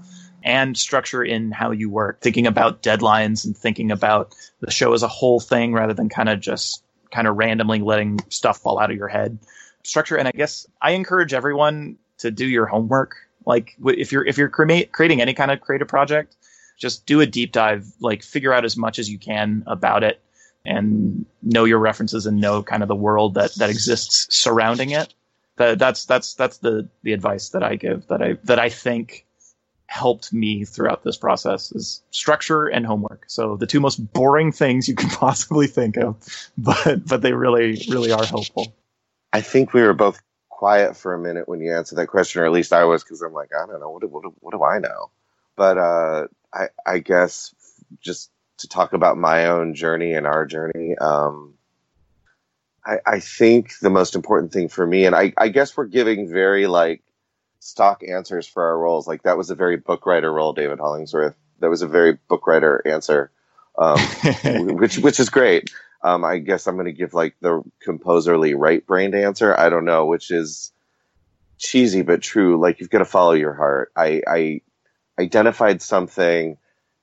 and 0.42 0.74
structure 0.74 1.22
in 1.22 1.52
how 1.52 1.70
you 1.70 1.90
work, 1.90 2.22
thinking 2.22 2.46
about 2.46 2.82
deadlines 2.82 3.44
and 3.44 3.54
thinking 3.54 3.90
about 3.90 4.34
the 4.60 4.70
show 4.70 4.94
as 4.94 5.02
a 5.02 5.08
whole 5.08 5.38
thing 5.38 5.74
rather 5.74 5.92
than 5.92 6.08
kind 6.08 6.30
of 6.30 6.40
just 6.40 6.82
kind 7.10 7.28
of 7.28 7.36
randomly 7.36 7.80
letting 7.80 8.20
stuff 8.30 8.58
fall 8.58 8.78
out 8.78 8.90
of 8.90 8.96
your 8.96 9.08
head 9.08 9.38
structure. 9.88 10.16
And 10.16 10.28
i 10.28 10.32
guess 10.32 10.66
i 10.82 10.92
encourage 10.92 11.32
everyone 11.32 11.96
to 12.18 12.30
do 12.30 12.46
your 12.46 12.66
homework. 12.66 13.16
Like 13.46 13.76
if 13.84 14.12
you're 14.12 14.26
if 14.26 14.36
you're 14.36 14.48
crema- 14.48 14.86
creating 14.86 15.20
any 15.20 15.34
kind 15.34 15.50
of 15.50 15.60
creative 15.60 15.88
project 15.88 16.36
just 16.78 17.06
do 17.06 17.20
a 17.20 17.26
deep 17.26 17.52
dive 17.52 17.86
like 18.00 18.22
figure 18.22 18.52
out 18.52 18.64
as 18.64 18.76
much 18.76 18.98
as 18.98 19.10
you 19.10 19.18
can 19.18 19.64
about 19.66 20.04
it 20.04 20.20
and 20.64 21.26
know 21.42 21.64
your 21.64 21.78
references 21.78 22.26
and 22.26 22.40
know 22.40 22.62
kind 22.62 22.82
of 22.82 22.88
the 22.88 22.94
world 22.94 23.34
that 23.34 23.54
that 23.56 23.70
exists 23.70 24.26
surrounding 24.34 24.90
it. 24.90 25.12
That, 25.56 25.78
that's 25.78 26.04
that's 26.04 26.34
that's 26.34 26.58
the 26.58 26.88
the 27.02 27.12
advice 27.12 27.48
that 27.48 27.64
i 27.64 27.74
give 27.74 28.06
that 28.06 28.22
i 28.22 28.34
that 28.44 28.60
i 28.60 28.68
think 28.68 29.26
helped 29.86 30.32
me 30.32 30.64
throughout 30.64 31.02
this 31.02 31.16
process 31.16 31.72
is 31.72 32.02
structure 32.10 32.66
and 32.66 32.84
homework. 32.84 33.24
So 33.26 33.56
the 33.56 33.66
two 33.66 33.80
most 33.80 33.96
boring 34.12 34.52
things 34.52 34.86
you 34.86 34.94
can 34.94 35.08
possibly 35.10 35.66
think 35.66 35.96
of 35.96 36.16
but 36.56 37.06
but 37.06 37.22
they 37.22 37.32
really 37.32 37.84
really 37.88 38.12
are 38.12 38.24
helpful 38.24 38.72
I 39.32 39.40
think 39.40 39.72
we 39.72 39.82
were 39.82 39.94
both 39.94 40.20
quiet 40.48 40.96
for 40.96 41.14
a 41.14 41.18
minute 41.18 41.48
when 41.48 41.60
you 41.60 41.74
answered 41.74 41.96
that 41.96 42.08
question, 42.08 42.42
or 42.42 42.46
at 42.46 42.52
least 42.52 42.72
I 42.72 42.84
was, 42.84 43.04
because 43.04 43.22
I'm 43.22 43.32
like, 43.32 43.50
I 43.54 43.66
don't 43.66 43.80
know, 43.80 43.90
what 43.90 44.02
do, 44.02 44.08
what 44.08 44.22
do, 44.22 44.34
what 44.40 44.52
do 44.52 44.62
I 44.64 44.78
know? 44.78 45.10
But 45.56 45.78
uh, 45.78 46.26
I, 46.52 46.68
I 46.86 46.98
guess 46.98 47.54
just 48.00 48.30
to 48.58 48.68
talk 48.68 48.92
about 48.92 49.18
my 49.18 49.46
own 49.46 49.74
journey 49.74 50.14
and 50.14 50.26
our 50.26 50.46
journey, 50.46 50.96
um, 50.98 51.54
I, 52.84 52.98
I 53.06 53.20
think 53.20 53.78
the 53.80 53.90
most 53.90 54.14
important 54.14 54.52
thing 54.52 54.68
for 54.68 54.86
me, 54.86 55.04
and 55.04 55.14
I, 55.14 55.32
I 55.36 55.48
guess 55.48 55.76
we're 55.76 55.86
giving 55.86 56.28
very 56.28 56.66
like 56.66 57.02
stock 57.60 58.02
answers 58.02 58.46
for 58.46 58.62
our 58.64 58.78
roles. 58.78 59.06
Like 59.06 59.22
that 59.24 59.36
was 59.36 59.50
a 59.50 59.54
very 59.54 59.76
book 59.76 60.06
writer 60.06 60.32
role, 60.32 60.52
David 60.52 60.78
Hollingsworth. 60.78 61.34
That 61.60 61.70
was 61.70 61.82
a 61.82 61.88
very 61.88 62.18
book 62.28 62.46
writer 62.46 62.82
answer, 62.86 63.30
um, 63.76 63.98
which 64.78 64.98
which 64.98 65.20
is 65.20 65.28
great. 65.28 65.70
Um, 66.02 66.24
I 66.24 66.38
guess 66.38 66.66
I'm 66.66 66.76
going 66.76 66.86
to 66.86 66.92
give 66.92 67.14
like 67.14 67.34
the 67.40 67.62
composerly 67.82 68.54
right 68.54 68.86
brained 68.86 69.14
answer. 69.14 69.58
I 69.58 69.68
don't 69.68 69.84
know, 69.84 70.06
which 70.06 70.30
is 70.30 70.72
cheesy 71.58 72.02
but 72.02 72.22
true. 72.22 72.60
Like 72.60 72.80
you've 72.80 72.90
got 72.90 72.98
to 72.98 73.04
follow 73.04 73.32
your 73.32 73.54
heart. 73.54 73.92
I, 73.96 74.22
I 74.26 74.60
identified 75.18 75.82
something 75.82 76.56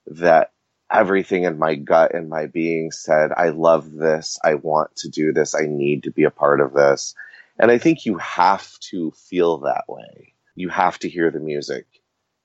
that 0.07 0.51
everything 0.91 1.43
in 1.43 1.57
my 1.57 1.75
gut 1.75 2.13
and 2.13 2.29
my 2.29 2.45
being 2.45 2.91
said, 2.91 3.31
I 3.35 3.49
love 3.49 3.91
this. 3.91 4.39
I 4.43 4.55
want 4.55 4.95
to 4.97 5.09
do 5.09 5.33
this. 5.33 5.55
I 5.55 5.65
need 5.65 6.03
to 6.03 6.11
be 6.11 6.23
a 6.23 6.31
part 6.31 6.61
of 6.61 6.73
this. 6.73 7.15
And 7.57 7.71
I 7.71 7.77
think 7.77 8.05
you 8.05 8.17
have 8.17 8.79
to 8.91 9.11
feel 9.11 9.59
that 9.59 9.85
way. 9.87 10.33
You 10.55 10.69
have 10.69 10.99
to 10.99 11.09
hear 11.09 11.31
the 11.31 11.39
music. 11.39 11.85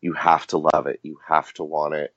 You 0.01 0.15
have 0.15 0.47
to 0.49 0.59
love 0.59 0.87
it. 0.87 1.01
You 1.03 1.19
have 1.27 1.53
to 1.55 1.65
want 1.65 1.95
it 1.95 2.15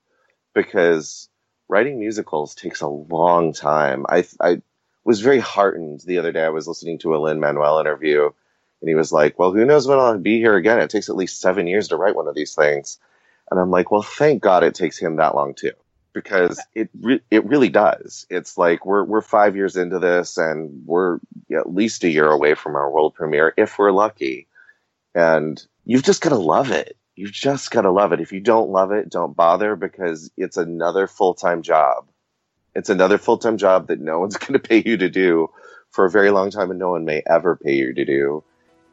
because 0.54 1.28
writing 1.68 1.98
musicals 1.98 2.54
takes 2.54 2.80
a 2.80 2.88
long 2.88 3.52
time. 3.52 4.06
I, 4.08 4.24
I 4.40 4.62
was 5.04 5.20
very 5.20 5.38
heartened 5.38 6.00
the 6.00 6.18
other 6.18 6.32
day. 6.32 6.44
I 6.44 6.50
was 6.50 6.68
listening 6.68 6.98
to 7.00 7.14
a 7.14 7.18
Lin 7.18 7.40
Manuel 7.40 7.78
interview, 7.78 8.24
and 8.80 8.88
he 8.88 8.94
was 8.94 9.12
like, 9.12 9.38
"Well, 9.38 9.52
who 9.52 9.64
knows 9.64 9.86
when 9.86 9.98
I'll 9.98 10.18
be 10.18 10.38
here 10.38 10.56
again? 10.56 10.80
It 10.80 10.90
takes 10.90 11.08
at 11.08 11.16
least 11.16 11.40
seven 11.40 11.66
years 11.66 11.88
to 11.88 11.96
write 11.96 12.16
one 12.16 12.28
of 12.28 12.34
these 12.34 12.54
things." 12.54 12.98
And 13.50 13.60
I'm 13.60 13.70
like, 13.70 13.90
"Well, 13.90 14.02
thank 14.02 14.42
God 14.42 14.64
it 14.64 14.74
takes 14.74 14.98
him 14.98 15.16
that 15.16 15.34
long 15.34 15.54
too, 15.54 15.72
because 16.12 16.60
it 16.74 16.90
re- 17.00 17.22
it 17.30 17.44
really 17.46 17.68
does. 17.68 18.26
It's 18.30 18.56
like 18.56 18.86
we're 18.86 19.04
we're 19.04 19.20
five 19.20 19.56
years 19.56 19.76
into 19.76 19.98
this, 19.98 20.38
and 20.38 20.86
we're 20.86 21.18
at 21.52 21.72
least 21.72 22.04
a 22.04 22.10
year 22.10 22.28
away 22.30 22.54
from 22.54 22.76
our 22.76 22.90
world 22.90 23.14
premiere 23.14 23.52
if 23.56 23.78
we're 23.78 23.92
lucky, 23.92 24.48
and 25.14 25.64
you've 25.84 26.02
just 26.02 26.22
got 26.22 26.30
to 26.30 26.36
love 26.36 26.70
it." 26.70 26.96
You 27.16 27.28
just 27.28 27.70
gotta 27.70 27.90
love 27.90 28.12
it. 28.12 28.20
If 28.20 28.32
you 28.32 28.40
don't 28.40 28.70
love 28.70 28.92
it, 28.92 29.08
don't 29.08 29.36
bother 29.36 29.76
because 29.76 30.30
it's 30.36 30.56
another 30.56 31.06
full 31.06 31.34
time 31.34 31.62
job. 31.62 32.08
It's 32.74 32.90
another 32.90 33.18
full 33.18 33.38
time 33.38 33.56
job 33.56 33.88
that 33.88 34.00
no 34.00 34.20
one's 34.20 34.36
gonna 34.36 34.58
pay 34.58 34.82
you 34.84 34.96
to 34.96 35.08
do 35.08 35.50
for 35.90 36.04
a 36.04 36.10
very 36.10 36.30
long 36.30 36.50
time 36.50 36.70
and 36.70 36.78
no 36.78 36.90
one 36.90 37.04
may 37.04 37.22
ever 37.26 37.56
pay 37.56 37.76
you 37.76 37.94
to 37.94 38.04
do. 38.04 38.42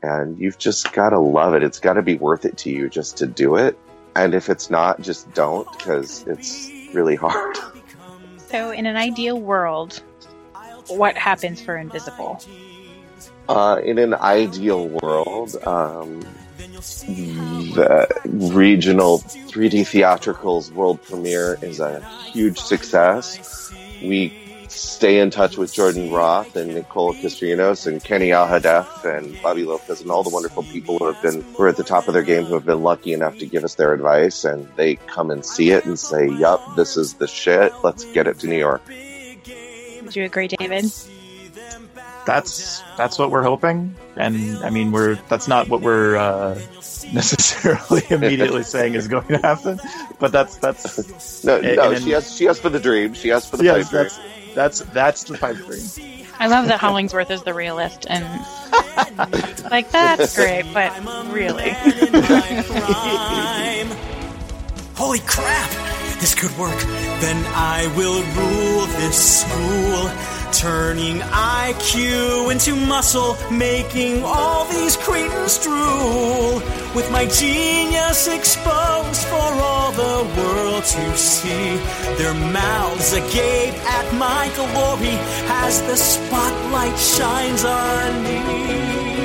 And 0.04 0.40
you've 0.40 0.58
just 0.58 0.94
got 0.94 1.10
to 1.10 1.20
love 1.20 1.54
it. 1.54 1.62
It's 1.62 1.80
got 1.80 1.94
to 1.94 2.02
be 2.02 2.16
worth 2.16 2.44
it 2.46 2.58
to 2.58 2.72
you 2.72 2.90
just 2.90 3.18
to 3.18 3.28
do 3.28 3.56
it. 3.56 3.78
And 4.16 4.34
if 4.34 4.50
it's 4.50 4.72
not, 4.72 5.00
just 5.02 5.32
don't 5.34 5.72
because 5.78 6.26
it's 6.28 6.72
really 6.94 7.16
hard. 7.16 7.58
So, 8.50 8.72
in 8.72 8.86
an 8.86 8.98
ideal 8.98 9.40
world, 9.40 10.04
what 10.90 11.18
happens 11.18 11.62
for 11.62 11.78
Invisible? 11.78 12.42
Uh, 13.48 13.80
in 13.82 13.98
an 13.98 14.14
ideal 14.14 14.90
world, 14.90 15.56
um, 15.66 16.22
the 16.82 18.08
regional 18.26 19.20
3D 19.20 19.86
theatricals 19.88 20.72
world 20.72 21.02
premiere 21.04 21.58
is 21.62 21.80
a 21.80 22.02
huge 22.32 22.60
success. 22.60 23.72
We 24.02 24.38
stay 24.68 25.20
in 25.20 25.30
touch 25.30 25.58
with 25.58 25.74
Jordan 25.74 26.12
Roth 26.12 26.56
and 26.56 26.74
Nicole 26.74 27.14
Kastrinos 27.14 27.88
and 27.88 28.04
Kenny 28.04 28.30
Alhadeff 28.30 29.06
and 29.06 29.40
Bobby 29.42 29.66
Lopez 29.66 30.02
and 30.02 30.10
all 30.10 30.24
the 30.24 30.30
wonderful 30.30 30.64
people 30.64 30.98
who 30.98 31.12
have 31.12 31.22
been 31.22 31.42
who 31.42 31.64
are 31.64 31.68
at 31.68 31.78
the 31.78 31.84
top 31.84 32.08
of 32.08 32.14
their 32.14 32.24
game 32.24 32.46
who 32.46 32.54
have 32.54 32.66
been 32.66 32.82
lucky 32.82 33.14
enough 33.14 33.38
to 33.40 33.46
give 33.46 33.64
us 33.64 33.76
their 33.76 33.94
advice 33.94 34.44
and 34.44 34.68
they 34.78 34.96
come 34.96 35.30
and 35.30 35.46
see 35.46 35.72
it 35.72 35.86
and 35.86 36.00
say, 36.00 36.30
"Yup, 36.30 36.76
this 36.76 36.98
is 36.98 37.16
the 37.16 37.28
shit. 37.28 37.74
Let's 37.84 38.06
get 38.06 38.28
it 38.28 38.40
to 38.40 38.48
New 38.48 38.58
York." 38.58 38.82
Would 38.88 40.16
you 40.16 40.24
agree, 40.24 40.48
David? 40.48 40.92
That's 42.26 42.82
that's 42.98 43.18
what 43.18 43.32
we're 43.32 43.44
hoping, 43.44 43.96
and 44.16 44.58
I 44.60 44.70
mean 44.70 44.92
we're 44.92 45.16
that's 45.28 45.48
not 45.48 45.68
what 45.70 45.82
we're 45.82 46.16
uh, 46.16 46.54
necessarily 47.14 48.04
immediately 48.10 48.64
saying 48.64 48.94
is 48.94 49.08
going 49.08 49.28
to 49.30 49.38
happen, 49.40 49.80
but 50.20 50.32
that's 50.32 50.58
that's 50.58 51.44
No, 51.44 51.58
And- 51.58 51.76
no, 51.78 51.92
and- 51.92 52.04
she 52.04 52.14
asked 52.16 52.38
she 52.38 52.48
asked 52.48 52.62
for 52.62 52.70
the 52.70 52.80
dream. 52.80 53.14
She 53.14 53.32
asked 53.32 53.50
for 53.50 53.58
the 53.58 53.64
yes, 53.64 53.90
pipe 53.90 53.90
dream. 53.90 54.04
that's 54.04 54.20
that's 54.54 54.80
that's 54.94 55.24
the 55.26 55.38
pipe 55.38 55.56
dream. 55.58 55.82
I 56.40 56.48
love 56.48 56.68
that 56.70 56.80
Hollingsworth 56.80 57.30
is 57.32 57.44
the 57.44 57.54
realist, 57.54 58.06
and 58.10 58.24
like 59.72 59.92
that's 59.92 60.36
great, 60.36 60.66
but 60.74 60.92
really, 61.32 61.72
crime. 62.64 63.88
Holy 64.96 65.20
crap! 65.20 65.70
This 66.20 66.34
could 66.36 66.56
work. 66.58 66.78
Then 67.22 67.44
I 67.56 67.88
will 67.96 68.22
rule 68.36 68.86
this 69.00 69.42
school, 69.42 70.10
turning 70.52 71.20
IQ 71.20 72.52
into 72.52 72.76
muscle, 72.76 73.38
making 73.52 74.24
all 74.24 74.66
these 74.66 74.98
cretins 74.98 75.58
drool. 75.64 76.56
With 76.96 77.10
my 77.12 77.26
genius 77.26 78.28
exposed 78.28 79.24
for 79.26 79.36
all 79.36 79.92
the 79.92 80.18
world 80.38 80.84
to 80.84 81.18
see, 81.18 81.78
their 82.18 82.34
mouths 82.34 83.14
agape 83.14 83.74
at 83.86 84.14
my 84.16 84.52
glory 84.56 85.16
as 85.64 85.82
the 85.84 85.96
spotlight 85.96 86.98
shines 86.98 87.64
on 87.64 88.24
me. 88.24 89.21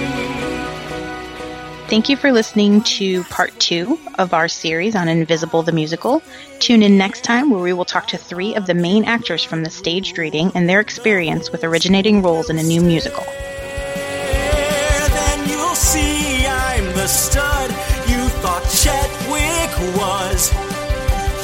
Thank 1.89 2.09
you 2.09 2.17
for 2.17 2.33
listening 2.33 2.83
to 2.83 3.23
part 3.25 3.57
two 3.61 4.01
of 4.19 4.35
our 4.35 4.49
series 4.49 4.97
on 4.97 5.07
Invisible 5.07 5.63
the 5.63 5.71
Musical. 5.71 6.21
Tune 6.59 6.83
in 6.83 6.99
next 6.99 7.23
time 7.23 7.49
where 7.49 7.63
we 7.63 7.73
will 7.73 7.85
talk 7.85 8.09
to 8.09 8.19
three 8.19 8.57
of 8.57 8.67
the 8.67 8.75
main 8.75 9.05
actors 9.05 9.45
from 9.45 9.63
the 9.63 9.71
staged 9.71 10.19
reading 10.19 10.51
and 10.57 10.69
their 10.69 10.81
experience 10.81 11.53
with 11.53 11.63
originating 11.63 12.23
roles 12.23 12.51
in 12.51 12.59
a 12.59 12.63
new 12.65 12.81
musical. 12.81 13.23
then 13.23 15.49
you'll 15.49 15.77
see 15.77 16.45
I'm 16.45 16.87
the 16.95 17.07
stud 17.07 17.71
you 18.11 18.27
thought 18.41 18.65
Chetwick 18.65 19.97
was. 19.97 20.66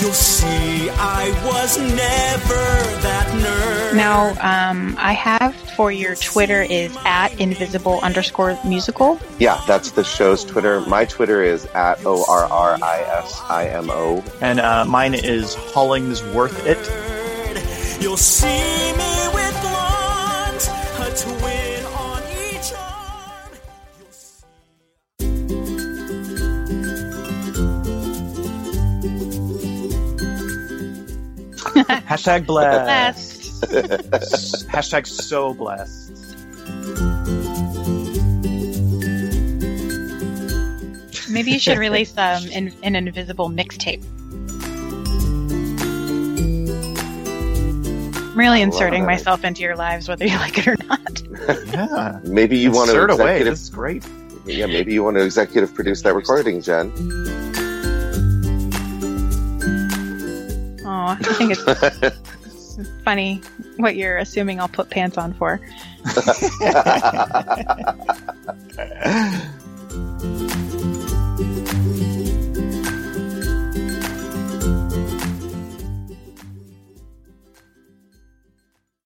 You'll 0.03 0.13
see 0.13 0.91
I 0.91 1.31
was 1.47 1.79
never 1.79 2.55
that 3.03 3.29
nerd. 3.37 3.95
Now, 3.97 4.31
um, 4.41 4.97
I 4.99 5.13
have 5.13 5.55
for 5.77 5.93
your 5.93 6.17
Twitter 6.17 6.63
is 6.63 6.97
at 7.05 7.29
invisible 7.41 8.01
underscore 8.01 8.59
musical. 8.67 9.21
Yeah, 9.39 9.63
that's 9.69 9.93
the 9.93 10.03
show's 10.03 10.45
Twitter. 10.45 10.81
My 10.81 11.05
Twitter 11.05 11.45
is 11.45 11.67
at 11.67 12.05
O 12.05 12.25
R 12.29 12.47
R 12.47 12.79
I 12.83 12.99
S 13.23 13.41
I 13.49 13.69
M 13.69 13.91
O. 13.91 14.25
And 14.41 14.59
uh, 14.59 14.85
mine 14.87 15.15
is 15.15 15.55
Hollingsworth 15.55 16.67
it. 16.67 18.03
You'll 18.03 18.17
see 18.17 18.93
me 18.97 19.12
Hashtag 32.13 32.47
blessed. 32.47 33.71
Blessed. 33.71 34.69
Hashtag 34.69 35.07
so 35.07 35.55
blessed. 35.55 36.11
Maybe 41.31 41.53
you 41.53 41.59
should 41.59 41.79
release 41.79 42.13
um, 42.19 42.45
in, 42.49 42.75
an 42.83 42.97
invisible 42.97 43.49
mixtape. 43.49 44.05
I'm 48.15 48.39
really 48.39 48.61
inserting 48.61 49.07
myself 49.07 49.43
into 49.43 49.63
your 49.63 49.77
lives, 49.77 50.07
whether 50.07 50.27
you 50.27 50.37
like 50.37 50.59
it 50.59 50.67
or 50.69 50.77
not. 50.87 51.23
Yeah. 51.73 52.21
Maybe 52.23 52.57
you 52.57 52.71
want 52.71 52.91
to 52.91 52.95
Insert 52.95 53.11
away. 53.11 53.23
executive. 53.41 53.53
This 53.55 53.63
is 53.63 53.71
great. 53.71 54.05
Yeah, 54.47 54.67
maybe 54.67 54.93
you 54.93 55.03
want 55.03 55.17
to 55.17 55.25
executive 55.25 55.75
produce 55.75 56.03
that 56.03 56.15
recording, 56.15 56.63
Jen. 56.63 56.93
I 61.07 61.17
think 61.17 61.53
it's 61.53 62.93
funny 63.05 63.41
what 63.77 63.97
you're 63.97 64.19
assuming 64.19 64.61
I'll 64.61 64.69
put 64.69 64.91
pants 64.91 65.19
on 65.19 65.33
for. 65.35 65.61